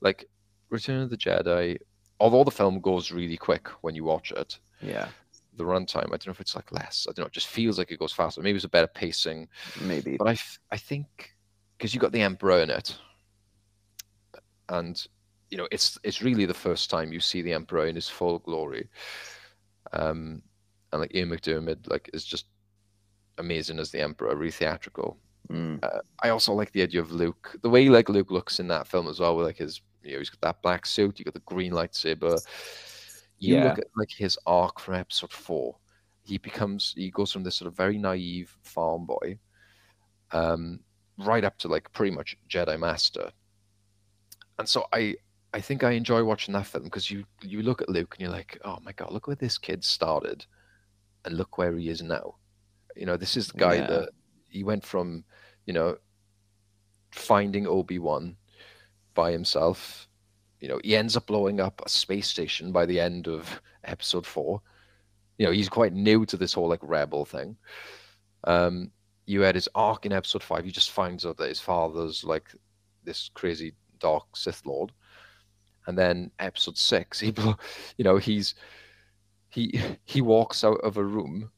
like 0.00 0.24
Return 0.68 1.00
of 1.02 1.10
the 1.10 1.16
Jedi, 1.16 1.78
although 2.18 2.42
the 2.42 2.50
film 2.50 2.80
goes 2.80 3.12
really 3.12 3.36
quick 3.36 3.68
when 3.82 3.94
you 3.94 4.02
watch 4.02 4.32
it, 4.32 4.58
Yeah, 4.82 5.06
the 5.56 5.62
runtime. 5.62 6.06
I 6.06 6.16
don't 6.18 6.26
know 6.26 6.32
if 6.32 6.40
it's 6.40 6.56
like 6.56 6.72
less. 6.72 7.06
I 7.08 7.12
don't 7.12 7.22
know. 7.22 7.28
It 7.28 7.32
just 7.40 7.46
feels 7.46 7.78
like 7.78 7.92
it 7.92 8.00
goes 8.00 8.12
faster. 8.12 8.42
Maybe 8.42 8.56
it's 8.56 8.64
a 8.64 8.76
better 8.76 8.88
pacing. 9.02 9.46
maybe. 9.82 10.16
But 10.16 10.26
I, 10.26 10.36
I 10.72 10.76
think 10.76 11.36
because 11.78 11.94
you 11.94 12.00
got 12.00 12.10
the 12.10 12.22
Emperor 12.22 12.58
in 12.62 12.70
it, 12.70 12.98
and 14.68 15.06
you 15.50 15.58
know 15.58 15.68
it's 15.70 15.98
it's 16.04 16.22
really 16.22 16.46
the 16.46 16.54
first 16.54 16.90
time 16.90 17.12
you 17.12 17.20
see 17.20 17.42
the 17.42 17.52
Emperor 17.52 17.86
in 17.86 17.94
his 17.94 18.08
full 18.08 18.38
glory. 18.38 18.88
Um, 19.92 20.42
and 20.92 21.00
like 21.00 21.14
Ian 21.14 21.30
McDiarmid, 21.30 21.88
like 21.88 22.10
is 22.12 22.24
just 22.24 22.46
amazing 23.38 23.78
as 23.78 23.90
the 23.90 24.00
Emperor, 24.00 24.34
really 24.36 24.50
theatrical. 24.50 25.18
Mm. 25.50 25.82
Uh, 25.84 26.00
I 26.22 26.28
also 26.28 26.52
like 26.52 26.72
the 26.72 26.82
idea 26.82 27.00
of 27.00 27.10
Luke, 27.12 27.56
the 27.62 27.70
way 27.70 27.88
like 27.88 28.08
Luke 28.08 28.30
looks 28.30 28.60
in 28.60 28.68
that 28.68 28.86
film 28.86 29.08
as 29.08 29.18
well, 29.18 29.36
with 29.36 29.46
like 29.46 29.56
his, 29.56 29.80
you 30.02 30.12
know, 30.12 30.18
he's 30.18 30.30
got 30.30 30.40
that 30.42 30.62
black 30.62 30.86
suit, 30.86 31.18
you 31.18 31.24
got 31.24 31.34
the 31.34 31.40
green 31.40 31.72
lightsaber. 31.72 32.40
You 33.38 33.56
Yeah. 33.56 33.64
look 33.64 33.78
at 33.78 33.86
like 33.96 34.10
his 34.10 34.38
arc 34.46 34.78
from 34.78 34.94
episode 34.94 35.32
four. 35.32 35.76
He 36.22 36.38
becomes, 36.38 36.92
he 36.96 37.10
goes 37.10 37.32
from 37.32 37.42
this 37.42 37.56
sort 37.56 37.68
of 37.68 37.76
very 37.76 37.98
naive 37.98 38.56
farm 38.62 39.06
boy, 39.06 39.38
um, 40.32 40.80
right 41.18 41.42
up 41.44 41.58
to 41.58 41.68
like 41.68 41.90
pretty 41.92 42.14
much 42.14 42.36
Jedi 42.48 42.78
Master. 42.78 43.32
And 44.58 44.68
so 44.68 44.86
I, 44.92 45.16
I 45.52 45.60
think 45.60 45.82
I 45.82 45.92
enjoy 45.92 46.22
watching 46.24 46.54
that 46.54 46.66
film 46.66 46.84
because 46.84 47.10
you 47.10 47.24
you 47.42 47.62
look 47.62 47.82
at 47.82 47.88
Luke 47.88 48.14
and 48.14 48.22
you're 48.22 48.30
like, 48.36 48.58
oh 48.64 48.78
my 48.82 48.92
god, 48.92 49.12
look 49.12 49.26
where 49.26 49.36
this 49.36 49.58
kid 49.58 49.82
started, 49.84 50.44
and 51.24 51.36
look 51.36 51.58
where 51.58 51.76
he 51.76 51.88
is 51.88 52.02
now. 52.02 52.36
You 52.96 53.06
know, 53.06 53.16
this 53.16 53.36
is 53.36 53.48
the 53.48 53.58
guy 53.58 53.74
Yeah. 53.76 53.86
that 53.88 54.08
he 54.48 54.62
went 54.64 54.84
from, 54.84 55.24
you 55.66 55.72
know, 55.72 55.96
finding 57.12 57.66
Obi 57.66 57.98
Wan 57.98 58.36
by 59.14 59.32
himself. 59.32 60.08
You 60.60 60.68
know, 60.68 60.80
he 60.84 60.96
ends 60.96 61.16
up 61.16 61.26
blowing 61.26 61.60
up 61.60 61.80
a 61.84 61.88
space 61.88 62.28
station 62.28 62.70
by 62.72 62.86
the 62.86 63.00
end 63.00 63.26
of 63.28 63.60
episode 63.84 64.26
four. 64.26 64.60
You 65.38 65.46
know, 65.46 65.52
he's 65.52 65.68
quite 65.70 65.94
new 65.94 66.26
to 66.26 66.36
this 66.36 66.52
whole 66.52 66.68
like 66.68 66.80
rebel 66.82 67.24
thing. 67.24 67.56
Um, 68.44 68.90
you 69.26 69.40
had 69.40 69.54
his 69.54 69.68
arc 69.74 70.06
in 70.06 70.12
episode 70.12 70.42
five. 70.42 70.64
He 70.64 70.70
just 70.70 70.90
finds 70.90 71.24
out 71.24 71.38
that 71.38 71.48
his 71.48 71.60
father's 71.60 72.24
like 72.24 72.50
this 73.04 73.30
crazy 73.34 73.74
dark 73.98 74.36
Sith 74.36 74.66
Lord, 74.66 74.92
and 75.90 75.98
then 75.98 76.30
episode 76.38 76.78
six, 76.78 77.18
he, 77.26 77.34
you 77.98 78.04
know, 78.04 78.16
he's 78.16 78.54
he 79.50 79.80
he 80.04 80.20
walks 80.22 80.62
out 80.64 80.78
of 80.82 80.96
a 80.96 81.04
room 81.04 81.50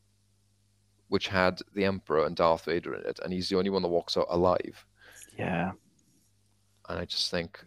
which 1.08 1.28
had 1.28 1.60
the 1.74 1.84
Emperor 1.84 2.24
and 2.24 2.34
Darth 2.34 2.64
Vader 2.64 2.94
in 2.94 3.02
it, 3.06 3.20
and 3.22 3.32
he's 3.32 3.48
the 3.50 3.56
only 3.58 3.68
one 3.70 3.82
that 3.82 3.88
walks 3.88 4.16
out 4.16 4.26
alive. 4.30 4.84
Yeah, 5.38 5.72
And 6.88 6.98
I 6.98 7.04
just 7.04 7.30
think, 7.30 7.62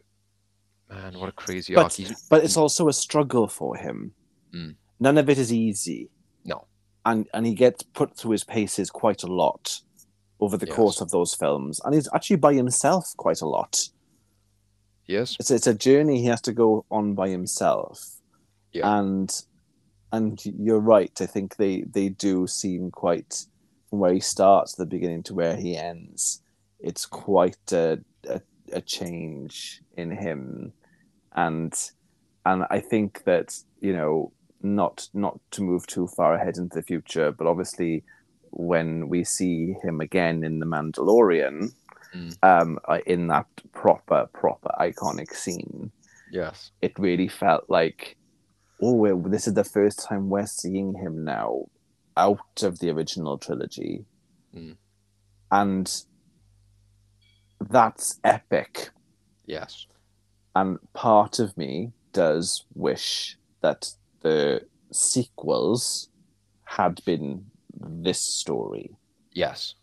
man, 0.89 1.19
what 1.19 1.29
a 1.29 1.31
crazy 1.31 1.75
arc! 1.75 1.85
but 1.85 1.93
He's, 1.93 2.27
but 2.29 2.43
it's 2.43 2.57
also 2.57 2.87
a 2.87 2.93
struggle 2.93 3.47
for 3.47 3.75
him. 3.77 4.13
Mm. 4.53 4.75
None 4.99 5.17
of 5.19 5.29
it 5.29 5.37
is 5.37 5.53
easy. 5.53 6.09
No. 6.43 6.65
and 7.05 7.27
and 7.35 7.45
he 7.45 7.53
gets 7.53 7.83
put 7.83 8.17
through 8.17 8.31
his 8.31 8.43
paces 8.43 8.89
quite 8.89 9.21
a 9.23 9.27
lot 9.27 9.81
over 10.39 10.57
the 10.57 10.65
Yes. 10.67 10.75
course 10.75 10.99
of 11.01 11.11
those 11.11 11.35
films, 11.35 11.79
and 11.85 11.93
he's 11.93 12.09
actually 12.15 12.37
by 12.37 12.53
himself 12.55 13.13
quite 13.17 13.41
a 13.41 13.47
lot. 13.47 13.89
Yes, 15.07 15.35
It's 15.39 15.51
it's 15.51 15.67
a 15.67 15.73
journey 15.73 16.21
he 16.21 16.27
has 16.27 16.41
to 16.41 16.53
go 16.53 16.85
on 16.89 17.13
by 17.15 17.29
himself, 17.29 18.19
Yeah. 18.71 18.97
and 18.99 19.29
and 20.11 20.41
you're 20.45 20.79
right. 20.79 21.11
I 21.21 21.25
think 21.25 21.57
they 21.57 21.83
they 21.83 22.09
do 22.09 22.47
seem 22.47 22.91
quite 22.91 23.45
from 23.89 23.99
where 23.99 24.13
he 24.13 24.19
starts 24.19 24.73
at 24.73 24.77
the 24.79 24.85
beginning 24.85 25.23
to 25.23 25.33
where 25.33 25.55
he 25.57 25.75
ends. 25.75 26.41
It's 26.79 27.05
quite 27.05 27.71
a 27.71 27.99
a, 28.27 28.41
a 28.71 28.81
change 28.81 29.81
in 29.97 30.11
him, 30.11 30.73
and 31.35 31.73
and 32.45 32.65
I 32.69 32.79
think 32.79 33.23
that 33.25 33.57
you 33.79 33.93
know 33.93 34.31
not 34.61 35.09
not 35.13 35.39
to 35.51 35.63
move 35.63 35.85
too 35.87 36.07
far 36.07 36.33
ahead 36.35 36.57
into 36.57 36.75
the 36.75 36.83
future, 36.83 37.31
but 37.31 37.47
obviously 37.47 38.03
when 38.51 39.09
we 39.09 39.23
see 39.23 39.75
him 39.83 39.99
again 39.99 40.43
in 40.43 40.59
the 40.59 40.65
Mandalorian, 40.65 41.73
Mm. 42.13 42.37
um, 42.43 42.79
uh, 42.87 42.99
in 43.05 43.27
that 43.27 43.47
proper 43.71 44.27
proper 44.33 44.69
iconic 44.79 45.31
scene, 45.33 45.91
yes, 46.31 46.71
it 46.81 46.97
really 46.99 47.27
felt 47.27 47.65
like, 47.69 48.17
oh, 48.81 49.21
this 49.27 49.47
is 49.47 49.53
the 49.53 49.63
first 49.63 50.03
time 50.07 50.29
we're 50.29 50.45
seeing 50.45 50.93
him 50.95 51.23
now 51.25 51.65
out 52.17 52.63
of 52.63 52.79
the 52.79 52.89
original 52.89 53.37
trilogy, 53.37 54.05
Mm. 54.55 54.77
and 55.51 56.03
that's 57.69 58.19
epic. 58.23 58.89
yes, 59.45 59.87
And 60.55 60.79
part 60.93 61.39
of 61.39 61.55
me 61.57 61.91
does 62.13 62.65
wish 62.73 63.37
that 63.61 63.91
the 64.21 64.61
sequels 64.91 66.09
had 66.65 67.03
been 67.05 67.45
this 67.77 68.21
story. 68.21 68.95
yes, 69.33 69.75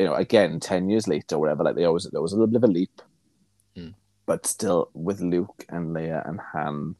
You 0.00 0.06
know, 0.06 0.14
again, 0.14 0.60
ten 0.60 0.88
years 0.90 1.06
later, 1.06 1.36
or 1.36 1.40
whatever. 1.40 1.64
Like 1.64 1.76
they 1.76 1.84
always, 1.84 2.08
there 2.10 2.22
was 2.22 2.32
a 2.32 2.36
little 2.36 2.46
bit 2.52 2.62
of 2.62 2.64
a 2.64 2.72
leap, 2.72 3.02
Mm. 3.76 3.94
but 4.26 4.46
still 4.46 4.90
with 4.94 5.20
Luke 5.20 5.64
and 5.68 5.94
Leia 5.94 6.28
and 6.28 6.40
Han 6.52 6.96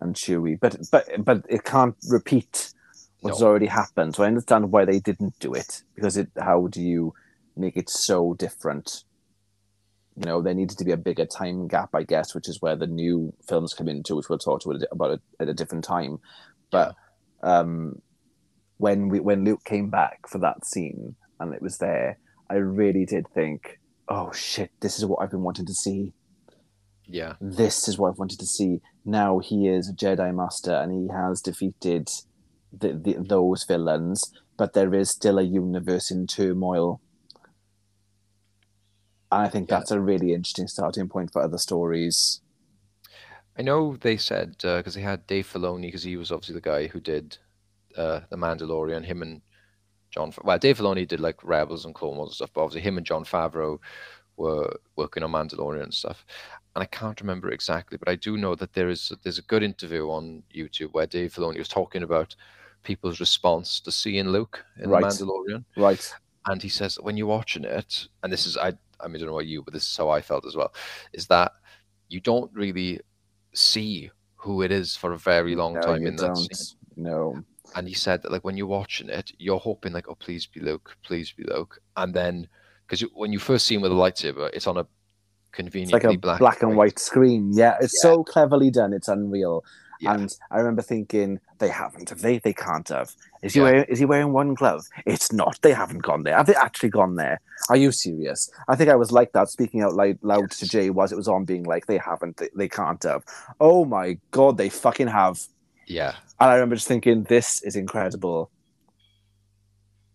and 0.00 0.14
Chewie. 0.16 0.58
But 0.58 0.76
but 0.90 1.04
but 1.24 1.44
it 1.48 1.64
can't 1.64 1.96
repeat 2.08 2.72
what's 3.20 3.40
No. 3.40 3.46
already 3.48 3.66
happened. 3.66 4.14
So 4.14 4.24
I 4.24 4.28
understand 4.28 4.72
why 4.72 4.84
they 4.86 5.00
didn't 5.00 5.38
do 5.38 5.52
it 5.54 5.82
because 5.94 6.16
it. 6.16 6.28
How 6.38 6.66
do 6.68 6.80
you 6.80 7.14
make 7.56 7.76
it 7.76 7.90
so 7.90 8.34
different? 8.34 9.04
you 10.16 10.26
know 10.26 10.42
there 10.42 10.54
needed 10.54 10.76
to 10.76 10.84
be 10.84 10.92
a 10.92 10.96
bigger 11.08 11.24
time 11.24 11.68
gap, 11.68 11.90
I 11.94 12.02
guess, 12.02 12.34
which 12.34 12.48
is 12.48 12.60
where 12.60 12.76
the 12.76 12.86
new 12.86 13.32
films 13.48 13.72
come 13.72 13.88
into, 13.88 14.16
which 14.16 14.28
we'll 14.28 14.38
talk 14.38 14.60
to 14.62 14.70
about 14.92 15.20
at 15.38 15.48
a 15.48 15.54
different 15.54 15.84
time. 15.84 16.18
But 16.70 16.94
um, 17.42 18.02
when 18.76 19.08
we 19.08 19.20
when 19.20 19.44
Luke 19.44 19.64
came 19.64 19.88
back 19.88 20.28
for 20.28 20.38
that 20.38 20.66
scene 20.66 21.16
and 21.38 21.54
it 21.54 21.62
was 21.62 21.78
there, 21.78 22.18
I 22.50 22.54
really 22.56 23.06
did 23.06 23.28
think, 23.28 23.78
oh 24.08 24.32
shit, 24.32 24.70
this 24.80 24.98
is 24.98 25.06
what 25.06 25.22
I've 25.22 25.30
been 25.30 25.42
wanting 25.42 25.66
to 25.66 25.74
see. 25.74 26.12
Yeah. 27.06 27.34
This 27.40 27.88
is 27.88 27.96
what 27.96 28.10
I've 28.10 28.18
wanted 28.18 28.40
to 28.40 28.46
see. 28.46 28.80
Now 29.04 29.38
he 29.38 29.68
is 29.68 29.88
a 29.88 29.92
Jedi 29.92 30.34
Master 30.34 30.72
and 30.74 30.92
he 30.92 31.08
has 31.14 31.40
defeated 31.40 32.08
the, 32.72 32.92
the, 32.92 33.16
those 33.20 33.64
villains, 33.64 34.32
but 34.56 34.74
there 34.74 34.94
is 34.94 35.10
still 35.10 35.38
a 35.38 35.42
universe 35.42 36.10
in 36.10 36.26
turmoil. 36.26 37.00
And 39.32 39.42
I 39.42 39.48
think 39.48 39.68
Yeah. 39.70 39.78
that's 39.78 39.90
a 39.90 40.00
really 40.00 40.32
interesting 40.34 40.66
starting 40.66 41.08
point 41.08 41.32
for 41.32 41.42
other 41.42 41.58
stories. 41.58 42.40
I 43.58 43.62
know 43.62 43.96
they 43.96 44.16
said 44.16 44.56
because 44.60 44.94
they 44.94 45.02
had 45.02 45.26
Dave 45.26 45.46
Filoni 45.52 45.82
because 45.82 46.02
he 46.04 46.16
was 46.16 46.32
obviously 46.32 46.54
the 46.54 46.60
guy 46.60 46.86
who 46.86 47.00
did 47.00 47.38
uh, 47.96 48.20
the 48.30 48.36
Mandalorian. 48.36 49.04
Him 49.04 49.22
and 49.22 49.42
John. 50.10 50.32
Well, 50.42 50.58
Dave 50.58 50.78
Filoni 50.78 51.06
did 51.06 51.20
like 51.20 51.42
Rebels 51.44 51.84
and 51.84 51.94
Clone 51.94 52.16
Wars 52.16 52.30
and 52.30 52.34
stuff, 52.36 52.50
but 52.52 52.62
obviously 52.62 52.82
him 52.82 52.96
and 52.98 53.06
Jon 53.06 53.24
Favreau 53.24 53.78
were 54.36 54.74
working 54.96 55.22
on 55.22 55.32
Mandalorian 55.32 55.82
and 55.84 55.94
stuff. 55.94 56.24
And 56.74 56.82
I 56.82 56.86
can't 56.86 57.20
remember 57.20 57.50
exactly, 57.50 57.98
but 57.98 58.08
I 58.08 58.14
do 58.16 58.36
know 58.36 58.54
that 58.54 58.72
there 58.72 58.88
is 58.88 59.12
there's 59.22 59.38
a 59.38 59.42
good 59.42 59.62
interview 59.62 60.08
on 60.08 60.42
YouTube 60.54 60.92
where 60.92 61.06
Dave 61.06 61.34
Filoni 61.34 61.58
was 61.58 61.68
talking 61.68 62.02
about 62.02 62.34
people's 62.82 63.20
response 63.20 63.80
to 63.80 63.92
seeing 63.92 64.28
Luke 64.28 64.64
in 64.82 64.88
Right. 64.88 65.02
the 65.02 65.08
Mandalorian 65.08 65.64
Right. 65.76 66.14
and 66.46 66.62
he 66.62 66.68
says 66.70 66.98
when 67.00 67.16
you're 67.18 67.26
watching 67.26 67.64
it 67.64 68.08
and 68.22 68.32
this 68.32 68.46
is 68.46 68.56
i 68.56 68.68
i 68.98 69.06
mean 69.06 69.16
i 69.16 69.18
don't 69.18 69.26
know 69.26 69.34
about 69.34 69.46
you 69.46 69.62
but 69.62 69.74
this 69.74 69.82
is 69.82 69.94
how 69.94 70.08
i 70.08 70.22
felt 70.22 70.46
as 70.46 70.56
well 70.56 70.72
is 71.12 71.26
that 71.26 71.52
you 72.08 72.20
don't 72.20 72.50
really 72.54 72.98
see 73.52 74.10
who 74.36 74.62
it 74.62 74.72
is 74.72 74.96
for 74.96 75.12
a 75.12 75.18
very 75.18 75.54
long 75.54 75.74
no, 75.74 75.80
time 75.82 76.06
in 76.06 76.16
that 76.16 76.28
don't. 76.34 76.36
scene 76.56 76.78
No. 76.96 77.44
And 77.76 77.86
he 77.88 77.94
said 77.94 78.22
that 78.22 78.32
like 78.32 78.44
when 78.44 78.56
you're 78.56 78.66
watching 78.66 79.08
it 79.08 79.32
you're 79.38 79.58
hoping 79.58 79.92
like 79.92 80.08
oh 80.08 80.14
please 80.14 80.46
be 80.46 80.60
luke 80.60 80.96
please 81.04 81.32
be 81.32 81.44
luke 81.44 81.80
and 81.96 82.14
then 82.14 82.48
because 82.86 83.00
when 83.14 83.32
you 83.32 83.38
first 83.38 83.66
see 83.66 83.74
him 83.74 83.82
with 83.82 83.92
a 83.92 83.94
lightsaber 83.94 84.50
it's 84.52 84.66
on 84.66 84.76
a 84.78 84.86
It's 85.58 85.92
like 85.92 86.04
a 86.04 86.16
black, 86.16 86.38
black, 86.38 86.62
and 86.62 86.76
white 86.76 86.98
screen. 87.00 87.50
Yeah, 87.52 87.76
it's 87.80 87.92
Yeah. 87.98 88.10
so 88.10 88.24
cleverly 88.24 88.70
done. 88.70 88.92
It's 88.92 89.08
unreal. 89.08 89.64
Yeah. 90.00 90.14
And 90.14 90.30
I 90.50 90.58
remember 90.58 90.80
thinking, 90.80 91.40
they 91.58 91.68
haven't. 91.68 92.08
Have 92.08 92.22
they? 92.22 92.38
They 92.38 92.52
can't 92.52 92.88
have. 92.88 93.14
Is 93.42 93.52
he 93.54 93.58
Yeah. 93.60 93.64
wearing? 93.64 93.84
Is 93.88 93.98
he 93.98 94.04
wearing 94.06 94.32
one 94.32 94.54
glove? 94.54 94.82
It's 95.06 95.32
not. 95.32 95.58
They 95.62 95.72
haven't 95.72 96.02
gone 96.02 96.22
there. 96.22 96.36
Have 96.36 96.46
they 96.46 96.54
actually 96.54 96.90
gone 96.90 97.16
there? 97.16 97.40
Are 97.68 97.76
you 97.76 97.90
serious? 97.92 98.48
I 98.68 98.76
think 98.76 98.88
I 98.90 98.96
was 98.96 99.10
like 99.12 99.32
that, 99.32 99.48
speaking 99.48 99.82
out 99.82 99.94
loud, 99.94 100.18
loud 100.22 100.50
to 100.52 100.68
Jay. 100.68 100.88
Was 100.88 101.10
it 101.12 101.16
was 101.16 101.28
on 101.28 101.44
being 101.44 101.64
like, 101.64 101.86
they 101.86 101.98
haven't. 101.98 102.36
They, 102.38 102.48
they 102.56 102.68
can't 102.68 103.02
have. 103.02 103.24
Oh 103.60 103.84
my 103.84 104.18
god, 104.30 104.56
they 104.56 104.68
fucking 104.70 105.08
have. 105.08 105.40
Yeah 105.90 106.14
And 106.40 106.50
I 106.50 106.54
remember 106.54 106.76
just 106.76 106.88
thinking, 106.88 107.24
this 107.24 107.62
is 107.62 107.76
incredible. 107.76 108.50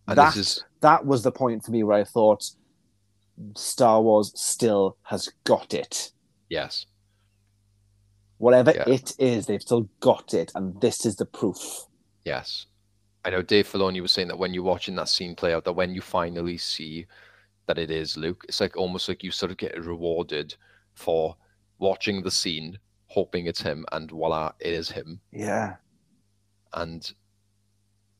and 0.08 0.16
that 0.18 0.34
this 0.34 0.36
is 0.58 0.64
that 0.80 1.04
was 1.06 1.22
the 1.22 1.32
point 1.32 1.64
for 1.64 1.70
me 1.70 1.82
where 1.84 1.98
I 1.98 2.04
thought 2.04 2.42
Star 3.56 4.00
Wars 4.02 4.32
still 4.34 4.96
has 5.02 5.28
got 5.44 5.74
it. 5.74 6.12
yes 6.48 6.86
Whatever 8.38 8.72
Yeah. 8.74 8.88
it 8.88 9.14
is, 9.18 9.46
they've 9.46 9.62
still 9.62 9.88
got 10.00 10.34
it, 10.34 10.52
and 10.54 10.78
this 10.82 11.06
is 11.06 11.16
the 11.16 11.24
proof. 11.24 11.86
Yes. 12.26 12.66
I 13.24 13.30
know 13.30 13.40
Dave 13.40 13.66
Filoni 13.66 14.02
was 14.02 14.12
saying 14.12 14.28
that 14.28 14.36
when 14.38 14.52
you're 14.52 14.62
watching 14.62 14.94
that 14.96 15.08
scene 15.08 15.34
play 15.34 15.54
out, 15.54 15.64
that 15.64 15.72
when 15.72 15.94
you 15.94 16.02
finally 16.02 16.58
see 16.58 17.06
that 17.66 17.78
it 17.78 17.90
is 17.90 18.16
Luke, 18.18 18.44
it's 18.46 18.60
like 18.60 18.76
almost 18.76 19.08
like 19.08 19.24
you 19.24 19.30
sort 19.30 19.50
of 19.52 19.56
get 19.56 19.82
rewarded 19.82 20.54
for 20.94 21.34
watching 21.78 22.22
the 22.22 22.30
scene, 22.30 22.78
hoping 23.16 23.46
it's 23.46 23.62
him, 23.62 23.86
and 23.92 24.10
voila, 24.10 24.52
it 24.60 24.74
is 24.74 24.90
him. 24.90 25.18
Yeah, 25.32 25.76
And 26.74 27.10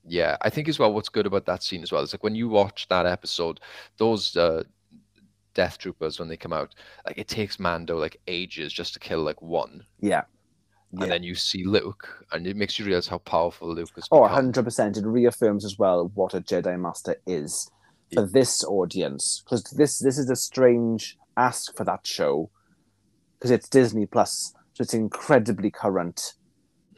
yeah, 0.03 0.39
I 0.41 0.49
think 0.49 0.69
as 0.69 0.79
well 0.79 0.95
what's 0.95 1.11
good 1.11 1.27
about 1.27 1.45
that 1.45 1.63
scene 1.63 1.83
as 1.83 1.93
well 1.93 2.03
is 2.03 2.15
like 2.15 2.25
when 2.25 2.35
you 2.35 2.49
watch 2.49 2.89
that 2.89 3.05
episode, 3.05 3.61
those 3.99 4.35
uh, 4.39 4.63
Death 5.53 5.77
Troopers 5.77 6.19
when 6.19 6.29
they 6.29 6.37
come 6.39 6.55
out, 6.55 6.75
like 7.07 7.19
it 7.19 7.29
takes 7.29 7.61
Mando 7.61 7.99
like 7.99 8.19
ages 8.27 8.73
just 8.73 8.95
to 8.95 8.99
kill 8.99 9.23
like 9.23 9.43
one, 9.43 9.85
yeah, 10.01 10.23
yeah. 10.93 11.03
and 11.03 11.13
then 11.13 11.23
you 11.23 11.35
see 11.35 11.65
Luke, 11.65 12.25
and 12.33 12.47
it 12.47 12.57
makes 12.57 12.79
you 12.79 12.87
realize 12.87 13.07
how 13.07 13.19
powerful 13.19 13.69
Luke 13.75 13.91
is. 13.99 14.09
Oh, 14.11 14.27
become. 14.27 14.53
100%. 14.53 14.97
It 14.97 15.05
reaffirms 15.05 15.65
as 15.67 15.79
well 15.79 16.11
what 16.15 16.33
a 16.33 16.41
Jedi 16.41 16.81
Master 16.81 17.17
is 17.27 17.71
for 18.15 18.27
this 18.27 18.65
audience. 18.65 19.43
Because 19.45 19.63
this, 19.65 19.99
this 19.99 20.17
is 20.17 20.31
a 20.31 20.37
strange 20.37 21.19
ask 21.37 21.77
for 21.77 21.85
that 21.85 22.07
show. 22.07 22.51
Because 23.39 23.51
it's 23.51 23.69
Disney 23.69 24.07
Plus, 24.07 24.55
so 24.77 24.83
it's 24.83 24.93
incredibly 24.95 25.71
current 25.71 26.35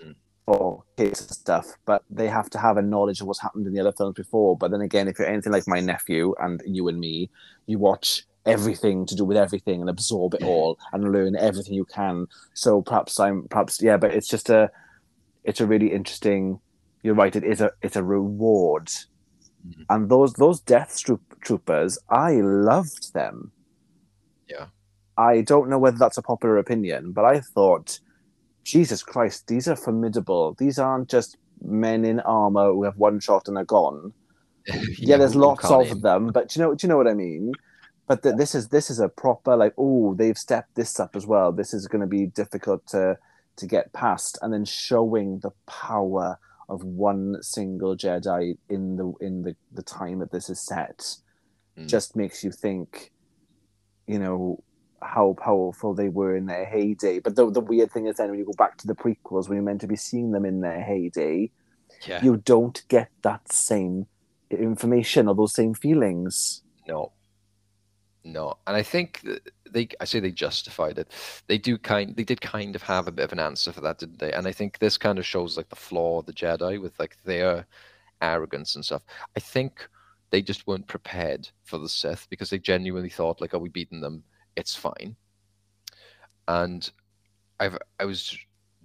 Mm. 0.05 0.17
for 0.47 0.83
kids 0.97 1.21
and 1.21 1.31
stuff. 1.31 1.67
But 1.87 2.03
they 2.11 2.27
have 2.29 2.51
to 2.51 2.59
have 2.59 2.77
a 2.77 2.83
knowledge 2.83 3.21
of 3.21 3.29
what's 3.29 3.41
happened 3.41 3.69
in 3.69 3.73
the 3.73 3.79
other 3.81 3.93
films 3.93 4.15
before. 4.17 4.57
But 4.57 4.73
then 4.73 4.81
again, 4.81 5.07
if 5.07 5.19
you're 5.19 5.29
anything 5.29 5.53
like 5.53 5.69
my 5.69 5.79
nephew 5.81 6.35
and 6.41 6.61
you 6.67 6.89
and 6.89 6.99
me, 6.99 7.31
you 7.67 7.79
watch 7.79 8.25
everything 8.45 9.07
to 9.07 9.15
do 9.15 9.25
with 9.25 9.37
everything 9.37 9.81
and 9.81 9.89
absorb 9.91 10.35
it 10.35 10.43
all 10.43 10.77
and 10.93 11.13
learn 11.13 11.37
everything 11.37 11.75
you 11.75 11.85
can. 11.85 12.27
So 12.55 12.83
perhaps 12.83 13.21
I'm 13.21 13.47
perhaps 13.49 13.81
yeah, 13.81 13.97
but 13.97 14.13
it's 14.13 14.29
just 14.29 14.51
a 14.51 14.71
it's 15.45 15.61
a 15.61 15.67
really 15.67 15.93
interesting 15.93 16.61
you're 17.05 17.15
right 17.15 17.37
it 17.37 17.45
is 17.45 17.61
a 17.61 17.71
it's 17.81 17.95
a 17.97 18.03
reward 18.03 18.89
Mhm. 19.67 19.85
and 19.91 20.09
those 20.11 20.33
those 20.35 20.61
death 20.61 20.99
troop, 21.05 21.23
troopers 21.41 21.97
i 22.11 22.33
loved 22.41 23.13
them 23.15 23.53
Yeah. 24.49 24.67
I 25.19 25.43
don't 25.43 25.71
know 25.71 25.81
whether 25.81 25.99
that's 25.99 26.19
a 26.19 26.23
popular 26.23 26.59
opinion 26.59 27.13
but 27.13 27.27
i 27.27 27.41
thought 27.41 28.01
jesus 28.65 29.03
christ 29.03 29.45
these 29.49 29.69
are 29.69 29.77
formidable 29.77 30.57
these 30.59 30.79
aren't 30.79 31.11
just 31.11 31.37
men 31.63 32.05
in 32.05 32.21
armor 32.21 32.69
who 32.73 32.85
have 32.85 32.97
one 32.99 33.21
shot 33.21 33.49
and 33.49 33.59
are 33.59 33.65
gone 33.67 34.15
yeah, 34.99 35.19
there's 35.19 35.35
who- 35.35 35.41
who 35.41 35.41
lots 35.43 35.71
of 35.71 35.89
aim. 35.93 36.01
them 36.03 36.33
but 36.33 36.49
do 36.51 36.61
you 36.61 36.67
know 36.67 36.75
do 36.75 36.87
you 36.87 36.91
know 36.91 36.99
what 36.99 37.09
i 37.09 37.15
mean 37.15 37.59
but 38.09 38.23
th- 38.23 38.37
this 38.37 38.55
is 38.55 38.69
this 38.71 38.91
is 38.91 39.01
a 39.01 39.09
proper 39.11 39.57
like 39.57 39.75
oh 39.79 40.15
they've 40.17 40.39
stepped 40.39 40.75
this 40.77 41.01
up 41.01 41.17
as 41.17 41.27
well 41.27 41.53
this 41.53 41.75
is 41.75 41.89
going 41.89 42.03
to 42.03 42.09
be 42.09 42.27
difficult 42.27 42.87
to 42.89 43.17
to 43.57 43.67
get 43.67 43.93
past 43.95 44.39
and 44.43 44.53
then 44.55 44.65
showing 44.65 45.41
the 45.43 45.53
power 45.67 46.39
of 46.69 46.85
one 46.85 47.37
single 47.43 47.97
jedi 47.97 48.57
in 48.71 48.97
the 48.97 49.13
in 49.21 49.43
the 49.43 49.57
the 49.73 49.83
time 49.83 50.21
that 50.21 50.33
this 50.33 50.51
is 50.51 50.61
set 50.65 51.17
Mm. 51.79 51.89
just 51.89 52.17
makes 52.17 52.45
you 52.45 52.51
think 52.53 53.13
you 54.07 54.19
know 54.19 54.63
how 55.03 55.35
powerful 55.41 55.95
they 55.95 56.09
were 56.09 56.37
in 56.37 56.47
their 56.47 56.65
heyday 56.65 57.19
but 57.19 57.37
the, 57.37 57.51
the 57.51 57.61
weird 57.61 57.91
thing 57.91 58.07
is 58.07 58.17
then 58.17 58.31
when 58.31 58.39
you 58.39 58.45
go 58.45 58.53
back 58.59 58.77
to 58.77 58.87
the 58.87 58.95
prequels 58.95 59.49
when 59.49 59.57
you're 59.57 59.65
meant 59.65 59.81
to 59.81 59.87
be 59.87 59.97
seeing 59.97 60.33
them 60.33 60.45
in 60.45 60.61
their 60.61 60.81
heyday 60.83 61.51
Yeah. 62.07 62.23
you 62.23 62.37
don't 62.39 62.83
get 62.89 63.11
that 63.23 63.51
same 63.53 64.07
information 64.51 65.29
or 65.29 65.35
those 65.35 65.55
same 65.55 65.75
feelings. 65.75 66.63
No. 66.89 67.13
No. 68.25 68.59
And 68.67 68.77
I 68.77 68.83
think 68.83 69.27
they 69.71 69.89
I 70.01 70.05
say 70.05 70.21
they 70.21 70.31
justified 70.31 70.99
it. 70.99 71.13
They 71.47 71.59
do 71.59 71.79
kind 71.79 72.17
they 72.17 72.25
did 72.25 72.41
kind 72.41 72.75
of 72.75 72.83
have 72.83 73.09
a 73.09 73.13
bit 73.13 73.25
of 73.25 73.33
an 73.33 73.39
answer 73.41 73.73
for 73.73 73.81
that, 73.83 73.99
didn't 73.99 74.19
they? 74.19 74.33
And 74.33 74.47
I 74.47 74.53
think 74.53 74.79
this 74.79 74.97
kind 74.99 75.19
of 75.19 75.27
shows 75.27 75.57
like 75.57 75.69
the 75.69 75.77
flaw 75.77 76.21
of 76.21 76.27
the 76.27 76.33
Jedi 76.33 76.81
with 76.81 76.99
like 76.99 77.17
their 77.25 77.67
arrogance 78.23 78.75
and 78.75 78.85
stuff. 78.85 79.03
I 79.37 79.41
think 79.41 79.87
they 80.31 80.43
just 80.43 80.67
weren't 80.67 80.87
prepared 80.87 81.49
for 81.65 81.79
the 81.79 81.89
Sith 81.89 82.27
because 82.31 82.51
they 82.51 82.59
genuinely 82.59 83.11
thought 83.11 83.41
like, 83.41 83.55
are 83.55 83.59
we 83.59 83.69
beating 83.71 84.01
them? 84.01 84.25
It's 84.59 84.75
fine. 84.75 85.15
And 86.49 86.91
I've 87.61 87.79
I 88.01 88.05
was 88.05 88.37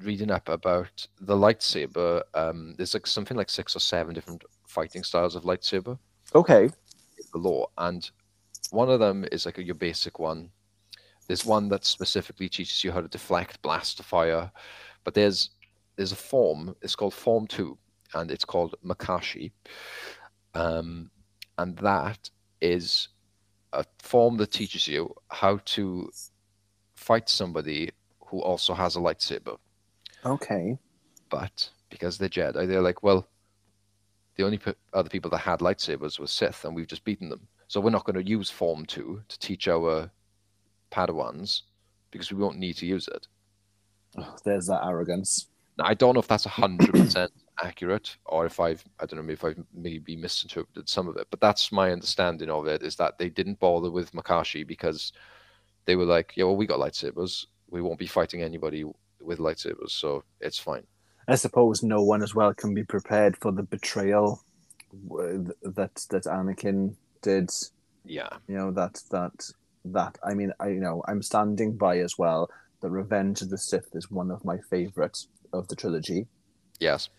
reading 0.03 0.29
up 0.29 0.47
about 0.49 1.07
the 1.19 1.35
lightsaber. 1.35 2.21
Um, 2.35 2.75
there's 2.77 2.93
like 2.93 3.07
something 3.07 3.35
like 3.35 3.49
six 3.49 3.75
or 3.75 3.79
seven 3.79 4.13
different 4.13 4.43
fighting 4.67 5.03
styles 5.03 5.35
of 5.35 5.43
lightsaber 5.43 5.97
Okay. 6.35 6.69
the 7.31 7.37
lore, 7.39 7.67
and 7.77 8.09
one 8.69 8.89
of 8.89 8.99
them 8.99 9.25
is 9.31 9.45
like 9.47 9.57
a, 9.57 9.63
your 9.63 9.75
basic 9.75 10.19
one. 10.19 10.49
There's 11.27 11.45
one 11.45 11.69
that 11.69 11.85
specifically 11.85 12.49
teaches 12.49 12.83
you 12.83 12.91
how 12.91 13.01
to 13.01 13.07
deflect 13.07 13.61
blast 13.63 14.03
fire, 14.03 14.51
but 15.03 15.15
there's 15.15 15.49
there's 15.95 16.11
a 16.11 16.15
form. 16.31 16.75
It's 16.83 16.95
called 16.95 17.13
Form 17.15 17.47
Two, 17.47 17.77
and 18.13 18.29
it's 18.29 18.45
called 18.45 18.75
Makashi, 18.85 19.51
um, 20.53 21.09
and 21.57 21.77
that 21.77 22.29
is 22.61 23.09
a 23.73 23.85
form 23.99 24.37
that 24.37 24.51
teaches 24.51 24.87
you 24.87 25.13
how 25.29 25.59
to 25.65 26.09
fight 26.95 27.27
somebody 27.27 27.91
who 28.27 28.39
also 28.41 28.73
has 28.73 28.95
a 28.95 28.99
lightsaber. 28.99 29.57
Okay. 30.25 30.77
But 31.29 31.69
because 31.89 32.17
they're 32.17 32.29
Jedi, 32.29 32.67
they're 32.67 32.81
like, 32.81 33.03
well, 33.03 33.27
the 34.35 34.43
only 34.43 34.57
pe- 34.57 34.73
other 34.93 35.09
people 35.09 35.29
that 35.31 35.39
had 35.39 35.59
lightsabers 35.59 36.19
were 36.19 36.27
Sith, 36.27 36.65
and 36.65 36.75
we've 36.75 36.87
just 36.87 37.03
beaten 37.03 37.29
them. 37.29 37.47
So 37.67 37.81
we're 37.81 37.89
not 37.89 38.05
going 38.05 38.15
to 38.15 38.29
use 38.29 38.49
Form 38.49 38.85
2 38.85 39.21
to 39.27 39.39
teach 39.39 39.67
our 39.67 40.11
Padawans 40.91 41.63
because 42.11 42.31
we 42.31 42.37
won't 42.37 42.57
need 42.57 42.77
to 42.77 42.85
use 42.85 43.07
it. 43.07 43.27
Oh, 44.17 44.35
there's 44.45 44.67
that 44.67 44.85
arrogance. 44.85 45.47
Now, 45.77 45.85
I 45.85 45.93
don't 45.95 46.13
know 46.13 46.19
if 46.19 46.27
that's 46.27 46.45
100% 46.45 47.29
accurate 47.61 48.17
or 48.25 48.45
if 48.45 48.59
I've, 48.59 48.83
I 48.99 49.05
don't 49.05 49.17
know, 49.17 49.23
maybe 49.23 49.39
I've 49.43 49.63
maybe 49.73 50.15
misinterpreted 50.15 50.89
some 50.89 51.07
of 51.07 51.17
it, 51.17 51.27
but 51.29 51.39
that's 51.39 51.71
my 51.71 51.91
understanding 51.91 52.49
of 52.49 52.67
it 52.67 52.83
is 52.83 52.95
that 52.95 53.17
they 53.17 53.29
didn't 53.29 53.59
bother 53.59 53.91
with 53.91 54.11
Makashi 54.13 54.65
because 54.65 55.13
they 55.85 55.95
were 55.95 56.05
like, 56.05 56.33
"Yeah, 56.35 56.45
well, 56.45 56.55
we 56.55 56.65
got 56.65 56.79
lightsabers. 56.79 57.45
We 57.69 57.81
won't 57.81 57.99
be 57.99 58.07
fighting 58.07 58.41
anybody 58.41 58.85
with 59.21 59.39
lightsabers, 59.39 59.91
so 59.91 60.23
it's 60.39 60.59
fine." 60.59 60.87
I 61.27 61.35
suppose 61.35 61.83
no 61.83 62.03
one 62.03 62.23
as 62.23 62.35
well 62.35 62.53
can 62.53 62.73
be 62.73 62.83
prepared 62.83 63.37
for 63.37 63.51
the 63.51 63.63
betrayal 63.63 64.43
uh, 65.11 65.51
that 65.61 66.05
that 66.09 66.23
Anakin 66.25 66.95
did. 67.21 67.49
Yeah, 68.05 68.29
You 68.47 68.55
know 68.55 68.71
that 68.71 69.01
that 69.11 69.33
that. 69.85 70.17
I 70.23 70.33
mean, 70.33 70.51
I 70.59 70.69
you 70.69 70.79
know 70.79 71.03
I'm 71.07 71.21
standing 71.21 71.77
by 71.77 71.99
as 71.99 72.17
well. 72.17 72.49
The 72.81 72.89
Revenge 72.89 73.41
of 73.41 73.49
the 73.49 73.57
Sith 73.57 73.89
is 73.93 74.11
one 74.11 74.31
of 74.31 74.43
my 74.43 74.57
favorites 74.69 75.27
of 75.53 75.67
the 75.67 75.75
trilogy. 75.75 76.27
yes, 76.79 77.09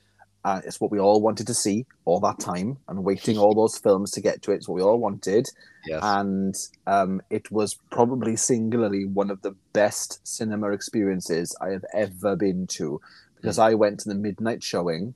Uh, 0.45 0.61
it's 0.65 0.81
what 0.81 0.91
we 0.91 0.99
all 0.99 1.23
wanted 1.23 1.47
to 1.47 1.55
see 1.55 1.87
all 2.05 2.21
that 2.21 2.39
time, 2.39 2.79
and 2.89 3.05
waiting 3.05 3.39
all 3.39 3.55
those 3.61 3.79
films 3.79 4.11
to 4.13 4.21
get 4.21 4.43
to 4.43 4.53
it. 4.53 4.57
It's 4.57 4.69
what 4.69 4.77
we 4.77 4.83
all 4.83 4.99
wanted. 4.99 5.49
yes, 5.87 6.01
and 6.03 6.55
um, 6.87 7.23
it 7.31 7.51
was 7.51 7.79
probably 7.91 8.37
singularly 8.37 9.05
one 9.05 9.31
of 9.31 9.43
the 9.43 9.55
best 9.73 10.21
cinema 10.27 10.71
experiences 10.71 11.57
I 11.61 11.71
have 11.71 11.85
ever 11.95 12.37
been 12.37 12.67
to 12.69 13.01
because 13.37 13.59
I 13.59 13.75
went 13.75 14.01
to 14.01 14.09
the 14.09 14.15
midnight 14.15 14.63
showing 14.63 15.15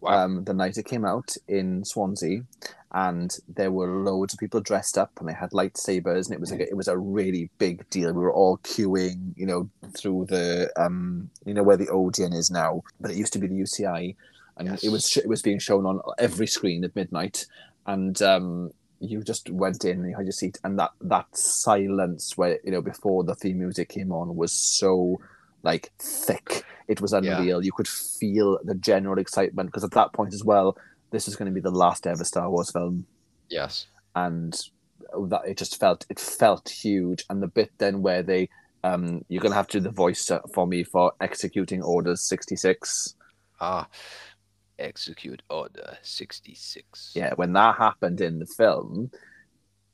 wow, 0.00 0.24
um, 0.24 0.44
the 0.44 0.54
night 0.54 0.78
it 0.78 0.84
came 0.84 1.04
out 1.04 1.36
in 1.48 1.84
Swansea, 1.84 2.42
and 2.92 3.36
there 3.48 3.70
were 3.70 3.88
loads 3.88 4.34
of 4.34 4.40
people 4.40 4.60
dressed 4.60 4.96
up, 4.96 5.12
and 5.18 5.28
they 5.28 5.32
had 5.32 5.50
lightsabers, 5.50 6.26
and 6.26 6.34
it 6.34 6.40
was 6.40 6.50
like 6.50 6.60
a, 6.60 6.68
it 6.68 6.76
was 6.76 6.88
a 6.88 6.98
really 6.98 7.50
big 7.58 7.88
deal. 7.90 8.12
We 8.12 8.20
were 8.20 8.32
all 8.32 8.58
queuing, 8.58 9.34
you 9.36 9.46
know, 9.46 9.68
through 9.96 10.26
the 10.28 10.72
um, 10.76 11.30
you 11.44 11.54
know 11.54 11.62
where 11.62 11.76
the 11.76 11.88
Odeon 11.88 12.32
is 12.32 12.50
now, 12.50 12.82
but 13.00 13.10
it 13.10 13.16
used 13.16 13.32
to 13.34 13.38
be 13.38 13.46
the 13.46 13.60
UCI, 13.60 14.14
and 14.56 14.68
Yes. 14.68 14.84
it 14.84 14.90
was 14.90 15.16
it 15.16 15.28
was 15.28 15.42
being 15.42 15.58
shown 15.58 15.86
on 15.86 16.00
every 16.18 16.46
screen 16.46 16.84
at 16.84 16.96
midnight, 16.96 17.46
and 17.86 18.20
um, 18.22 18.70
you 19.00 19.22
just 19.22 19.50
went 19.50 19.84
in 19.84 20.00
and 20.00 20.10
you 20.10 20.16
had 20.16 20.24
your 20.26 20.32
seat, 20.32 20.58
and 20.64 20.78
that 20.78 20.90
that 21.00 21.26
silence 21.36 22.36
where 22.36 22.58
you 22.64 22.72
know 22.72 22.80
before 22.82 23.24
the 23.24 23.34
theme 23.34 23.58
music 23.58 23.88
came 23.90 24.12
on 24.12 24.36
was 24.36 24.52
so 24.52 25.20
like 25.62 25.92
thick. 25.98 26.64
It 26.88 27.00
was 27.00 27.12
unreal. 27.12 27.64
You 27.64 27.72
could 27.72 27.88
feel 27.88 28.58
the 28.64 28.74
general 28.76 29.18
excitement 29.18 29.68
because 29.68 29.82
at 29.84 29.90
that 29.92 30.12
point 30.12 30.32
as 30.32 30.44
well, 30.44 30.76
this 31.10 31.26
was 31.26 31.34
going 31.36 31.46
to 31.50 31.54
be 31.54 31.60
the 31.60 31.70
last 31.70 32.06
ever 32.06 32.24
Star 32.24 32.48
Wars 32.48 32.70
film, 32.70 33.06
yes, 33.48 33.86
and 34.14 34.56
that 35.28 35.42
it 35.46 35.58
just 35.58 35.78
felt 35.80 36.06
it 36.08 36.20
felt 36.20 36.68
huge. 36.68 37.24
And 37.28 37.42
the 37.42 37.48
bit 37.48 37.72
then 37.78 38.02
where 38.02 38.22
they 38.22 38.48
um, 38.84 39.24
you're 39.28 39.40
going 39.42 39.50
to 39.52 39.56
have 39.56 39.66
to 39.68 39.78
do 39.78 39.82
the 39.84 39.90
voice 39.90 40.30
uh, 40.30 40.38
for 40.54 40.66
me 40.66 40.84
for 40.84 41.12
executing 41.20 41.82
orders 41.82 42.22
sixty 42.22 42.54
six. 42.56 43.14
ah, 43.60 43.88
execute 44.78 45.42
order 45.50 45.96
sixty 46.02 46.54
six. 46.54 47.12
Yeah, 47.14 47.34
when 47.34 47.52
that 47.54 47.76
happened 47.76 48.20
in 48.20 48.38
the 48.38 48.46
film, 48.46 49.10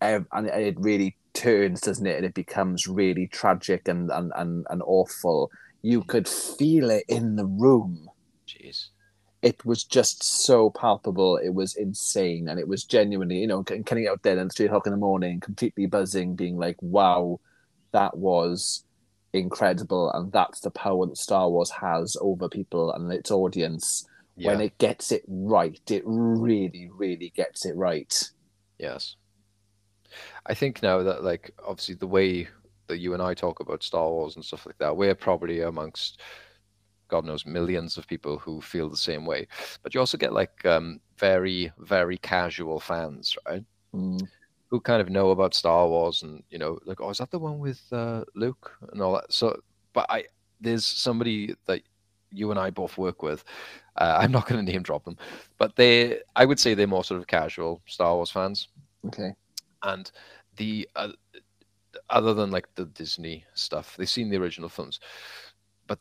and 0.01 0.27
it 0.49 0.79
really 0.79 1.17
turns, 1.35 1.81
doesn't 1.81 2.07
it? 2.07 2.17
And 2.17 2.27
it 2.27 2.35
becomes 2.35 2.87
really 2.87 3.27
tragic 3.27 3.89
and 3.89 4.11
and 4.11 4.33
and, 4.37 4.67
and 4.71 4.83
awful. 4.85 5.51
You 5.83 6.03
mm. 6.03 6.07
could 6.07 6.29
feel 6.29 6.91
it 6.91 7.05
in 7.09 7.37
the 7.37 7.47
room. 7.47 8.09
jeez, 8.47 8.89
it 9.43 9.65
was 9.65 9.83
just 9.85 10.23
so 10.23 10.71
palpable. 10.71 11.37
It 11.37 11.55
was 11.55 11.75
insane, 11.75 12.49
and 12.49 12.61
it 12.61 12.69
was 12.69 12.85
genuinely, 12.85 13.39
you 13.39 13.49
know, 13.49 13.65
coming 13.65 14.07
out 14.07 14.23
there 14.23 14.39
at 14.39 14.53
three 14.53 14.67
o'clock 14.67 14.87
in 14.87 14.93
the 14.93 14.99
morning, 14.99 15.41
completely 15.41 15.87
buzzing, 15.87 16.37
being 16.37 16.57
like, 16.57 16.77
"Wow, 16.81 17.41
that 17.93 18.17
was 18.17 18.85
incredible!" 19.33 20.13
And 20.13 20.31
that's 20.33 20.61
the 20.61 20.71
power 20.71 21.07
that 21.07 21.17
Star 21.17 21.51
Wars 21.51 21.71
has 21.71 22.17
over 22.21 22.49
people 22.49 22.93
and 22.93 23.13
its 23.13 23.31
audience. 23.31 24.07
Yeah, 24.37 24.51
When 24.51 24.61
it 24.61 24.79
gets 24.79 25.13
it 25.13 25.25
right, 25.29 25.81
it 25.91 26.03
really, 26.07 26.91
really 26.95 27.33
gets 27.35 27.67
it 27.67 27.77
right. 27.77 28.31
yes. 28.79 29.17
I 30.45 30.55
think 30.55 30.83
now 30.83 31.03
that 31.03 31.25
like 31.25 31.53
obviously 31.67 31.95
the 31.95 32.07
way 32.07 32.49
that 32.89 32.99
you 32.99 33.15
and 33.15 33.23
I 33.23 33.33
talk 33.33 33.61
about 33.61 33.83
Star 33.83 34.09
Wars 34.09 34.37
and 34.37 34.45
stuff 34.45 34.67
like 34.67 34.77
that, 34.79 34.97
we're 34.97 35.15
probably 35.15 35.61
amongst 35.61 36.21
God 37.09 37.25
knows 37.25 37.45
millions 37.45 37.99
of 37.99 38.07
people 38.07 38.39
who 38.39 38.61
feel 38.61 38.89
the 38.89 38.97
same 38.97 39.27
way. 39.27 39.47
But 39.83 39.95
you 39.95 40.01
also 40.01 40.17
get 40.17 40.33
like 40.33 40.65
um, 40.65 41.01
very, 41.19 41.71
very 41.79 42.17
casual 42.19 42.81
fans, 42.81 43.37
right? 43.47 43.65
Mm. 43.95 44.27
Who 44.69 44.81
kind 44.81 45.03
of 45.03 45.11
know 45.11 45.31
about 45.31 45.55
Star 45.55 45.87
Wars 45.87 46.23
and 46.23 46.43
you 46.49 46.59
know, 46.59 46.79
like, 46.87 47.01
oh, 47.01 47.11
is 47.11 47.19
that 47.19 47.31
the 47.31 47.39
one 47.39 47.59
with 47.59 47.83
uh, 47.93 48.25
Luke 48.35 48.73
and 48.93 49.03
all 49.03 49.13
that? 49.13 49.31
So, 49.33 49.61
but 49.93 50.07
I 50.09 50.25
there's 50.61 50.87
somebody 50.87 51.55
that 51.67 51.83
you 52.33 52.51
and 52.51 52.59
I 52.59 52.71
both 52.71 52.99
work 52.99 53.23
with. 53.23 53.45
Uh, 53.97 54.19
I'm 54.21 54.33
not 54.33 54.47
going 54.49 54.65
to 54.65 54.73
name 54.73 54.83
drop 54.83 55.05
them, 55.05 55.17
but 55.59 55.77
they, 55.77 56.21
I 56.37 56.45
would 56.45 56.59
say 56.61 56.75
they're 56.75 56.87
more 56.87 57.05
sort 57.05 57.21
of 57.21 57.27
casual 57.27 57.83
Star 57.87 58.15
Wars 58.15 58.31
fans 58.31 58.69
Okay. 59.07 59.33
and 59.83 60.11
the 60.57 60.89
uh, 60.97 61.09
other 62.11 62.35
than 62.35 62.51
like 62.51 62.69
the 62.75 62.87
Disney 62.87 63.45
stuff, 63.55 63.97
they've 63.97 64.09
seen 64.09 64.31
the 64.31 64.37
original 64.39 64.69
films, 64.69 65.01
but 65.87 65.99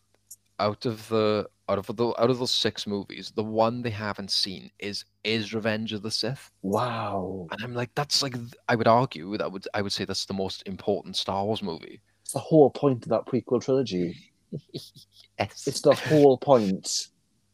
out 0.60 0.86
of 0.86 1.08
the 1.10 1.50
out 1.70 1.78
of 1.80 1.88
the 1.96 2.08
out 2.20 2.30
of 2.30 2.40
those 2.40 2.52
six 2.52 2.86
movies, 2.88 3.32
the 3.36 3.44
one 3.44 3.82
they 3.82 3.90
haven't 3.90 4.32
seen 4.32 4.72
is 4.80 5.06
is 5.24 5.54
Revenge 5.54 5.94
of 5.94 6.02
the 6.02 6.12
Sith, 6.12 6.52
Wow. 6.62 7.48
and 7.52 7.62
I'm 7.64 7.74
like, 7.74 7.92
that's 7.96 8.22
like 8.24 8.36
I 8.70 8.76
would 8.76 8.88
argue 8.88 9.38
that 9.38 9.52
would 9.52 9.68
I 9.74 9.82
would 9.82 9.92
say 9.94 10.06
that's 10.06 10.26
the 10.26 10.34
most 10.34 10.64
important 10.68 11.16
Star 11.18 11.46
Wars 11.46 11.64
movie. 11.64 12.02
It's 12.24 12.34
the 12.34 12.40
whole 12.40 12.70
point 12.70 13.04
of 13.04 13.10
that 13.10 13.26
prequel 13.26 13.62
trilogy. 13.64 14.16
Yes. 15.50 15.68
It's 15.68 15.82
the 15.82 15.94
whole 15.96 16.38
point. 16.38 17.08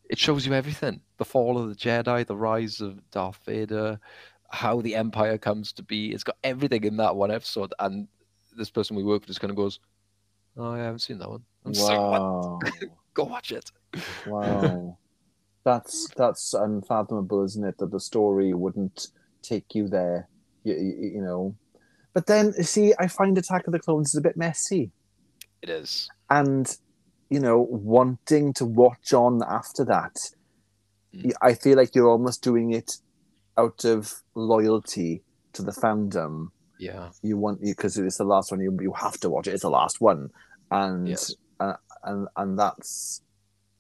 it 0.09 0.17
shows 0.17 0.45
you 0.45 0.53
everything: 0.53 1.01
the 1.17 1.25
fall 1.25 1.57
of 1.57 1.69
the 1.69 1.75
Jedi, 1.75 2.25
the 2.25 2.35
rise 2.37 2.81
of 2.81 2.99
Darth 3.11 3.39
Vader, 3.45 3.99
how 4.51 4.81
the 4.81 4.95
Empire 4.95 5.37
comes 5.37 5.71
to 5.73 5.83
be. 5.83 6.11
It's 6.11 6.23
got 6.23 6.37
everything 6.43 6.83
in 6.83 6.97
that 6.97 7.15
one 7.15 7.31
episode, 7.31 7.73
and 7.79 8.07
this 8.55 8.69
person 8.69 8.95
we 8.95 9.03
work 9.03 9.21
with 9.21 9.27
just 9.27 9.39
kind 9.41 9.51
of 9.51 9.57
goes, 9.57 9.79
"Oh, 10.57 10.71
I 10.71 10.79
haven't 10.79 10.99
seen 10.99 11.19
that 11.19 11.29
one." 11.29 11.43
I'm 11.65 11.73
just 11.73 11.87
like, 11.89 12.81
Go 13.13 13.23
watch 13.25 13.51
it. 13.51 13.71
Wow. 14.27 14.97
that's 15.63 16.07
that's 16.15 16.53
unfathomable, 16.53 17.43
isn't 17.43 17.65
it? 17.65 17.77
That 17.79 17.91
the 17.91 17.99
story 17.99 18.53
wouldn't 18.53 19.07
take 19.41 19.75
you 19.75 19.87
there, 19.87 20.29
you, 20.63 20.75
you, 20.75 21.11
you 21.15 21.21
know. 21.21 21.55
But 22.13 22.25
then, 22.27 22.53
see, 22.63 22.93
I 22.99 23.07
find 23.07 23.37
Attack 23.37 23.67
of 23.67 23.73
the 23.73 23.79
Clones 23.79 24.09
is 24.09 24.15
a 24.17 24.21
bit 24.21 24.37
messy, 24.37 24.91
It 25.61 25.69
is. 25.69 26.09
and 26.29 26.75
you 27.29 27.39
know, 27.39 27.67
wanting 27.69 28.53
to 28.53 28.65
watch 28.65 29.13
on 29.13 29.41
after 29.47 29.83
that, 29.85 30.17
Mm. 31.15 31.31
I 31.41 31.53
feel 31.53 31.77
like 31.77 31.95
you're 31.95 32.09
almost 32.09 32.43
doing 32.43 32.71
it 32.73 32.97
out 33.57 33.85
of 33.85 34.13
loyalty 34.35 35.23
to 35.53 35.61
the 35.63 35.71
fandom. 35.71 36.49
Yeah. 36.79 37.11
You 37.23 37.37
want 37.37 37.61
you 37.63 37.73
because 37.73 37.97
it's 37.97 38.17
the 38.17 38.25
last 38.25 38.51
one. 38.51 38.59
You 38.59 38.77
you 38.81 38.91
have 38.93 39.17
to 39.21 39.29
watch 39.29 39.47
it. 39.47 39.53
It's 39.53 39.63
the 39.63 39.69
last 39.69 40.01
one, 40.01 40.29
and 40.69 41.07
Yes. 41.07 41.33
uh, 41.59 41.73
and 42.03 42.27
and 42.35 42.59
that's 42.59 43.21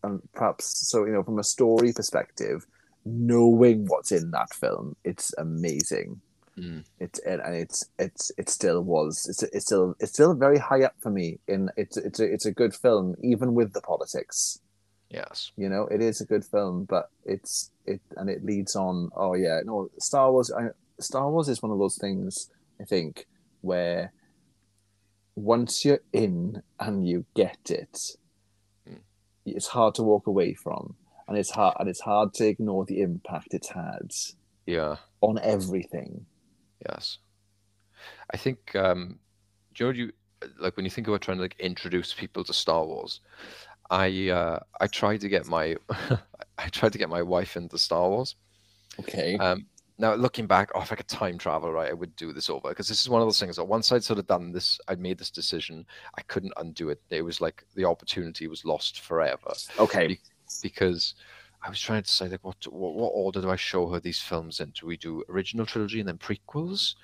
and 0.03 0.21
perhaps 0.33 0.87
so 0.89 1.05
you 1.05 1.11
know 1.11 1.23
from 1.23 1.37
a 1.37 1.43
story 1.43 1.91
perspective, 1.93 2.65
knowing 3.05 3.85
what's 3.87 4.11
in 4.11 4.31
that 4.31 4.53
film, 4.53 4.95
it's 5.03 5.33
amazing. 5.37 6.21
Mm. 6.57 6.85
It's 6.99 7.19
and 7.19 7.39
and 7.41 7.55
it's 7.55 7.85
it's 7.99 8.31
it 8.37 8.49
still 8.49 8.81
was 8.83 9.27
it's 9.29 9.43
it's 9.43 9.65
still 9.65 9.95
it's 9.99 10.11
still 10.13 10.33
very 10.33 10.57
high 10.57 10.83
up 10.83 10.95
for 10.99 11.11
me. 11.11 11.39
In 11.47 11.69
it's 11.77 11.97
it's 11.97 12.19
a, 12.19 12.23
it's 12.25 12.45
a 12.47 12.51
good 12.51 12.73
film 12.73 13.15
even 13.21 13.53
with 13.53 13.73
the 13.73 13.81
politics. 13.81 14.59
Yes. 15.09 15.51
You 15.55 15.69
know, 15.69 15.83
it 15.87 16.01
is 16.01 16.19
a 16.19 16.25
good 16.25 16.43
film, 16.43 16.85
but 16.85 17.09
it's 17.25 17.71
it 17.85 18.01
and 18.15 18.29
it 18.29 18.43
leads 18.43 18.75
on. 18.75 19.09
Oh 19.15 19.35
yeah, 19.35 19.59
no, 19.63 19.89
Star 19.99 20.31
Wars. 20.31 20.51
I, 20.51 20.69
Star 20.99 21.29
Wars 21.29 21.47
is 21.47 21.61
one 21.61 21.71
of 21.71 21.77
those 21.77 21.97
things 21.97 22.49
I 22.81 22.85
think 22.85 23.27
where 23.61 24.11
once 25.35 25.85
you're 25.85 26.01
in 26.11 26.63
and 26.79 27.07
you 27.07 27.25
get 27.35 27.69
it, 27.69 28.17
Mm. 28.89 29.01
it's 29.45 29.67
hard 29.67 29.93
to 29.95 30.03
walk 30.03 30.25
away 30.27 30.53
from, 30.55 30.95
and 31.27 31.37
it's 31.37 31.51
hard 31.51 31.75
and 31.79 31.87
it's 31.87 32.01
hard 32.01 32.33
to 32.35 32.47
ignore 32.47 32.83
the 32.85 33.01
impact 33.01 33.53
it's 33.53 33.69
had 33.69 34.11
Yeah. 34.65 34.95
on 35.21 35.37
everything. 35.39 36.25
Yes. 36.87 37.17
I 38.31 38.37
think 38.37 38.75
um 38.75 39.19
do 39.73 39.85
you 39.85 39.91
know 39.91 39.97
you 39.97 40.11
like 40.59 40.75
when 40.75 40.85
you 40.85 40.91
think 40.91 41.07
about 41.07 41.21
trying 41.21 41.37
to 41.37 41.43
like 41.43 41.59
introduce 41.59 42.13
people 42.13 42.43
to 42.43 42.53
Star 42.53 42.85
Wars, 42.85 43.21
I 43.89 44.29
uh 44.29 44.59
I 44.79 44.87
tried 44.87 45.21
to 45.21 45.29
get 45.29 45.47
my 45.47 45.75
I 46.57 46.69
tried 46.69 46.93
to 46.93 46.97
get 46.97 47.09
my 47.09 47.21
wife 47.21 47.57
into 47.57 47.77
Star 47.77 48.09
Wars. 48.09 48.35
Okay. 48.99 49.37
Um 49.37 49.65
now 49.99 50.13
looking 50.13 50.45
back, 50.45 50.69
oh, 50.75 50.81
if 50.81 50.91
I 50.91 50.95
could 50.95 51.07
time 51.07 51.37
travel, 51.39 51.71
right, 51.71 51.89
I 51.89 51.93
would 51.93 52.15
do 52.15 52.31
this 52.31 52.49
over 52.49 52.69
because 52.69 52.87
this 52.87 53.01
is 53.01 53.09
one 53.09 53.21
of 53.21 53.27
those 53.27 53.39
things 53.39 53.55
that 53.55 53.65
once 53.65 53.91
I'd 53.91 54.03
sort 54.03 54.19
of 54.19 54.27
done 54.27 54.51
this, 54.51 54.79
I'd 54.87 54.99
made 54.99 55.17
this 55.17 55.31
decision, 55.31 55.85
I 56.15 56.21
couldn't 56.23 56.53
undo 56.57 56.89
it. 56.89 57.01
It 57.09 57.23
was 57.23 57.41
like 57.41 57.65
the 57.75 57.85
opportunity 57.85 58.47
was 58.47 58.63
lost 58.63 59.01
forever 59.01 59.53
okay. 59.79 60.19
because 60.61 61.15
I 61.67 61.69
was 61.69 61.81
trying 61.81 62.01
to 62.01 62.07
decide 62.07 62.31
like 62.31 62.45
what, 62.45 62.55
what 62.71 62.93
what 62.95 63.09
order 63.09 63.41
do 63.41 63.49
I 63.49 63.57
show 63.57 63.89
her 63.89 63.99
these 63.99 64.21
films 64.21 64.61
in? 64.61 64.69
Do 64.79 64.87
we 64.87 64.95
do 64.95 65.21
original 65.29 65.65
trilogy 65.65 65.99
and 65.99 66.07
then 66.07 66.17
prequels? 66.17 66.95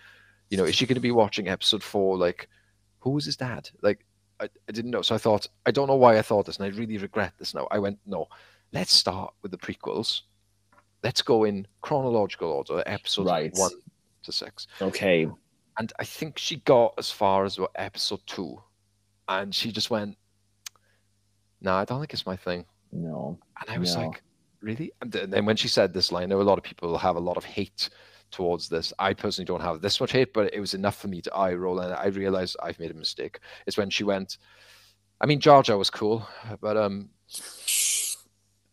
You 0.50 0.56
know, 0.58 0.64
is 0.64 0.76
she 0.76 0.86
going 0.86 0.96
to 0.96 1.02
be 1.02 1.12
watching 1.12 1.50
episode 1.50 1.84
four? 1.84 2.18
Like, 2.18 2.48
who 3.00 3.10
was 3.10 3.26
his 3.26 3.36
dad? 3.36 3.70
Like, 3.82 4.06
I, 4.40 4.46
I 4.46 4.72
didn't 4.72 4.92
know. 4.92 5.02
So 5.02 5.16
I 5.16 5.18
thought 5.18 5.48
I 5.66 5.72
don't 5.72 5.88
know 5.88 5.96
why 5.98 6.18
I 6.18 6.22
thought 6.22 6.46
this, 6.46 6.58
and 6.58 6.66
I 6.66 6.78
really 6.78 6.98
regret 6.98 7.34
this 7.38 7.54
now. 7.54 7.68
I 7.72 7.80
went 7.80 8.00
no, 8.06 8.30
let's 8.72 8.94
start 8.94 9.34
with 9.42 9.52
the 9.52 9.58
prequels. 9.58 10.22
Let's 11.04 11.22
go 11.22 11.44
in 11.44 11.68
chronological 11.82 12.50
order, 12.50 12.82
episodes 12.86 13.28
Right. 13.30 13.54
one 13.54 13.72
to 14.24 14.32
six. 14.32 14.68
Okay. 14.82 15.28
and 15.78 15.92
I 16.00 16.06
think 16.06 16.38
she 16.38 16.58
got 16.58 16.94
as 16.98 17.12
far 17.12 17.44
as 17.44 17.60
what, 17.60 17.72
episode 17.76 18.22
two, 18.26 18.64
and 19.28 19.54
she 19.54 19.74
just 19.74 19.90
went, 19.90 20.16
"No, 21.60 21.74
I 21.74 21.84
don't 21.84 22.00
think 22.00 22.14
it's 22.14 22.26
my 22.26 22.38
thing." 22.38 22.64
No. 22.94 23.38
And 23.60 23.70
I 23.70 23.78
was 23.78 23.96
No. 23.96 24.04
like, 24.04 24.24
"Really?" 24.64 24.92
And 25.02 25.12
then 25.12 25.46
when 25.46 25.56
she 25.56 25.68
said 25.68 25.94
this 25.94 26.12
line, 26.12 26.24
I 26.24 26.26
know 26.28 26.42
a 26.42 26.44
lot 26.44 26.58
of 26.58 26.64
people 26.64 26.98
have 26.98 27.16
a 27.16 27.20
lot 27.20 27.38
of 27.38 27.46
hate 27.46 27.90
towards 28.32 28.70
this. 28.70 28.92
I 28.98 29.14
personally 29.14 29.46
don't 29.46 29.62
have 29.62 29.82
this 29.82 30.00
much 30.00 30.12
hate, 30.12 30.34
but 30.34 30.54
it 30.54 30.60
was 30.60 30.74
enough 30.74 30.98
for 30.98 31.08
me 31.08 31.22
to 31.22 31.34
eye 31.34 31.54
roll, 31.54 31.80
and 31.80 31.94
I 31.94 32.08
realized 32.08 32.58
I've 32.62 32.80
made 32.80 32.92
a 32.92 32.96
mistake. 32.96 33.40
It's 33.68 33.78
when 33.78 33.90
she 33.90 34.04
went. 34.04 34.38
I 35.22 35.26
mean, 35.26 35.40
Jar 35.40 35.64
Jar 35.64 35.78
was 35.78 35.90
cool, 35.90 36.28
but 36.60 36.76
um, 36.76 37.10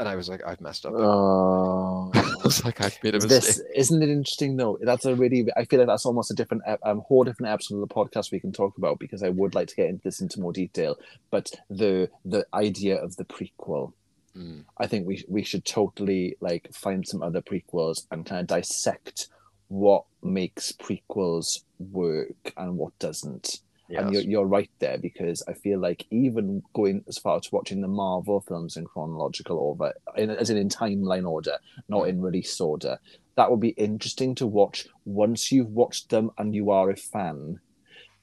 and 0.00 0.08
I 0.08 0.16
was 0.16 0.28
like, 0.30 0.40
I've 0.46 0.62
messed 0.62 0.86
up. 0.86 0.94
Oh. 0.96 2.10
I 2.40 2.42
was 2.42 2.64
like, 2.64 2.80
I've 2.80 2.98
made 3.04 3.14
a 3.14 3.18
mistake. 3.18 3.30
this 3.30 3.62
isn't 3.74 4.02
it 4.02 4.08
interesting 4.08 4.56
though 4.56 4.78
that's 4.80 5.04
a 5.04 5.14
really 5.14 5.46
i 5.56 5.64
feel 5.66 5.78
like 5.78 5.88
that's 5.88 6.06
almost 6.06 6.30
a 6.30 6.34
different 6.34 6.62
um, 6.84 7.02
whole 7.06 7.22
different 7.22 7.52
episode 7.52 7.74
of 7.82 7.86
the 7.86 7.94
podcast 7.94 8.32
we 8.32 8.40
can 8.40 8.50
talk 8.50 8.78
about 8.78 8.98
because 8.98 9.22
i 9.22 9.28
would 9.28 9.54
like 9.54 9.68
to 9.68 9.76
get 9.76 9.90
into 9.90 10.02
this 10.02 10.20
into 10.20 10.40
more 10.40 10.52
detail 10.52 10.96
but 11.30 11.50
the 11.68 12.08
the 12.24 12.46
idea 12.54 12.96
of 12.96 13.16
the 13.16 13.24
prequel 13.24 13.92
Mm, 14.36 14.64
i 14.78 14.86
think 14.86 15.06
we 15.06 15.24
we 15.28 15.42
should 15.42 15.64
totally 15.64 16.36
like 16.40 16.72
find 16.72 17.06
some 17.06 17.22
other 17.22 17.42
prequels 17.42 18.06
and 18.10 18.24
kind 18.24 18.40
of 18.40 18.46
dissect 18.46 19.28
what 19.68 20.04
makes 20.22 20.72
prequels 20.72 21.62
work 21.78 22.52
and 22.56 22.76
what 22.76 22.96
doesn't 22.98 23.60
and 23.98 24.12
you're, 24.12 24.22
you're 24.22 24.46
right 24.46 24.70
there 24.78 24.98
because 24.98 25.42
I 25.48 25.54
feel 25.54 25.80
like 25.80 26.06
even 26.10 26.62
going 26.74 27.04
as 27.08 27.18
far 27.18 27.36
as 27.36 27.50
watching 27.50 27.80
the 27.80 27.88
Marvel 27.88 28.40
films 28.40 28.76
in 28.76 28.84
chronological 28.84 29.58
order, 29.58 29.94
in, 30.16 30.30
as 30.30 30.50
in 30.50 30.56
in 30.56 30.68
timeline 30.68 31.28
order, 31.28 31.58
not 31.88 32.08
in 32.08 32.20
release 32.20 32.60
order, 32.60 32.98
that 33.36 33.50
would 33.50 33.60
be 33.60 33.70
interesting 33.70 34.34
to 34.36 34.46
watch 34.46 34.86
once 35.04 35.50
you've 35.50 35.70
watched 35.70 36.10
them 36.10 36.30
and 36.38 36.54
you 36.54 36.70
are 36.70 36.90
a 36.90 36.96
fan. 36.96 37.60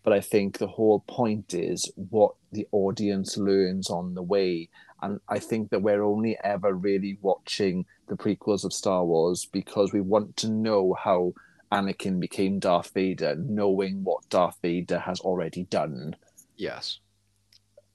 But 0.04 0.14
I 0.14 0.22
think 0.22 0.58
the 0.58 0.68
whole 0.68 1.04
point 1.08 1.54
is 1.54 1.92
what 1.96 2.36
the 2.52 2.68
audience 2.72 3.38
learns 3.38 3.90
on 3.90 4.14
the 4.14 4.24
way. 4.24 4.70
And 5.02 5.20
I 5.30 5.40
think 5.40 5.70
that 5.70 5.82
we're 5.82 6.04
only 6.04 6.38
ever 6.44 6.74
really 6.74 7.18
watching 7.22 7.86
the 8.08 8.16
prequels 8.16 8.64
of 8.64 8.74
Star 8.74 9.06
Wars 9.06 9.46
because 9.46 9.94
we 9.94 10.02
want 10.02 10.38
to 10.38 10.50
know 10.50 10.96
how 11.00 11.34
Anakin 11.72 12.20
became 12.20 12.60
Darth 12.60 12.92
Vader, 12.94 13.36
knowing 13.36 14.04
what 14.04 14.28
Darth 14.30 14.58
Vader 14.62 15.00
has 15.00 15.20
already 15.20 15.66
done. 15.66 16.16
Yes. 16.56 17.00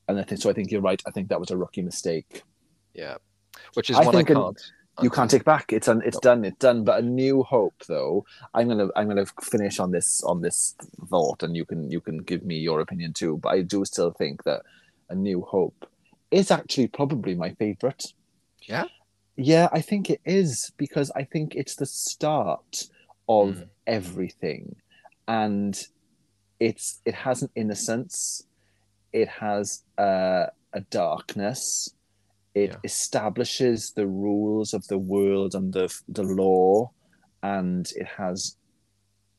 And 0.09 0.19
I 0.19 0.23
think 0.23 0.41
so. 0.41 0.51
I 0.51 0.53
think 0.53 0.71
you're 0.71 0.81
right. 0.81 1.03
I 1.07 1.11
think 1.11 1.29
that 1.29 1.41
was 1.41 1.51
a 1.51 1.57
rookie 1.57 1.83
mistake. 1.83 2.43
Yeah. 2.95 3.17
Which 3.75 3.91
is 3.91 3.97
I 3.97 4.05
one 4.05 4.17
I 4.17 4.23
can't. 4.23 4.61
You 5.01 5.09
can't 5.09 5.31
take 5.31 5.45
back. 5.45 5.73
It's 5.73 5.89
un, 5.89 6.03
it's 6.05 6.19
done. 6.19 6.45
It's 6.45 6.59
done. 6.59 6.85
But 6.85 7.03
a 7.03 7.07
New 7.07 7.43
Hope, 7.43 7.83
though, 7.89 8.27
I'm 8.53 8.69
gonna 8.69 8.89
I'm 8.95 9.09
gonna 9.09 9.25
finish 9.41 9.79
on 9.79 9.91
this 9.91 10.23
on 10.23 10.43
this 10.43 10.75
thought, 11.09 11.43
and 11.43 11.57
you 11.57 11.65
can 11.65 11.91
you 11.91 12.01
can 12.01 12.19
give 12.19 12.45
me 12.45 12.59
your 12.59 12.81
opinion 12.81 13.15
too. 13.15 13.39
But 13.39 13.55
I 13.55 13.63
do 13.63 13.87
still 13.87 14.11
think 14.11 14.45
that 14.45 14.63
a 15.09 15.15
New 15.15 15.41
Hope 15.41 15.89
is 16.33 16.51
actually 16.51 16.89
probably 16.89 17.35
my 17.35 17.55
favorite. 17.55 18.07
Yeah. 18.69 18.87
Yeah, 19.37 19.69
I 19.73 19.81
think 19.81 20.11
it 20.11 20.21
is 20.25 20.73
because 20.77 21.11
I 21.17 21.25
think 21.25 21.55
it's 21.55 21.77
the 21.77 21.87
start 21.87 22.85
of 23.29 23.57
Mm. 23.57 23.69
everything, 23.87 24.77
and 25.29 25.75
it's 26.61 27.01
it 27.05 27.15
has 27.15 27.43
an 27.43 27.51
innocence, 27.55 28.47
it 29.13 29.29
has 29.29 29.85
uh, 29.99 30.47
a 30.73 30.81
darkness, 30.91 31.95
it 32.55 32.71
Yeah. 32.73 32.77
establishes 32.85 33.93
the 33.93 34.07
rules 34.07 34.75
of 34.75 34.87
the 34.89 34.99
world 34.99 35.55
and 35.55 35.73
the 35.73 35.89
the 36.09 36.25
law, 36.25 36.93
and 37.43 37.91
it 37.97 38.07
has 38.19 38.57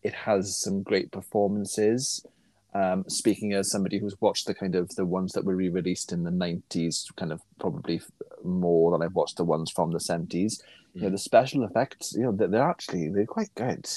it 0.04 0.14
has 0.14 0.58
some 0.58 0.84
great 0.84 1.12
performances. 1.12 2.26
Um, 2.76 3.04
speaking 3.08 3.54
as 3.54 3.70
somebody 3.70 4.00
who's 4.00 4.20
watched 4.20 4.48
the 4.48 4.56
kind 4.56 4.74
of 4.74 4.90
the 4.96 5.06
ones 5.06 5.34
that 5.34 5.46
were 5.46 5.56
re-released 5.56 6.12
in 6.12 6.24
the 6.24 6.32
90s 6.32 7.06
kind 7.16 7.32
of 7.32 7.40
probably 7.60 8.02
more 8.44 8.92
than 8.92 9.04
i've 9.04 9.14
watched 9.14 9.38
the 9.38 9.44
ones 9.44 9.70
from 9.70 9.92
the 9.92 10.00
70s 10.00 10.54
you 10.96 11.02
know 11.02 11.10
Mm. 11.10 11.12
the 11.12 11.18
special 11.20 11.64
effects 11.66 12.14
you 12.18 12.24
know 12.24 12.32
they're, 12.32 12.48
they're 12.48 12.68
actually 12.70 13.10
they're 13.10 13.28
quite 13.28 13.54
good 13.54 13.88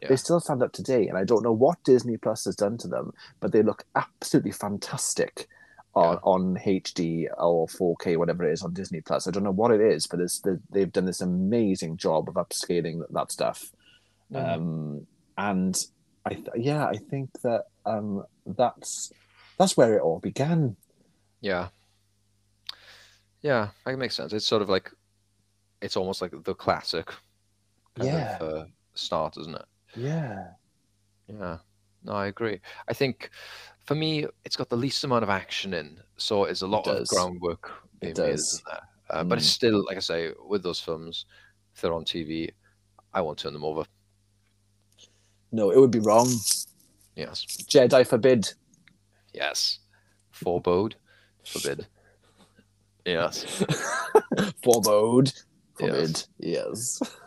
Yeah. 0.00 0.08
they 0.10 0.16
still 0.16 0.38
stand 0.38 0.62
up 0.62 0.72
today 0.72 1.08
and 1.08 1.18
i 1.18 1.24
don't 1.24 1.42
know 1.42 1.52
what 1.52 1.82
disney 1.82 2.16
plus 2.18 2.44
has 2.44 2.54
done 2.54 2.78
to 2.78 2.88
them 2.88 3.12
but 3.40 3.50
they 3.50 3.62
look 3.64 3.82
absolutely 3.96 4.52
fantastic 4.52 5.48
on, 5.94 6.12
Yeah. 6.14 6.18
on 6.22 6.56
hd 6.64 7.26
or 7.36 7.66
4k 7.66 8.16
whatever 8.16 8.44
it 8.48 8.52
is 8.52 8.62
on 8.62 8.72
disney 8.74 9.00
plus 9.00 9.26
i 9.26 9.32
don't 9.32 9.42
know 9.48 9.50
what 9.62 9.72
it 9.72 9.80
is 9.80 10.06
but 10.06 10.20
it's, 10.20 10.38
they- 10.40 10.62
they've 10.70 10.92
done 10.92 11.06
this 11.06 11.20
amazing 11.20 11.96
job 11.96 12.28
of 12.28 12.36
upscaling 12.36 13.00
that, 13.00 13.12
that 13.12 13.32
stuff 13.32 13.72
Mhm. 14.32 14.54
um, 14.54 15.06
and 15.36 15.74
I 16.26 16.34
th- 16.34 16.48
yeah, 16.58 16.84
I 16.84 16.98
think 17.10 17.30
that 17.44 17.62
um, 17.98 18.24
that's 18.46 19.12
that's 19.58 19.76
where 19.76 19.96
it 19.96 20.02
all 20.02 20.18
began. 20.20 20.76
Yeah. 21.40 21.68
Yeah, 23.42 23.68
that 23.84 23.98
makes 23.98 24.14
sense. 24.16 24.32
It's 24.32 24.46
sort 24.46 24.62
of 24.62 24.68
like, 24.68 24.90
it's 25.80 25.96
almost 25.96 26.20
like 26.20 26.32
the 26.44 26.54
classic 26.54 27.06
kind 27.96 28.10
Yeah. 28.12 28.36
of 28.38 28.54
uh, 28.54 28.64
start, 28.94 29.36
isn't 29.38 29.54
it? 29.54 29.64
Yeah, 29.96 30.48
Yeah. 31.28 31.58
No, 32.02 32.12
I 32.12 32.26
agree. 32.26 32.60
I 32.88 32.94
think 32.94 33.30
for 33.84 33.94
me, 33.94 34.26
it's 34.44 34.56
got 34.56 34.68
the 34.68 34.76
least 34.76 35.04
amount 35.04 35.22
of 35.22 35.28
action 35.30 35.74
in, 35.74 35.98
so 36.16 36.44
it's 36.44 36.62
a 36.62 36.66
lot 36.66 36.86
of 36.86 37.06
groundwork 37.08 37.70
being 38.00 38.12
made, 38.12 38.30
does. 38.30 38.54
isn't 38.54 38.64
there? 38.66 38.80
Uh, 39.10 39.24
But 39.24 39.38
it's 39.38 39.48
Mm. 39.48 39.54
still, 39.54 39.84
like 39.86 39.96
I 39.96 40.00
say, 40.00 40.32
with 40.46 40.62
those 40.62 40.80
films, 40.80 41.26
if 41.74 41.80
they're 41.80 41.92
on 41.94 42.04
TV, 42.04 42.50
I 43.12 43.20
won't 43.20 43.38
turn 43.38 43.52
them 43.52 43.64
over. 43.64 43.84
no, 45.52 45.70
it 45.70 45.78
would 45.80 45.90
be 45.90 45.98
wrong. 45.98 46.28
Yes. 47.16 47.44
Jedi 47.44 48.06
forbid. 48.06 48.52
Yes. 49.32 49.78
Forebode. 50.32 50.94
Forbid. 51.44 51.86
Yes. 53.04 53.44
Forebode. 54.64 55.32
Yes. 55.32 55.44
Forbid. 55.78 56.24
Yes. 56.38 57.02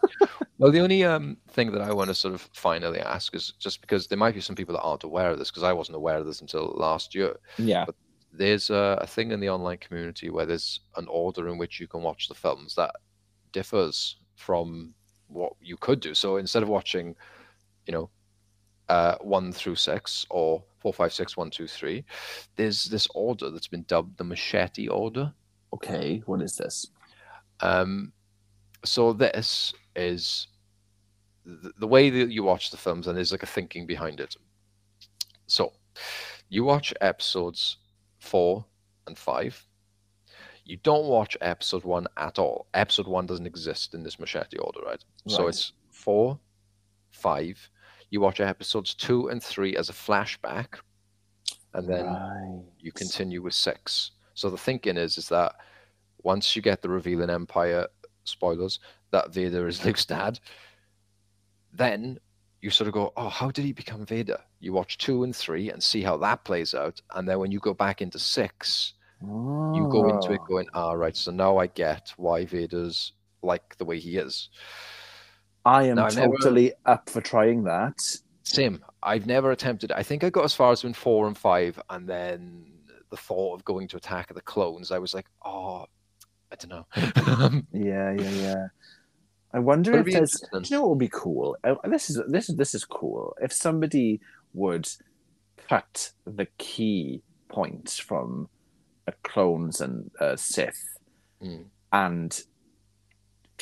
Well, 0.59 0.71
the 0.71 0.79
only 0.79 1.03
um, 1.03 1.35
thing 1.49 1.71
that 1.73 1.81
I 1.81 1.91
want 1.91 2.09
to 2.09 2.15
sort 2.15 2.33
of 2.35 2.47
finally 2.53 2.99
ask 2.99 3.35
is 3.35 3.51
just 3.59 3.81
because 3.81 4.07
there 4.07 4.17
might 4.17 4.35
be 4.35 4.39
some 4.39 4.55
people 4.55 4.75
that 4.75 4.81
aren't 4.81 5.03
aware 5.03 5.29
of 5.31 5.37
this, 5.39 5.49
because 5.49 5.63
I 5.63 5.73
wasn't 5.73 5.97
aware 5.97 6.17
of 6.17 6.25
this 6.25 6.39
until 6.39 6.73
last 6.77 7.13
year. 7.13 7.35
Yeah. 7.57 7.83
But 7.85 7.95
There's 8.31 8.69
a, 8.69 8.97
a 9.01 9.07
thing 9.07 9.31
in 9.31 9.41
the 9.41 9.49
online 9.49 9.79
community 9.79 10.29
where 10.29 10.45
there's 10.45 10.79
an 10.95 11.07
order 11.09 11.49
in 11.49 11.57
which 11.57 11.81
you 11.81 11.87
can 11.87 12.01
watch 12.01 12.29
the 12.29 12.33
films 12.35 12.75
that 12.75 12.95
differs 13.51 14.15
from 14.35 14.93
what 15.27 15.53
you 15.59 15.75
could 15.75 15.99
do. 15.99 16.13
So 16.13 16.37
instead 16.37 16.63
of 16.63 16.69
watching, 16.69 17.15
you 17.87 17.91
know, 17.91 18.09
uh, 18.93 19.17
one 19.21 19.51
through 19.51 19.75
six 19.75 20.23
or 20.29 20.63
four, 20.77 20.93
five, 20.93 21.11
six, 21.11 21.35
one, 21.35 21.49
two, 21.49 21.67
three, 21.67 22.05
there's 22.57 22.85
this 22.85 23.07
order 23.15 23.49
that's 23.49 23.67
been 23.67 23.85
dubbed 23.87 24.17
the 24.17 24.23
machete 24.23 24.87
order. 24.87 25.33
Okay. 25.73 26.21
What 26.27 26.43
is 26.43 26.57
this? 26.57 26.87
Um, 27.61 28.13
so 28.85 29.11
this 29.11 29.73
is 29.95 30.47
the, 31.43 31.71
the 31.79 31.87
way 31.87 32.11
that 32.11 32.29
you 32.29 32.43
watch 32.43 32.69
the 32.69 32.77
films, 32.77 33.07
and 33.07 33.17
there's 33.17 33.31
like 33.31 33.41
a 33.41 33.47
thinking 33.47 33.87
behind 33.87 34.19
it. 34.19 34.35
So 35.47 35.73
you 36.49 36.63
watch 36.63 36.93
episodes 37.01 37.77
four 38.19 38.63
and 39.07 39.17
five. 39.17 39.65
You 40.65 40.77
don't 40.83 41.07
watch 41.07 41.35
episode 41.41 41.83
one 41.83 42.05
at 42.15 42.37
all. 42.37 42.67
Episode 42.75 43.07
one 43.07 43.25
doesn't 43.25 43.47
exist 43.47 43.95
in 43.95 44.03
this 44.03 44.19
machete 44.19 44.57
order, 44.57 44.81
right? 44.85 45.03
So 45.27 45.47
it's 45.47 45.73
four, 45.89 46.37
five. 47.09 47.57
You 48.13 48.21
watch 48.21 48.39
episodes 48.39 48.93
two 48.93 49.29
and 49.29 49.41
three 49.41 49.75
as 49.75 49.89
a 49.89 49.91
flashback, 49.91 50.75
and 51.73 51.89
then 51.89 52.05
right. 52.05 52.61
you 52.77 52.91
continue 52.91 53.41
with 53.41 53.55
six. 53.55 54.11
So 54.35 54.51
the 54.51 54.57
thinking 54.57 54.97
is 54.97 55.17
is 55.17 55.29
that 55.29 55.55
once 56.21 56.55
you 56.55 56.61
get 56.61 56.83
the 56.83 56.89
reveal 56.89 57.23
in 57.23 57.31
Empire, 57.31 57.87
spoilers, 58.23 58.79
that 59.09 59.33
Vader 59.33 59.67
is 59.67 59.83
Luke's 59.85 60.05
dad, 60.05 60.39
then 61.73 62.19
you 62.61 62.69
sort 62.69 62.87
of 62.87 62.93
go, 62.93 63.13
oh, 63.17 63.29
how 63.29 63.49
did 63.49 63.65
he 63.65 63.73
become 63.73 64.05
Vader? 64.05 64.37
You 64.59 64.73
watch 64.73 64.99
two 64.99 65.23
and 65.23 65.35
three 65.35 65.71
and 65.71 65.81
see 65.81 66.03
how 66.03 66.15
that 66.17 66.45
plays 66.45 66.75
out, 66.75 67.01
and 67.15 67.27
then 67.27 67.39
when 67.39 67.51
you 67.51 67.59
go 67.61 67.73
back 67.73 67.99
into 67.99 68.19
six, 68.19 68.93
you 69.73 69.87
go 69.87 70.07
into 70.07 70.33
it 70.33 70.41
Oh. 70.41 70.45
going, 70.47 70.67
ah, 70.75 70.91
right. 70.91 71.17
So 71.17 71.31
now 71.31 71.57
I 71.57 71.65
get 71.65 72.13
why 72.17 72.45
Vader's 72.45 73.13
like 73.41 73.75
the 73.79 73.85
way 73.85 73.97
he 73.97 74.17
is. 74.17 74.49
I 75.65 75.83
am 75.83 75.95
No, 75.95 76.05
I've 76.05 76.15
never- 76.15 76.33
totally 76.37 76.73
up 76.85 77.09
for 77.09 77.21
trying 77.21 77.63
that. 77.63 77.99
Same. 78.43 78.83
I've 79.01 79.25
never 79.25 79.51
attempted. 79.51 79.91
I 79.91 80.03
think 80.03 80.23
I 80.23 80.29
got 80.29 80.43
as 80.43 80.53
far 80.53 80.71
as 80.71 80.83
in 80.83 80.93
four 80.93 81.27
and 81.27 81.37
five, 81.37 81.79
and 81.89 82.07
then 82.07 82.65
the 83.09 83.17
thought 83.17 83.55
of 83.55 83.63
going 83.65 83.87
to 83.89 83.97
attack 83.97 84.29
of 84.29 84.35
the 84.35 84.41
clones, 84.41 84.91
I 84.91 84.97
was 84.99 85.13
like, 85.13 85.27
oh, 85.45 85.85
I 86.51 86.55
don't 86.55 86.69
know. 86.69 87.61
Yeah, 87.73 88.11
yeah, 88.11 88.29
yeah. 88.29 88.67
I 89.53 89.59
wonder 89.59 89.95
if 89.99 90.07
there's. 90.07 90.31
Do 90.51 90.59
you 90.63 90.75
know 90.77 90.81
what 90.81 90.89
would 90.91 90.99
be 90.99 91.09
cool? 91.09 91.55
Uh, 91.63 91.75
This 91.85 92.09
is 92.09 92.19
this 92.27 92.49
is 92.49 92.55
this 92.55 92.73
is 92.75 92.83
cool. 92.85 93.35
If 93.41 93.53
somebody 93.53 94.19
would 94.53 94.87
cut 95.69 96.11
the 96.25 96.47
key 96.57 97.21
points 97.49 97.99
from 97.99 98.49
uh, 99.07 99.11
clones 99.23 99.79
and 99.79 100.09
uh, 100.19 100.35
Sith 100.35 100.97
Mm. 101.41 101.65
and 101.91 102.41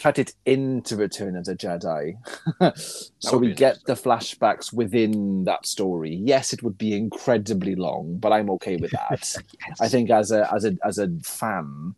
cut 0.01 0.17
it 0.19 0.33
into 0.45 0.95
Return 0.95 1.35
of 1.35 1.45
the 1.45 1.55
Jedi, 1.55 2.15
so 3.19 3.37
we 3.37 3.53
get 3.53 3.77
the 3.85 3.93
flashbacks 3.93 4.73
within 4.73 5.43
that 5.45 5.65
story. 5.65 6.15
Yes, 6.23 6.53
it 6.53 6.63
would 6.63 6.77
be 6.77 6.93
incredibly 6.95 7.75
long, 7.75 8.17
but 8.17 8.33
I'm 8.33 8.49
okay 8.51 8.77
with 8.77 8.91
that. 8.91 9.35
I 9.79 9.87
think 9.87 10.09
as 10.09 10.31
a 10.31 10.51
as 10.53 10.65
a 10.65 10.77
as 10.83 10.97
a 10.97 11.07
fan, 11.23 11.95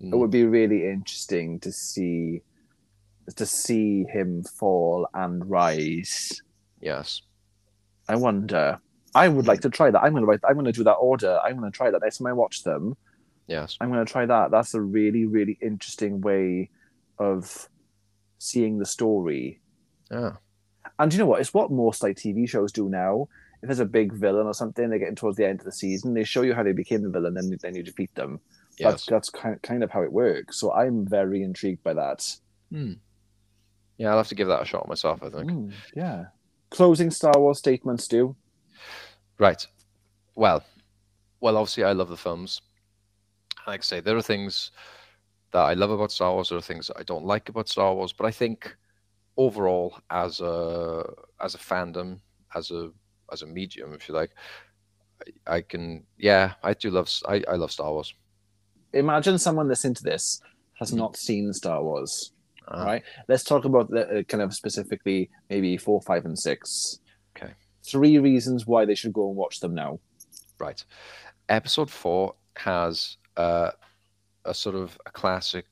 it 0.00 0.06
Mm. 0.06 0.18
would 0.18 0.30
be 0.32 0.44
really 0.44 0.88
interesting 0.90 1.60
to 1.60 1.70
see 1.70 2.42
to 3.36 3.46
see 3.46 4.04
him 4.04 4.42
fall 4.42 5.06
and 5.14 5.48
rise. 5.48 6.42
Yes. 6.80 7.22
I 8.08 8.16
wonder. 8.16 8.80
I 9.14 9.28
would 9.28 9.46
like 9.46 9.60
to 9.60 9.70
try 9.70 9.90
that. 9.92 10.02
I'm 10.02 10.12
gonna 10.14 10.26
write. 10.26 10.40
I'm 10.48 10.56
gonna 10.56 10.72
do 10.72 10.82
that 10.84 10.94
order. 10.94 11.38
I'm 11.44 11.54
gonna 11.56 11.70
try 11.70 11.90
that 11.90 12.02
next 12.02 12.18
time 12.18 12.26
I 12.26 12.32
watch 12.32 12.64
them. 12.64 12.96
Yes. 13.46 13.76
I'm 13.80 13.90
gonna 13.90 14.04
try 14.04 14.26
that. 14.26 14.50
That's 14.50 14.74
a 14.74 14.80
really 14.80 15.24
really 15.26 15.56
interesting 15.62 16.20
way 16.20 16.70
of 17.22 17.68
seeing 18.38 18.78
the 18.78 18.86
story. 18.86 19.60
Yeah. 20.10 20.32
And 20.98 21.12
you 21.12 21.18
know 21.18 21.26
what? 21.26 21.40
It's 21.40 21.54
what 21.54 21.70
most 21.70 22.02
like 22.02 22.16
TV 22.16 22.48
shows 22.48 22.72
do 22.72 22.88
now. 22.88 23.28
If 23.62 23.68
there's 23.68 23.78
a 23.80 23.86
big 23.86 24.12
villain 24.12 24.46
or 24.46 24.54
something, 24.54 24.90
they're 24.90 24.98
getting 24.98 25.14
towards 25.14 25.36
the 25.36 25.46
end 25.46 25.60
of 25.60 25.64
the 25.64 25.72
season. 25.72 26.14
They 26.14 26.24
show 26.24 26.42
you 26.42 26.52
how 26.54 26.62
they 26.64 26.72
became 26.72 27.02
the 27.02 27.08
villain, 27.10 27.34
then 27.34 27.56
then 27.62 27.74
you 27.76 27.82
defeat 27.82 28.14
them. 28.14 28.40
That's 28.78 29.02
Yes. 29.02 29.06
that's 29.06 29.30
kind 29.30 29.60
kind 29.62 29.84
of 29.84 29.90
how 29.90 30.02
it 30.02 30.12
works. 30.12 30.58
So 30.58 30.72
I'm 30.72 31.06
very 31.06 31.42
intrigued 31.42 31.82
by 31.82 31.94
that. 31.94 32.36
Hmm. 32.70 32.94
Yeah, 33.98 34.10
I'll 34.10 34.16
have 34.16 34.28
to 34.28 34.34
give 34.34 34.48
that 34.48 34.62
a 34.62 34.64
shot 34.64 34.88
myself, 34.88 35.22
I 35.22 35.28
think. 35.30 35.50
Mm, 35.50 35.72
yeah. 35.94 36.24
Closing 36.70 37.10
Star 37.10 37.34
Wars 37.36 37.58
statements, 37.58 38.08
do. 38.08 38.34
Right. 39.38 39.64
Well, 40.34 40.64
well, 41.40 41.56
obviously, 41.56 41.84
I 41.84 41.92
love 41.92 42.08
the 42.08 42.16
films. 42.16 42.62
Like 43.66 43.80
I 43.80 43.82
say, 43.82 44.00
there 44.00 44.16
are 44.16 44.22
things 44.22 44.70
that 45.52 45.60
I 45.60 45.74
love 45.74 45.90
about 45.90 46.12
Star 46.12 46.32
Wars. 46.32 46.48
There 46.48 46.58
are 46.58 46.62
things 46.62 46.86
that 46.88 46.98
I 46.98 47.02
don't 47.02 47.24
like 47.24 47.48
about 47.48 47.68
Star 47.68 47.94
Wars. 47.94 48.12
But 48.12 48.26
I 48.26 48.30
think 48.30 48.74
overall, 49.36 49.98
as 50.10 50.40
a 50.40 51.04
as 51.40 51.54
a 51.54 51.58
fandom, 51.58 52.20
as 52.54 52.70
a 52.70 52.90
as 53.32 53.42
a 53.42 53.46
medium, 53.46 53.92
if 53.94 54.08
you 54.08 54.14
like, 54.14 54.30
I, 55.46 55.56
I 55.56 55.60
can. 55.62 56.04
Yeah, 56.18 56.54
I 56.62 56.74
do 56.74 56.90
love. 56.90 57.10
I, 57.28 57.42
I 57.48 57.54
love 57.56 57.70
Star 57.72 57.90
Wars. 57.92 58.14
Imagine 58.92 59.38
someone 59.38 59.68
listening 59.68 59.94
to 59.94 60.02
this 60.02 60.40
has 60.78 60.90
Mm. 60.92 60.96
not 60.96 61.16
seen 61.16 61.52
Star 61.52 61.82
Wars. 61.82 62.32
Uh, 62.68 62.84
right? 62.84 63.02
Let's 63.28 63.44
talk 63.44 63.64
about 63.64 63.90
the 63.90 64.18
uh, 64.18 64.22
kind 64.22 64.42
of 64.42 64.54
specifically 64.54 65.30
maybe 65.50 65.76
four, 65.76 66.00
five, 66.02 66.24
and 66.24 66.38
six. 66.38 66.98
Okay. 67.36 67.52
Three 67.84 68.18
reasons 68.18 68.66
why 68.66 68.84
they 68.84 68.94
should 68.94 69.12
go 69.12 69.28
and 69.28 69.36
watch 69.36 69.60
them 69.60 69.74
now. 69.74 69.98
Right. 70.58 70.84
Episode 71.48 71.90
four 71.90 72.34
has 72.56 73.16
uh, 73.36 73.72
a 74.44 74.54
sort 74.54 74.74
of 74.74 74.98
a 75.06 75.10
classic 75.10 75.66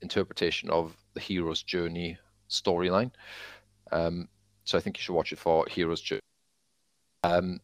interpretation 0.00 0.70
of 0.70 0.96
the 1.14 1.20
hero's 1.20 1.62
journey 1.62 2.18
storyline. 2.48 3.10
Um, 3.92 4.28
so 4.64 4.78
I 4.78 4.80
think 4.80 4.96
you 4.96 5.02
should 5.02 5.14
watch 5.14 5.32
it 5.32 5.38
for 5.38 5.66
hero's 5.68 6.00
journey. 6.00 6.20
Um, 7.22 7.60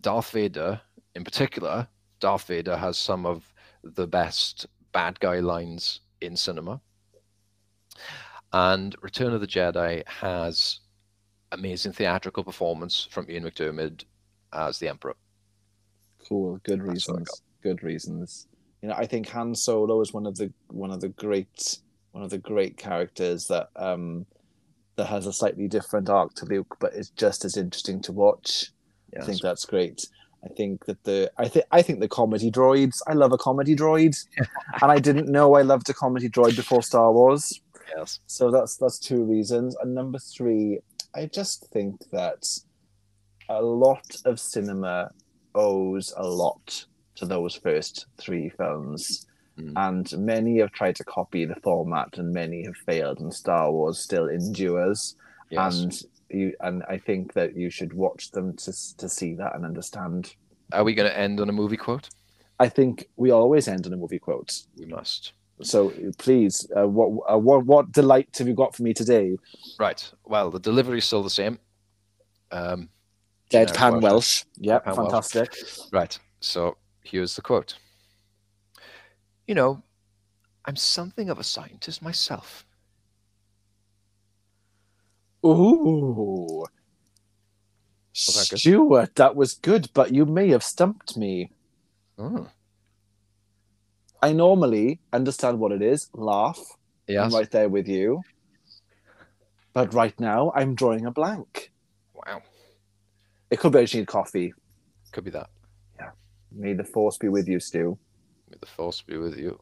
Darth 0.00 0.30
Vader, 0.30 0.80
in 1.14 1.24
particular, 1.24 1.88
Darth 2.20 2.46
Vader 2.46 2.76
has 2.76 2.96
some 2.96 3.26
of 3.26 3.52
the 3.82 4.06
best 4.06 4.66
bad 4.92 5.18
guy 5.20 5.40
lines 5.40 6.00
in 6.20 6.36
cinema. 6.36 6.80
And 8.52 8.94
Return 9.02 9.32
of 9.32 9.40
the 9.40 9.46
Jedi 9.46 10.06
has 10.08 10.80
amazing 11.52 11.92
theatrical 11.92 12.44
performance 12.44 13.06
from 13.10 13.30
Ian 13.30 13.44
McDiarmid 13.44 14.04
as 14.52 14.78
the 14.78 14.88
Emperor. 14.88 15.16
Cool. 16.28 16.60
Good 16.62 16.80
That's 16.80 16.90
reasons. 16.90 17.42
Good 17.62 17.82
reasons. 17.82 18.46
You 18.82 18.88
know, 18.88 18.94
I 18.94 19.06
think 19.06 19.28
Han 19.30 19.54
Solo 19.54 20.00
is 20.00 20.12
one 20.12 20.26
of 20.26 20.36
the 20.36 20.52
one 20.68 20.90
of 20.90 21.00
the 21.00 21.08
great 21.08 21.78
one 22.12 22.22
of 22.22 22.30
the 22.30 22.38
great 22.38 22.76
characters 22.76 23.46
that 23.46 23.68
um 23.76 24.26
that 24.96 25.06
has 25.06 25.26
a 25.26 25.32
slightly 25.32 25.68
different 25.68 26.08
arc 26.08 26.34
to 26.34 26.44
Luke, 26.44 26.76
but 26.80 26.92
is 26.92 27.10
just 27.10 27.44
as 27.44 27.56
interesting 27.56 28.00
to 28.02 28.12
watch. 28.12 28.72
I 29.18 29.24
think 29.24 29.40
that's 29.40 29.64
great. 29.64 30.06
I 30.44 30.48
think 30.48 30.84
that 30.86 31.02
the 31.04 31.30
I 31.38 31.48
think 31.48 31.64
I 31.70 31.82
think 31.82 32.00
the 32.00 32.08
comedy 32.08 32.50
droids. 32.50 33.00
I 33.06 33.14
love 33.14 33.32
a 33.32 33.38
comedy 33.38 33.74
droid, 33.74 34.16
and 34.82 34.92
I 34.92 34.98
didn't 34.98 35.28
know 35.28 35.54
I 35.54 35.62
loved 35.62 35.88
a 35.90 35.94
comedy 35.94 36.28
droid 36.28 36.56
before 36.56 36.82
Star 36.82 37.12
Wars. 37.12 37.60
yes. 37.96 38.20
So 38.26 38.50
that's 38.50 38.76
that's 38.76 38.98
two 38.98 39.24
reasons. 39.24 39.76
And 39.80 39.94
number 39.94 40.18
three, 40.18 40.80
I 41.14 41.26
just 41.26 41.66
think 41.72 41.96
that 42.12 42.46
a 43.48 43.62
lot 43.62 44.16
of 44.24 44.38
cinema 44.38 45.10
owes 45.54 46.12
a 46.16 46.26
lot 46.26 46.84
to 47.18 47.26
those 47.26 47.54
first 47.54 48.06
three 48.16 48.48
films. 48.48 49.26
Mm. 49.58 49.72
And 49.76 50.24
many 50.24 50.58
have 50.60 50.72
tried 50.72 50.96
to 50.96 51.04
copy 51.04 51.44
the 51.44 51.56
format 51.56 52.16
and 52.18 52.32
many 52.32 52.64
have 52.64 52.76
failed 52.76 53.20
and 53.20 53.34
Star 53.34 53.70
Wars 53.72 53.98
still 53.98 54.28
endures. 54.28 55.16
Yes. 55.50 55.80
And 55.80 56.02
you 56.30 56.52
and 56.60 56.84
I 56.88 56.98
think 56.98 57.32
that 57.32 57.56
you 57.56 57.70
should 57.70 57.92
watch 57.92 58.30
them 58.30 58.54
to 58.56 58.96
to 58.96 59.08
see 59.08 59.34
that 59.34 59.54
and 59.54 59.64
understand. 59.64 60.34
Are 60.72 60.84
we 60.84 60.94
going 60.94 61.10
to 61.10 61.18
end 61.18 61.40
on 61.40 61.48
a 61.48 61.52
movie 61.52 61.76
quote? 61.76 62.08
I 62.60 62.68
think 62.68 63.08
we 63.16 63.30
always 63.30 63.66
end 63.66 63.86
on 63.86 63.92
a 63.92 63.96
movie 63.96 64.18
quote. 64.18 64.62
We 64.76 64.86
must. 64.86 65.32
So 65.62 65.92
please, 66.18 66.70
uh, 66.76 66.86
what 66.86 67.08
uh, 67.32 67.38
what 67.38 67.64
what 67.66 67.90
delight 67.90 68.36
have 68.38 68.46
you 68.46 68.54
got 68.54 68.76
for 68.76 68.84
me 68.84 68.94
today? 68.94 69.36
Right. 69.80 70.08
Well, 70.24 70.50
the 70.50 70.60
delivery 70.60 70.98
is 70.98 71.04
still 71.04 71.22
the 71.22 71.30
same. 71.30 71.58
Um, 72.52 72.90
Deadpan 73.50 74.00
Welsh. 74.00 74.02
Welsh. 74.02 74.44
Yep, 74.58 74.84
Deadpan 74.84 74.96
Welsh. 74.96 74.96
fantastic. 74.96 75.56
Right. 75.92 76.18
So 76.40 76.76
here's 77.08 77.36
the 77.36 77.42
quote. 77.42 77.76
You 79.46 79.54
know, 79.54 79.82
I'm 80.64 80.76
something 80.76 81.30
of 81.30 81.38
a 81.38 81.44
scientist 81.44 82.02
myself. 82.02 82.64
Ooh. 85.44 86.64
that 88.12 88.46
good? 88.50 88.58
Stuart, 88.58 89.14
that 89.16 89.36
was 89.36 89.54
good, 89.54 89.88
but 89.94 90.14
you 90.14 90.26
may 90.26 90.48
have 90.48 90.62
stumped 90.62 91.16
me. 91.16 91.50
Oh, 92.18 92.48
I 94.20 94.32
normally 94.32 95.00
understand 95.12 95.60
what 95.60 95.72
it 95.72 95.80
is, 95.80 96.10
laugh, 96.12 96.58
yes. 97.06 97.24
I'm 97.24 97.38
right 97.38 97.50
there 97.50 97.68
with 97.68 97.86
you. 97.86 98.22
But 99.72 99.94
right 99.94 100.18
now, 100.18 100.52
I'm 100.56 100.74
drawing 100.74 101.06
a 101.06 101.12
blank. 101.12 101.70
Wow. 102.12 102.42
It 103.50 103.60
could 103.60 103.72
be 103.72 103.78
I 103.78 103.82
just 103.82 103.94
need 103.94 104.08
coffee. 104.08 104.52
Could 105.12 105.24
be 105.24 105.30
that. 105.30 105.48
May 106.52 106.74
the 106.74 106.84
force 106.84 107.18
be 107.18 107.28
with 107.28 107.48
you, 107.48 107.60
Stu. 107.60 107.98
May 108.50 108.56
the 108.60 108.66
force 108.66 109.02
be 109.02 109.16
with 109.16 109.36
you. 109.36 109.60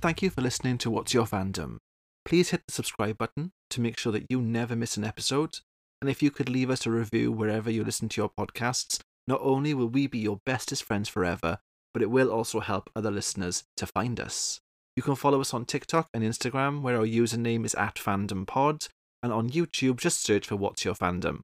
Thank 0.00 0.22
you 0.22 0.30
for 0.30 0.40
listening 0.40 0.78
to 0.78 0.90
What's 0.90 1.14
Your 1.14 1.26
Fandom. 1.26 1.78
Please 2.24 2.50
hit 2.50 2.62
the 2.66 2.72
subscribe 2.72 3.18
button 3.18 3.52
to 3.70 3.80
make 3.80 3.98
sure 3.98 4.12
that 4.12 4.26
you 4.28 4.40
never 4.40 4.76
miss 4.76 4.96
an 4.96 5.04
episode. 5.04 5.60
And 6.00 6.10
if 6.10 6.22
you 6.22 6.30
could 6.30 6.48
leave 6.48 6.70
us 6.70 6.84
a 6.84 6.90
review 6.90 7.32
wherever 7.32 7.70
you 7.70 7.82
listen 7.82 8.08
to 8.10 8.20
your 8.20 8.30
podcasts, 8.38 9.00
not 9.26 9.40
only 9.42 9.74
will 9.74 9.88
we 9.88 10.06
be 10.06 10.18
your 10.18 10.40
bestest 10.44 10.84
friends 10.84 11.08
forever, 11.08 11.58
but 11.92 12.02
it 12.02 12.10
will 12.10 12.30
also 12.30 12.60
help 12.60 12.90
other 12.94 13.10
listeners 13.10 13.64
to 13.76 13.86
find 13.86 14.20
us. 14.20 14.60
You 14.96 15.02
can 15.02 15.14
follow 15.14 15.40
us 15.40 15.54
on 15.54 15.64
TikTok 15.64 16.08
and 16.12 16.22
Instagram, 16.22 16.82
where 16.82 16.96
our 16.96 17.06
username 17.06 17.64
is 17.64 17.74
at 17.74 17.96
FandomPod, 17.96 18.88
and 19.22 19.32
on 19.32 19.50
YouTube, 19.50 19.98
just 19.98 20.22
search 20.22 20.46
for 20.46 20.56
What's 20.56 20.84
Your 20.84 20.94
Fandom. 20.94 21.40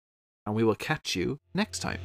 And 0.46 0.54
we 0.54 0.64
will 0.64 0.74
catch 0.74 1.16
you 1.16 1.38
next 1.54 1.80
time. 1.80 2.00